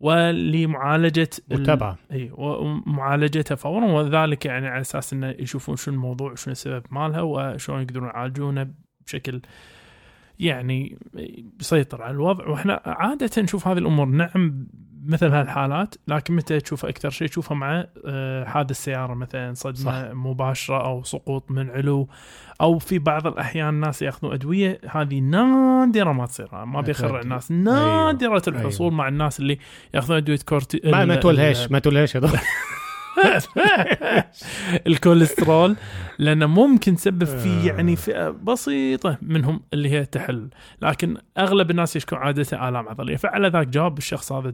ولمعالجة 0.00 1.30
ال- 1.52 1.60
متابعة. 1.60 1.98
اي 2.12 2.30
ومعالجتها 2.34 3.54
فورا. 3.54 3.84
وذلك 3.86 4.46
يعني 4.46 4.66
على 4.68 4.80
أساس 4.80 5.12
إنه 5.12 5.34
يشوفون 5.38 5.76
شو 5.76 5.90
الموضوع 5.90 6.32
وشو 6.32 6.50
السبب 6.50 6.82
مالها 6.90 7.20
وشلون 7.20 7.82
يقدرون 7.82 8.08
يعالجونه 8.08 8.70
بشكل 9.06 9.40
يعني 10.38 10.98
يسيطر 11.60 12.02
على 12.02 12.14
الوضع 12.14 12.48
وإحنا 12.48 12.80
عادة 12.86 13.42
نشوف 13.42 13.68
هذه 13.68 13.78
الأمور 13.78 14.06
نعم 14.06 14.66
مثل 15.08 15.26
هالحالات 15.26 15.94
لكن 16.08 16.36
متى 16.36 16.60
تشوفها 16.60 16.90
أكثر 16.90 17.10
شيء 17.10 17.28
تشوفها 17.28 17.54
مع 17.56 17.86
آه، 18.06 18.44
حادث 18.44 18.84
سياره 18.84 19.14
مثلا 19.14 19.54
صدمة 19.54 19.74
صح. 20.08 20.14
مباشرة 20.14 20.86
أو 20.86 21.02
سقوط 21.02 21.50
من 21.50 21.70
علو 21.70 22.08
أو 22.60 22.78
في 22.78 22.98
بعض 22.98 23.26
الأحيان 23.26 23.68
الناس 23.68 24.02
يأخذون 24.02 24.32
أدوية 24.32 24.80
هذه 24.90 25.20
نادرة 25.20 26.12
ما 26.12 26.26
تصير 26.26 26.64
ما 26.64 26.80
بيخرع 26.80 27.10
أكيد. 27.10 27.22
الناس 27.22 27.50
نادرة 27.50 28.42
الحصول 28.48 28.86
أيوه. 28.86 28.98
مع 28.98 29.08
الناس 29.08 29.40
اللي 29.40 29.58
يأخذون 29.94 30.16
أدوية 30.16 30.38
كورتي 30.48 30.80
ما, 30.84 30.90
ما 30.90 31.02
ال- 31.02 31.08
ما 31.08 31.14
دكتور 31.14 31.32
الكوليسترول 34.86 35.76
لأنه 36.18 36.46
ممكن 36.46 36.96
تسبب 36.96 37.24
في 37.24 37.48
آه. 37.48 37.66
يعني 37.66 37.96
فئة 37.96 38.28
بسيطة 38.28 39.18
منهم 39.22 39.60
اللي 39.72 39.90
هي 39.90 40.04
تحل 40.04 40.48
لكن 40.82 41.16
أغلب 41.38 41.70
الناس 41.70 41.96
يشكون 41.96 42.18
عادة 42.18 42.68
آلام 42.68 42.88
عضلية 42.88 43.16
فعلى 43.16 43.48
ذاك 43.48 43.66
جواب 43.66 43.98
الشخص 43.98 44.32
هذا 44.32 44.50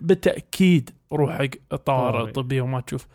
بالتأكيد 0.00 0.90
روح 1.12 1.38
حق 1.38 1.48
الطوارئ 1.72 2.12
طوارئ. 2.12 2.28
الطبية 2.28 2.62
وما 2.62 2.80
تشوف 2.80 3.06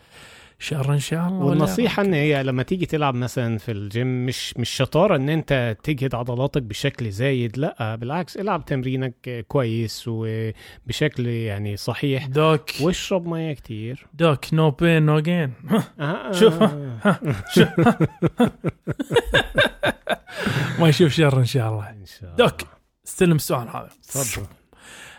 شر 0.61 0.93
إن 0.93 0.99
شاء 0.99 1.27
الله 1.27 1.39
ولا 1.39 1.49
والنصيحة 1.49 2.03
إن 2.03 2.13
هي 2.13 2.43
لما 2.43 2.63
تيجي 2.63 2.85
تلعب 2.85 3.15
مثلا 3.15 3.57
في 3.57 3.71
الجيم 3.71 4.25
مش 4.25 4.57
مش 4.57 4.69
شطارة 4.69 5.15
إن 5.15 5.29
أنت 5.29 5.77
تجهد 5.83 6.15
عضلاتك 6.15 6.61
بشكل 6.61 7.11
زايد 7.11 7.57
لأ 7.57 7.95
بالعكس 7.95 8.37
العب 8.37 8.65
تمرينك 8.65 9.45
كويس 9.47 10.03
وبشكل 10.07 11.27
يعني 11.27 11.77
صحيح. 11.77 12.27
دوك. 12.27 12.69
واشرب 12.81 13.27
مية 13.27 13.53
كتير. 13.53 14.07
doc 14.13 14.53
no 14.53 14.71
pain 14.71 15.03
no 15.03 15.19
gain 15.19 15.53
شوف،. 16.31 16.61
ما 20.79 20.89
يشوف 20.89 21.11
شر 21.11 21.39
إن 21.39 21.45
شاء 21.45 21.69
الله. 21.69 21.89
إن 21.89 22.05
شاء 22.05 22.23
الله. 22.23 22.35
doc 22.35 22.61
استلم 23.07 23.35
السؤال 23.35 23.67
هذا. 23.67 23.89
تفضل. 24.03 24.47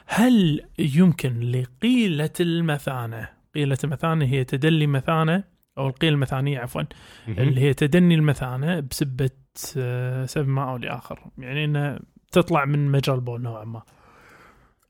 هل 0.06 0.60
يمكن 0.78 1.40
لقيلة 1.40 2.30
المثانة 2.40 3.41
قيلة 3.54 3.78
المثانة 3.84 4.24
هي 4.24 4.44
تدلي 4.44 4.86
مثانة 4.86 5.44
أو 5.78 5.88
القيلة 5.88 6.14
المثانية 6.14 6.58
عفوا. 6.58 6.82
اللي 7.28 7.60
هي 7.60 7.74
تدني 7.74 8.14
المثانة 8.14 8.80
بسبة 8.80 9.30
آه، 9.76 10.26
سبب 10.26 10.48
ما 10.48 10.70
أو 10.70 10.76
لآخر. 10.76 11.20
يعني 11.38 11.64
أنها 11.64 12.00
تطلع 12.32 12.64
من 12.64 12.90
مجرى 12.90 13.14
البول 13.14 13.42
نوعا 13.42 13.64
ما. 13.64 13.82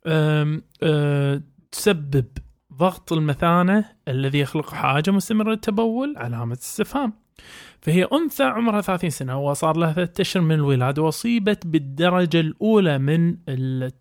أم، 0.06 0.62
أه، 0.82 1.42
تسبب 1.72 2.24
ضغط 2.72 3.12
المثانة 3.12 3.84
الذي 4.08 4.38
يخلق 4.38 4.70
حاجة 4.70 5.10
مستمرة 5.10 5.50
للتبول 5.50 6.14
علامة 6.16 6.52
استفهام. 6.52 7.12
فهي 7.80 8.08
أنثى 8.12 8.42
عمرها 8.42 8.80
30 8.80 9.10
سنة 9.10 9.40
وصار 9.40 9.76
لها 9.76 9.92
ثلاثة 9.92 10.20
أشهر 10.20 10.42
من 10.42 10.54
الولادة 10.54 11.02
وأصيبت 11.02 11.66
بالدرجة 11.66 12.40
الأولى 12.40 12.98
من 12.98 13.36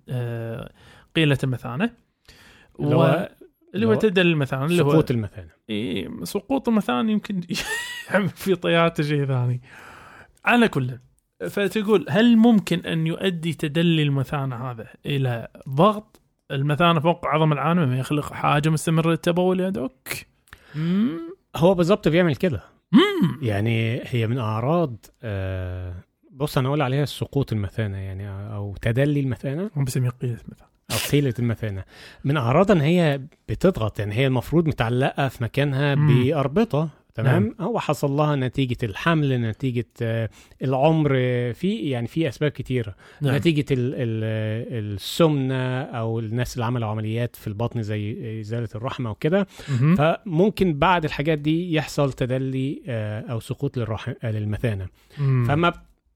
آه، 0.09 0.71
قيلة 1.15 1.37
المثانة. 1.43 1.89
هو 2.81 3.29
اللي 3.75 3.87
هو 3.87 3.93
تدل 3.93 4.27
المثانة 4.27 4.65
اللي 4.65 4.83
هو 4.83 4.91
سقوط 4.91 5.11
المثانة. 5.11 5.49
إيه، 5.69 6.09
سقوط 6.23 6.69
المثانة 6.69 7.11
يمكن 7.11 7.41
يعمل 8.11 8.29
في 8.29 8.55
طياته 8.55 9.03
شيء 9.03 9.25
ثاني. 9.25 9.61
على 10.45 10.67
كل 10.67 10.99
فتقول 11.49 12.05
هل 12.09 12.37
ممكن 12.37 12.79
أن 12.79 13.07
يؤدي 13.07 13.53
تدلي 13.53 14.03
المثانة 14.03 14.71
هذا 14.71 14.87
إلى 15.05 15.47
ضغط؟ 15.69 16.21
المثانة 16.51 16.99
فوق 16.99 17.25
عظم 17.25 17.53
العانة 17.53 17.85
مما 17.85 17.99
يخلق 17.99 18.33
حاجة 18.33 18.69
مستمرة 18.69 19.09
للتبول 19.09 19.59
يا 19.59 19.69
دوك؟ 19.69 20.09
هو 21.55 21.73
بالظبط 21.73 22.07
بيعمل 22.07 22.35
كده. 22.35 22.63
يعني 23.41 24.01
هي 24.03 24.27
من 24.27 24.37
أعراض 24.37 25.05
آه 25.23 25.93
بص 26.31 26.57
أنا 26.57 26.67
أقول 26.67 26.81
عليها 26.81 27.05
سقوط 27.05 27.53
المثانة 27.53 27.97
يعني 27.97 28.29
أو 28.29 28.75
تدلي 28.81 29.19
المثانة. 29.19 29.71
هم 29.75 29.83
بيسميه 29.83 30.09
قيلة 30.09 30.33
مثانة 30.47 30.70
أو 30.91 30.97
قيله 31.11 31.33
المثانة 31.39 31.83
من 32.23 32.37
اعراضها 32.37 32.75
إن 32.75 32.81
هي 32.81 33.21
بتضغط 33.49 33.99
يعني 33.99 34.15
هي 34.15 34.27
المفروض 34.27 34.67
متعلقة 34.67 35.27
في 35.27 35.43
مكانها. 35.43 35.95
بأربطة 35.95 36.89
تمام 37.15 37.55
هو 37.59 37.79
حصل 37.79 38.11
لها 38.11 38.35
نتيجة 38.35 38.77
الحمل 38.83 39.41
نتيجة 39.41 39.85
آه، 40.01 40.29
العمر 40.63 41.11
آه، 41.15 41.51
في 41.51 41.75
يعني 41.75 42.07
في 42.07 42.29
أسباب 42.29 42.51
كتيرة 42.51 42.95
نعم. 43.21 43.35
نتيجة 43.35 43.65
ال 43.71 43.93
ال 43.95 44.93
السمنة 44.93 45.81
أو 45.81 46.19
الناس 46.19 46.53
اللي 46.53 46.65
عملوا 46.65 46.87
عمليات 46.87 47.35
في 47.35 47.47
البطن 47.47 47.83
زي 47.83 48.39
إزالة 48.41 48.69
الرحم 48.75 49.07
أو 49.07 49.15
كده 49.15 49.47
مهم. 49.69 49.95
فممكن 49.95 50.73
بعد 50.73 51.05
الحاجات 51.05 51.37
دي 51.37 51.73
يحصل 51.73 52.13
تدلي 52.13 52.81
آه، 52.87 53.21
أو 53.31 53.39
سقوط 53.39 53.77
للرحم 53.77 54.13
آه، 54.23 54.31
للمثانة 54.31 54.87
مم. 55.17 55.45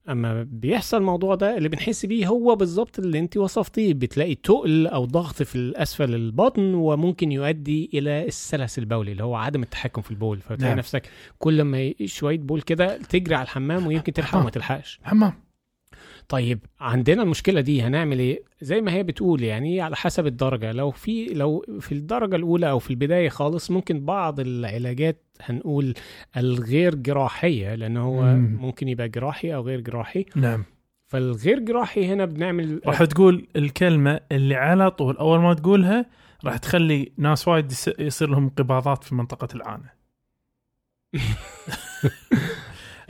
أما 0.08 0.42
بيحصل 0.50 0.96
الموضوع 0.96 1.34
ده 1.34 1.56
اللي 1.56 1.68
بنحس 1.68 2.06
بيه 2.06 2.26
هو 2.26 2.56
بالظبط 2.56 2.98
اللي 2.98 3.18
انت 3.18 3.36
وصفتيه. 3.36 3.94
بتلاقي 3.94 4.34
تقل 4.34 4.86
أو 4.86 5.04
ضغط 5.04 5.42
في 5.42 5.56
الأسفل 5.56 6.14
البطن 6.14 6.74
وممكن 6.74 7.32
يؤدي 7.32 7.90
إلى 7.94 8.26
السلس 8.26 8.78
البولي 8.78 9.12
اللي 9.12 9.24
هو 9.24 9.34
عدم 9.34 9.62
التحكم 9.62 10.02
في 10.02 10.10
البول. 10.10 10.40
فتلاقي 10.40 10.68
نعم. 10.70 10.78
نفسك 10.78 11.08
كل 11.38 11.62
ما 11.62 11.92
شوية 12.04 12.38
بول 12.38 12.62
كده 12.62 12.96
تجري 12.96 13.34
على 13.34 13.44
الحمام 13.44 13.86
ويمكن 13.86 14.12
تلحق 14.12 14.38
وما 14.38 14.50
تلحقش. 14.50 15.00
حمام. 15.02 15.32
طيب 16.28 16.58
عندنا 16.80 17.22
المشكلة 17.22 17.60
دي 17.60 17.82
هنعمل 17.82 18.18
إيه؟ 18.18 18.42
زي 18.60 18.80
ما 18.80 18.92
هي 18.92 19.02
بتقول 19.02 19.42
يعني 19.42 19.80
على 19.80 19.96
حسب 19.96 20.26
الدرجة. 20.26 20.72
لو 20.72 20.90
في 20.90 21.24
لو 21.26 21.64
في 21.80 21.92
الدرجة 21.92 22.36
الأولى 22.36 22.70
أو 22.70 22.78
في 22.78 22.90
البداية 22.90 23.28
خالص 23.28 23.70
ممكن 23.70 24.04
بعض 24.04 24.40
العلاجات 24.40 25.25
هنقول 25.42 25.94
الغير 26.36 26.94
جراحية 26.94 27.74
لأن 27.74 27.96
هو 27.96 28.22
مم. 28.22 28.58
ممكن 28.60 28.88
يبقى 28.88 29.08
جراحي 29.08 29.54
أو 29.54 29.62
غير 29.62 29.80
جراحي. 29.80 30.26
نعم. 30.36 30.64
فالغير 31.06 31.58
جراحي 31.58 32.06
هنا 32.06 32.24
بنعمل 32.24 32.80
راح 32.86 33.04
تقول 33.04 33.46
الكلمة 33.56 34.20
اللي 34.32 34.54
على 34.54 34.90
طول 34.90 35.16
أول 35.16 35.40
ما 35.40 35.54
تقولها 35.54 36.06
راح 36.44 36.56
تخلي 36.56 37.12
ناس 37.16 37.48
وايد 37.48 37.72
يصير 37.98 38.28
لهم 38.28 38.42
انقباضات 38.42 39.04
في 39.04 39.14
منطقة 39.14 39.48
العانة. 39.54 39.90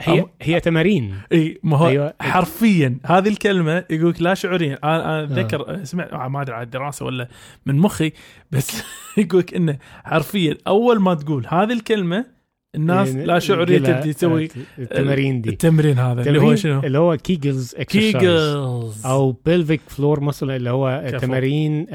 هي 0.01 0.21
أم- 0.21 0.25
هي 0.41 0.59
تمارين 0.59 1.15
إي 1.31 1.59
ما 1.63 1.77
هو 1.77 1.87
أيوة. 1.87 2.13
حرفيا 2.21 2.97
هذه 3.05 3.27
الكلمة 3.29 3.83
يقول 3.89 4.09
لك 4.09 4.21
لا 4.21 4.33
شعوريا 4.33 4.79
أنا 4.83 4.95
أنا 5.05 5.19
آه. 5.21 5.23
أتذكر 5.23 5.83
سمعت 5.83 6.13
آه، 6.13 6.27
ما 6.27 6.41
أدري 6.41 6.55
على 6.55 6.63
الدراسة 6.63 7.05
ولا 7.05 7.27
من 7.65 7.75
مخي 7.77 8.11
بس 8.51 8.83
يقول 9.17 9.39
لك 9.39 9.53
إنه 9.53 9.77
حرفيا 10.05 10.57
أول 10.67 10.99
ما 10.99 11.13
تقول 11.13 11.45
هذه 11.49 11.73
الكلمة 11.73 12.36
الناس 12.77 13.09
يعني 13.09 13.25
لا 13.25 13.39
شعوريه 13.39 13.77
تبدي 13.79 14.13
تسوي 14.13 14.49
التمارين 14.79 15.41
دي. 15.41 15.49
التمرين 15.49 15.99
هذا 15.99 16.21
اللي 16.21 16.41
هو 16.41 16.55
شنو؟ 16.55 16.79
اللي 16.79 16.97
هو 16.97 17.17
Kegels 17.17 17.75
Kegels 17.75 19.05
أو 19.05 19.31
pelvic 19.31 19.81
floor 19.87 20.19
مثلا 20.19 20.55
اللي 20.55 20.69
هو. 20.69 21.17
تمارين 21.21 21.87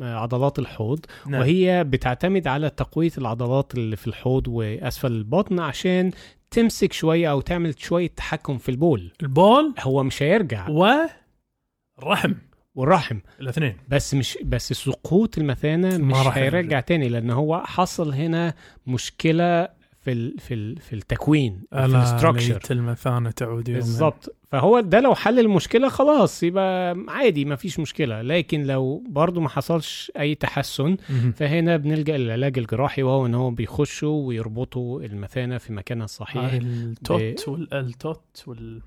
عضلات 0.00 0.58
الحوض. 0.58 1.00
نعم. 1.26 1.40
وهي 1.40 1.84
بتعتمد 1.84 2.46
على 2.46 2.70
تقوية 2.70 3.12
العضلات 3.18 3.74
اللي 3.74 3.96
في 3.96 4.06
الحوض 4.06 4.48
وأسفل 4.48 5.12
البطن 5.12 5.60
عشان 5.60 6.10
تمسك 6.50 6.92
شوية 6.92 7.30
أو 7.30 7.40
تعمل 7.40 7.74
شوية 7.78 8.08
تحكم 8.08 8.58
في 8.58 8.68
البول. 8.68 9.12
البول؟ 9.22 9.74
هو 9.80 10.02
مش 10.02 10.22
هيرجع. 10.22 10.68
والرحم 10.68 12.32
والرحم. 12.74 13.18
الاثنين. 13.40 13.76
بس 13.88 14.14
مش 14.14 14.38
بس 14.44 14.72
سقوط 14.72 15.38
المثانة 15.38 15.98
مش 15.98 16.16
هيرجع 16.16 16.80
تاني 16.80 17.08
لأن 17.08 17.30
هو 17.30 17.62
حصل 17.64 18.12
هنا 18.12 18.54
مشكلة 18.86 19.68
في 20.00 20.12
ال 20.12 20.38
في 20.38 20.54
ال 20.54 20.76
في 20.76 20.92
التكوين 20.92 21.60
في 21.70 21.84
ال 21.84 22.02
ال 22.02 22.07
structure 22.07 22.52
ليت 22.52 22.70
المثانة 22.70 23.30
تعود 23.30 23.68
يوما. 23.68 23.80
بالظبط 23.80 24.36
فهو 24.50 24.80
ده 24.80 25.00
لو 25.00 25.14
حل 25.14 25.38
المشكلة 25.38 25.88
خلاص 25.88 26.42
يبقى 26.42 26.96
عادي 27.08 27.44
ما 27.44 27.56
فيش 27.56 27.78
مشكلة. 27.80 28.22
لكن 28.22 28.62
لو 28.62 29.04
برضو 29.08 29.40
ما 29.40 29.48
حصلش 29.48 30.12
أي 30.18 30.34
تحسن. 30.34 30.96
فهنا 31.34 31.76
بنلجأ 31.76 32.16
للعلاج 32.16 32.58
الجراحي 32.58 33.02
وهو 33.02 33.26
إن 33.26 33.34
هو 33.34 33.50
بيخشوا 33.50 34.26
ويربطوا 34.26 35.02
المثانة 35.02 35.58
في 35.58 35.72
مكانها 35.72 36.04
الصحيح. 36.04 36.44
هاي 36.44 36.56
التوت 36.58 37.48
والالتوت 37.48 38.44
وال 38.46 38.82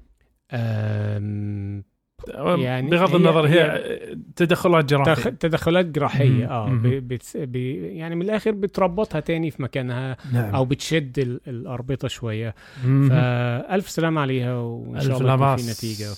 يعني 2.57 2.89
بغض 2.89 3.15
النظر 3.15 3.47
هي, 3.47 3.61
هي- 3.63 4.17
تدخلات 4.35 4.85
جراحية 4.85 5.29
تدخلات 5.29 5.85
جراحية. 5.85 6.45
آه 6.49 6.79
بتس- 6.83 7.37
بي 7.37 7.75
يعني 7.97 8.15
من 8.15 8.21
الآخر 8.21 8.51
بتربطها 8.51 9.19
تاني 9.19 9.51
في 9.51 9.63
مكانها 9.63 10.17
نعم 10.33 10.55
أو 10.55 10.65
بتشد 10.65 11.19
ال- 11.19 11.41
الأربطة 11.47 12.07
شوية. 12.07 12.55
فألف 12.83 13.89
سلام 13.89 14.17
عليها 14.17 14.55
وإن 14.55 14.99
شاء 15.01 15.17
الله 15.17 15.33
يكون. 15.33 15.55
في 15.57 15.71
نتيجة 15.71 16.09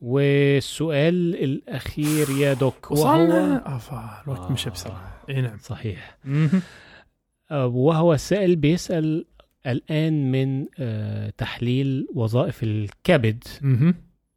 والسؤال 0.00 1.44
الأخير 1.44 2.30
يا 2.30 2.52
دوك 2.54 2.90
وصلنا 2.90 3.76
آفا 3.76 4.22
الوقت 4.26 4.40
آه. 4.40 4.52
مشى 4.52 4.70
بسرعة 4.70 5.20
إي 5.30 5.40
نعم 5.40 5.58
صحيح. 5.60 6.18
آه، 7.50 7.66
وهو 7.66 8.16
سائل 8.16 8.56
بيسأل 8.56 9.24
الآن 9.66 10.30
من 10.32 10.66
آه، 10.78 11.30
تحليل 11.38 12.06
وظائف 12.14 12.62
الكبد. 12.62 13.44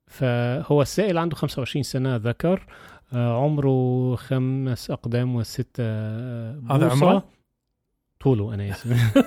فهو 0.10 0.82
السائل 0.82 1.18
عنده 1.18 1.36
25 1.36 1.84
سنة 1.84 2.16
ذكر 2.16 2.66
آه، 3.14 3.44
عمره 3.44 4.16
خمس 4.16 4.92
أقدام 4.92 5.36
وستة 5.36 5.84
آه، 5.84 6.62
هذا. 6.72 6.90
عمره؟ 6.90 7.24
طوله 8.20 8.54
أنا 8.54 8.70
آسف. 8.72 9.18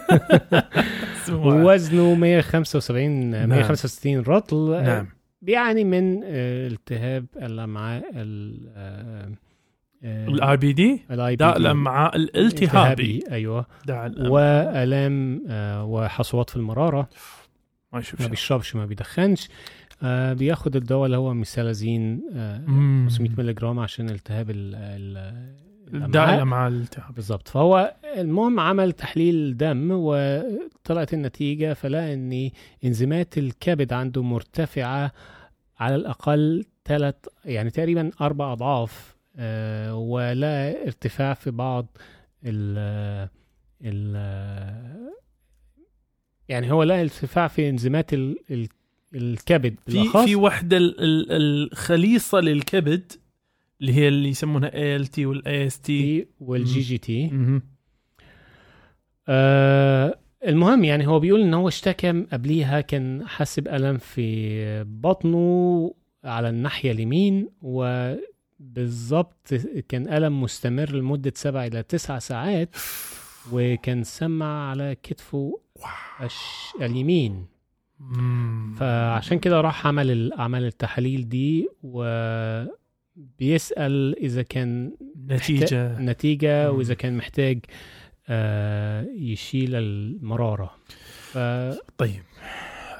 وزنه 1.32 2.14
175 2.14 3.10
نعم. 3.30 3.48
165 3.48 4.20
رطل 4.20 4.82
نعم 4.82 5.08
بيعاني 5.42 5.84
من 5.84 6.20
آه، 6.24 6.68
التهاب 6.68 7.26
الأمعاء 7.36 8.04
ال- 8.14 8.72
آه، 8.76 9.32
ال 10.04 10.56
IBD 10.56 11.02
داء. 11.10 11.56
الامعاء 11.56 12.16
الالتهابي 12.16 13.24
داء. 13.86 14.12
وآلام 14.18 15.44
آه، 15.48 15.84
وحصوات 15.84 16.50
في 16.50 16.56
المرارة 16.56 17.08
ما 17.92 18.02
ما. 18.20 18.26
بيشربش 18.26 18.76
ما 18.76 18.86
بيدخنش 18.86 19.48
آه، 20.02 20.32
بياخد 20.32 20.76
الدواء 20.76 21.06
اللي 21.06 21.16
هو 21.16 21.34
mesalazine 21.34 22.22
آه، 22.34 22.58
مم. 22.58 23.06
500 23.10 23.30
مللي 23.38 23.52
جرام 23.52 23.78
عشان 23.78 24.10
التهاب. 24.10 24.50
الأمعاء 26.34 26.68
الالتهابي 26.68 27.14
بالظبط 27.14 27.48
فهو 27.48 27.94
المهم 28.16 28.60
عمل 28.60 28.92
تحليل 28.92 29.56
دم 29.56 29.88
وطلعت 29.92 31.14
النتيجة 31.14 31.72
فلقى 31.72 32.14
إن 32.14 32.50
إنزيمات 32.84 33.38
الكبد 33.38 33.92
عنده 33.92 34.22
مرتفعة 34.22 35.12
على 35.80 35.94
الأقل 35.94 36.64
ثلاث 36.84 37.14
يعني 37.44 37.70
تقريبا 37.70 38.10
أربع 38.20 38.52
أضعاف 38.52 39.16
آه، 39.36 39.94
ولا 39.96 40.82
ارتفاع 40.86 41.34
في 41.34 41.50
بعض 41.50 41.86
ال 42.44 43.28
ال 43.84 44.16
يعني 46.48 46.72
هو 46.72 46.82
لقى 46.82 47.00
ارتفاع 47.02 47.48
في 47.48 47.68
إنزيمات 47.68 48.14
ال- 48.14 48.36
الكبد 49.14 49.74
في 49.86 49.92
بالأخص. 49.92 50.24
في 50.24 50.36
وحدة 50.36 50.76
ال- 50.76 51.00
ال- 51.00 51.26
الخليصة 51.72 52.40
للكبد 52.40 53.12
اللي 53.80 53.92
هي 53.94 54.08
اللي 54.08 54.28
يسمونها 54.28 54.74
اي 54.74 54.96
ال 54.96 55.06
تي 55.06 55.26
والاي 55.26 55.66
اس 55.66 55.80
تي 55.80 56.26
والجي 56.40 56.80
جي 56.80 56.98
تي 56.98 57.30
آه 59.28 60.18
المهم 60.46 60.84
يعني 60.84 61.06
هو 61.06 61.20
بيقول 61.20 61.40
إن 61.40 61.54
هو 61.54 61.68
اشتكى 61.68 62.24
قبليها 62.32 62.80
كان 62.80 63.26
حس 63.26 63.60
بألم 63.60 63.98
في 63.98 64.84
بطنه 64.84 65.94
على 66.24 66.48
الناحية 66.48 66.92
اليمين 66.92 67.48
وبالظبط 68.60 69.54
كان 69.88 70.12
ألم 70.12 70.40
مستمر 70.42 70.92
لمدة 70.92 71.32
سبع 71.36 71.66
إلى 71.66 71.82
تسع 71.82 72.18
ساعات 72.18 72.76
وكان 73.52 74.04
سمع 74.04 74.70
على 74.70 74.96
كتفه 75.02 75.60
الش... 76.22 76.40
اليمين. 76.80 77.46
فعشان 78.76 79.38
كده 79.38 79.60
راح 79.60 79.86
عمل 79.86 80.30
عمل 80.38 80.64
التحاليل 80.64 81.28
دي 81.28 81.68
وبيسأل 83.16 84.16
إذا 84.18 84.42
كان 84.42 84.92
نتيجة. 85.28 85.98
نتيجة 86.00 86.70
مم. 86.72 86.78
وإذا 86.78 86.94
كان 86.94 87.16
محتاج 87.16 87.58
آه، 88.28 89.06
يشيل 89.16 89.74
المرارة. 89.74 90.74
ف 91.32 91.38
طيب. 91.98 92.22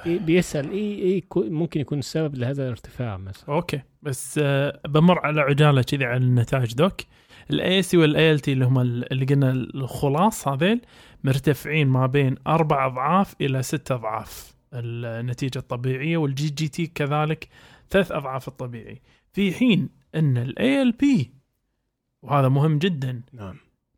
بيسأل 0.05 0.71
إيه 0.71 0.99
إيه 0.99 1.21
كو- 1.29 1.43
ممكن 1.49 1.81
يكون 1.81 1.99
السبب 1.99 2.35
لهذا 2.35 2.63
الارتفاع 2.63 3.17
مثلا. 3.17 3.55
okay. 3.55 3.81
بس 4.01 4.39
آه، 4.43 4.79
بمر 4.87 5.19
على 5.19 5.41
عجالة 5.41 5.81
كذي 5.81 6.05
على 6.05 6.17
النتائج 6.23 6.73
doc. 6.73 7.01
ال 7.51 8.39
AST 8.39 8.44
وال 8.44 8.48
ALT 8.48 8.53
اللي 8.53 8.65
هم 8.65 8.79
ال- 8.79 9.11
اللي 9.11 9.25
قلنا 9.25 9.51
الخلاص 9.51 10.47
هذيل 10.47 10.81
مرتفعين 11.23 11.87
ما 11.87 12.07
بين 12.07 12.35
أربع 12.47 12.85
أضعاف 12.85 13.35
إلى 13.41 13.63
ست 13.63 13.91
أضعاف. 13.91 14.52
النتيجة 14.73 15.59
الطبيعية 15.59 16.17
وال 16.17 16.49
GGT 16.49 16.87
كذلك 16.87 17.49
ثلاث 17.89 18.11
أضعاف 18.11 18.47
الطبيعي. 18.47 19.01
في 19.33 19.53
حين 19.53 19.89
أن 20.15 20.37
ال 20.37 20.91
ALP 20.91 21.31
وهذا 22.21 22.49
مهم 22.49 22.77
جدا 22.77 23.21
نعم. 23.33 23.55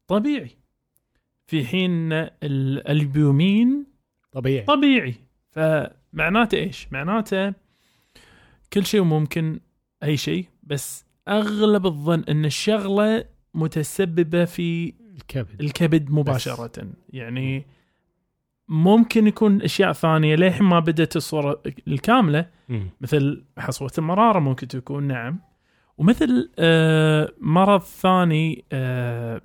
طبيعي. 0.08 0.50
في 1.48 1.66
حين 1.66 2.14
ال- 2.14 2.88
البيومين 2.88 3.86
طبيعي. 4.32 4.66
طبيعي. 4.66 5.16
فمعناته 5.52 6.58
إيش؟ 6.58 6.88
معناته 6.92 7.54
كل 8.74 8.86
شيء 8.86 9.04
ممكن 9.04 9.60
أي 10.04 10.18
شيء 10.18 10.46
بس 10.64 11.06
أغلب 11.28 11.86
الظن 11.86 12.24
أن 12.30 12.46
الشغلة 12.46 13.26
متسببة 13.54 14.46
في 14.46 14.94
الكبد. 15.16 15.62
الكبد 15.62 16.10
مباشرة. 16.12 16.88
يعني 17.10 17.66
ممكن 18.68 19.28
يكون 19.28 19.62
أشياء 19.62 19.92
ثانية 19.94 20.36
للحين 20.36 20.66
ما 20.66 20.80
بدأت 20.80 21.16
الصورة 21.16 21.62
الكاملة 21.88 22.46
مم. 22.70 22.90
مثل 23.02 23.44
حصوة 23.58 23.92
المرارة 23.98 24.40
ممكن 24.40 24.68
تكون 24.68 25.04
نعم 25.04 25.40
ومثل 25.98 26.52
آه 26.60 27.32
مرض 27.42 27.82
ثاني 27.82 28.64
آه 28.72 29.42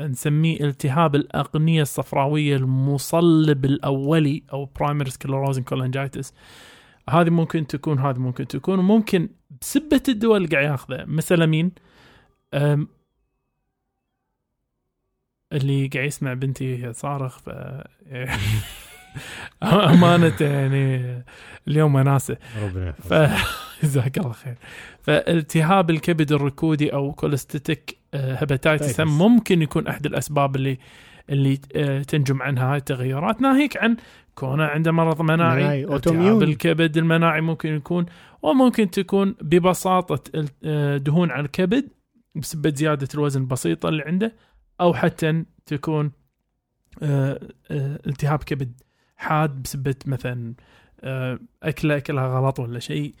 نسميه 0.00 0.60
التهاب 0.60 1.14
الأقنية 1.14 1.82
الصفراوية 1.82 2.56
المصلب 2.56 3.64
الأولي 3.64 4.42
أو 4.52 4.64
primary 4.64 5.10
sclerosing 5.10 5.62
cholangitis 5.62 6.34
هذه 7.10 7.30
ممكن 7.30 7.66
تكون 7.66 7.98
هذه 7.98 8.18
ممكن 8.18 8.46
تكون 8.46 8.78
وممكن 8.78 9.28
بسبة 9.60 10.02
الدواء 10.08 10.36
اللي 10.36 10.48
قاعد 10.48 10.64
ياخذه 10.64 11.04
مثل 11.06 11.46
مين؟ 11.46 11.72
اللي 15.52 15.86
قاعد 15.86 16.06
يسمع 16.06 16.34
بنتي 16.34 16.92
صارخ 16.92 17.38
ف 17.38 17.50
أمانة 19.62 20.36
يعني 20.40 21.24
اليوم 21.68 21.94
وناسه 21.94 22.36
ربنا 22.62 22.92
ف 22.92 23.10
يحفظك. 23.10 23.46
جزاك 23.82 24.18
الله 24.18 24.32
خير 24.32 24.54
فالتهاب 25.02 25.90
الكبد 25.90 26.32
الركودي 26.32 26.92
أو 26.92 27.12
cholestatic 27.12 27.98
hepatitis 28.14 29.00
hepatitis. 29.00 29.00
ممكن 29.00 29.62
يكون 29.62 29.86
أحد 29.86 30.06
الأسباب 30.06 30.56
اللي 30.56 30.78
اللي 31.30 31.58
آه، 31.76 32.02
تنجم 32.02 32.42
عنها 32.42 32.72
هاي 32.72 32.78
التغيرات 32.78 33.40
ناهيك 33.40 33.76
عن 33.76 33.96
كونه 34.34 34.64
عنده 34.64 34.92
مرض 34.92 35.22
مناعي 35.22 35.84
التهاب. 35.84 36.42
الكبد 36.42 36.96
المناعي 36.96 37.40
ممكن 37.40 37.76
يكون 37.76 38.06
وممكن 38.42 38.90
تكون 38.90 39.34
ببساطة 39.40 40.46
آه، 40.64 40.96
دهون 40.96 41.30
على 41.30 41.44
الكبد 41.44 41.88
بسبب 42.34 42.74
زيادة 42.74 43.08
الوزن 43.14 43.40
البسيطه 43.40 43.88
اللي 43.88 44.02
عنده 44.02 44.32
أو 44.80 44.94
حتى 44.94 45.44
تكون 45.66 46.12
آه، 47.02 47.40
آه، 47.70 47.98
التهاب 48.06 48.42
كبد 48.42 48.80
حاد 49.16 49.62
بسبب 49.62 49.94
مثلا 50.06 50.54
آه، 51.00 51.38
اكله 51.62 51.96
أكلها 51.96 52.26
غلط 52.26 52.60
ولا 52.60 52.78
شيء 52.78 53.14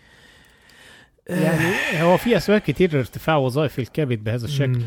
يعني 1.28 2.02
هو 2.02 2.16
في 2.16 2.36
أسباب 2.36 2.60
كتير 2.60 2.92
لارتفاع 2.92 3.36
وظائف 3.36 3.78
الكبد 3.78 4.24
بهذا 4.24 4.44
الشكل. 4.44 4.82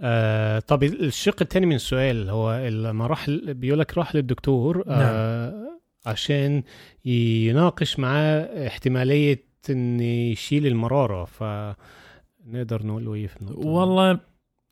آه 0.00 0.58
طب 0.58 0.82
الشق 0.82 1.42
الثاني 1.42 1.66
من 1.66 1.74
السؤال 1.74 2.30
هو 2.30 2.66
لما 2.68 3.06
راح 3.06 3.30
بيقول 3.30 3.78
لك 3.78 3.98
راح 3.98 4.14
للدكتور 4.14 4.84
آه 4.88 5.80
عشان 6.06 6.62
يناقش 7.04 7.98
معاه 7.98 8.66
احتمالية 8.66 9.44
ان 9.70 10.00
يشيل 10.00 10.66
المرارة 10.66 11.24
فنقدر 11.24 12.86
نقول 12.86 13.04
له 13.04 13.14
إيه 13.14 13.26
في 13.26 13.36
النقطة؟ 13.36 13.66
والله 13.68 14.20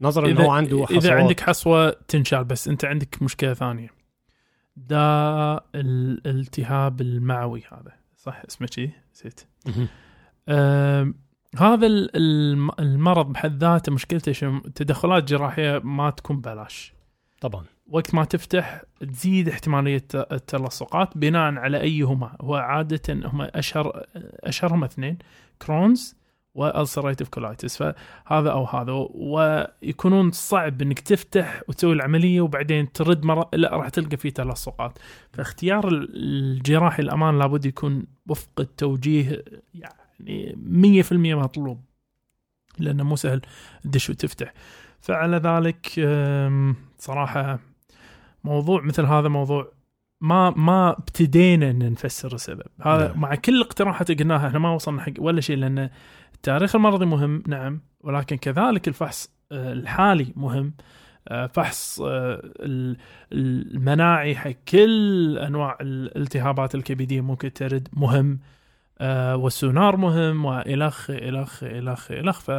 نظرا 0.02 0.26
ان 0.26 0.30
اذا 0.32 0.44
هو 0.44 0.50
عنده 0.50 0.84
حصوات. 0.86 1.04
اذا 1.04 1.14
عندك 1.14 1.40
حصوة 1.40 1.90
تنشال 2.08 2.44
بس 2.44 2.68
أنت 2.68 2.84
عندك 2.84 3.22
مشكلة 3.22 3.54
ثانية. 3.54 3.88
داء 4.76 5.64
الالتهاب 5.74 7.00
المعوي 7.00 7.62
هذا. 7.72 7.92
صح؟ 8.16 8.42
اسمه 8.48 8.68
شيء 8.72 8.90
نسيت. 9.14 9.40
هذا 11.58 11.86
ال- 11.86 12.16
الم- 12.16 12.70
المرض 12.78 13.32
بحد 13.32 13.58
ذاته 13.64 13.92
مشكلته 13.92 14.32
شنو؟ 14.32 14.58
تدخلات 14.60 15.24
جراحية 15.24 15.78
ما 15.84 16.10
تكون 16.10 16.40
بلاش 16.40 16.92
طبعا. 17.40 17.64
وقت 17.88 18.14
ما 18.14 18.24
تفتح 18.24 18.82
تزيد 19.00 19.48
احتمالية 19.48 20.06
التلصقات 20.14 21.18
بناء 21.18 21.54
على 21.54 21.80
أيهما. 21.80 22.36
هو 22.40 22.54
عادة 22.54 23.00
هم 23.14 23.42
أشهر 23.42 24.06
أشهرهم 24.44 24.84
اثنين. 24.84 25.18
Crohn's 25.62 26.16
و 26.54 26.61
ulcerative 26.61 27.28
colitis 27.28 27.76
فهذا 27.76 28.50
أو 28.50 28.64
هذا 28.64 28.92
ويكونون 29.14 30.30
صعب 30.30 30.82
إنك 30.82 31.00
تفتح 31.00 31.62
وتسوي 31.68 31.92
العملية 31.92 32.40
وبعدين 32.40 32.92
ترد 32.92 33.24
مرة 33.24 33.48
لا 33.52 33.76
راح 33.76 33.88
تلقى 33.88 34.16
فيه 34.16 34.30
تلصقات 34.30 34.98
فاختيار 35.32 35.88
ال- 35.88 36.10
الجراحي 36.16 37.02
الأمان 37.02 37.38
لابد 37.38 37.66
يكون 37.66 38.06
وفق 38.28 38.60
التوجيه 38.60 39.44
يعني 39.74 40.56
100% 41.02 41.12
مطلوب 41.12 41.80
لأنه 42.78 43.04
مو 43.04 43.16
سهل 43.16 43.40
تدش 43.82 44.10
وتفتح. 44.10 44.52
فعلى 45.00 45.36
ذلك 45.36 45.86
صراحة 46.98 47.58
موضوع 48.44 48.82
مثل 48.82 49.04
هذا 49.04 49.28
موضوع 49.28 49.72
ما 50.20 50.50
ما 50.50 50.90
ابتدينا 50.90 51.70
إن 51.70 51.92
نفسر 51.92 52.34
السبب. 52.34 52.62
هذا 52.82 53.08
نعم. 53.08 53.20
مع 53.20 53.34
كل 53.34 53.56
الاقتراحات 53.56 54.10
اللي 54.10 54.22
قلناها 54.22 54.48
إحنا 54.48 54.58
ما 54.58 54.70
وصلنا 54.74 55.02
حق 55.02 55.12
ولا 55.18 55.40
شيء 55.40 55.56
لأن 55.56 55.90
التاريخ 56.42 56.76
المرضي 56.76 57.06
مهم 57.06 57.42
نعم 57.46 57.80
ولكن 58.00 58.36
كذلك 58.36 58.88
الفحص 58.88 59.30
آه، 59.52 59.72
الحالي 59.72 60.32
مهم. 60.36 60.74
آه، 61.28 61.46
فحص 61.46 62.00
آه، 62.00 62.40
ال- 62.60 62.96
المناعي 63.32 64.36
حق 64.36 64.50
كل 64.68 65.38
أنواع 65.38 65.78
الالتهابات 65.80 66.74
الكبدية 66.74 67.20
ممكن 67.20 67.52
ترد 67.52 67.88
مهم. 67.92 68.38
والسونار 69.34 69.96
مهم 69.96 70.44
والخ 70.44 71.10
الخ 71.10 71.62
الخ 71.64 72.10
الخ 72.12 72.40
ف 72.40 72.50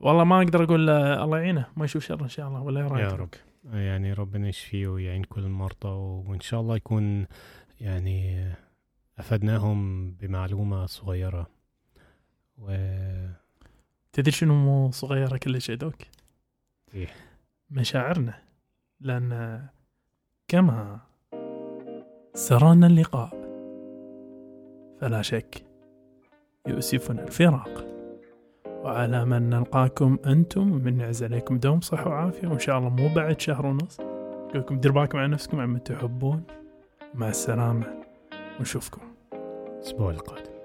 والله 0.00 0.24
ما 0.24 0.38
أقدر 0.42 0.64
أقول 0.64 0.90
الله 0.90 1.38
يعينه. 1.38 1.66
ما 1.76 1.84
يشوف 1.84 2.04
شر 2.04 2.22
إن 2.22 2.28
شاء 2.28 2.48
الله 2.48 2.60
ولا 2.60 2.80
رايك؟ 2.86 3.10
يا 3.12 3.16
رب. 3.16 3.28
يعني 3.72 4.12
ربنا 4.12 4.48
يشفيه 4.48 4.88
ويعين 4.88 5.24
كل 5.24 5.40
المرضى 5.40 5.88
وإن 6.28 6.40
شاء 6.40 6.60
الله 6.60 6.76
يكون 6.76 7.26
يعني 7.80 8.46
أفدناهم 9.18 10.10
بمعلومة 10.10 10.86
صغيرة. 10.86 11.46
و 12.58 12.76
تدري 14.12 14.30
شنو 14.30 14.54
مو 14.54 14.90
صغيرة 14.90 15.36
كلش 15.36 15.70
دوك؟ 15.70 15.94
إيه. 16.94 17.08
مشاعرنا 17.70 18.34
لأن 19.00 19.62
كما 20.48 21.00
سرنا 22.34 22.86
اللقاء 22.86 23.30
فلا 25.00 25.22
شك 25.22 25.64
يؤسفنا 26.66 27.22
الفراق. 27.22 27.86
وعلى 28.66 29.24
من 29.24 29.50
نلقاكم 29.50 30.18
أنتم 30.26 30.68
من 30.68 30.96
نعز 30.96 31.24
عليكم 31.24 31.58
دوم 31.58 31.80
صحة 31.80 32.08
وعافية 32.08 32.48
وإن 32.48 32.58
شاء 32.58 32.78
الله 32.78 32.88
مو 32.88 33.14
بعد 33.14 33.40
شهر 33.40 33.66
ونص. 33.66 34.00
لكم 34.54 34.80
دير 34.80 34.92
بالكم 34.92 35.18
على 35.18 35.28
نفسكم 35.28 35.60
عما 35.60 35.78
تحبون. 35.78 36.44
مع 37.14 37.28
السلامة 37.28 38.04
ونشوفكم. 38.58 39.00
الأسبوع 39.32 40.10
القادم. 40.10 40.55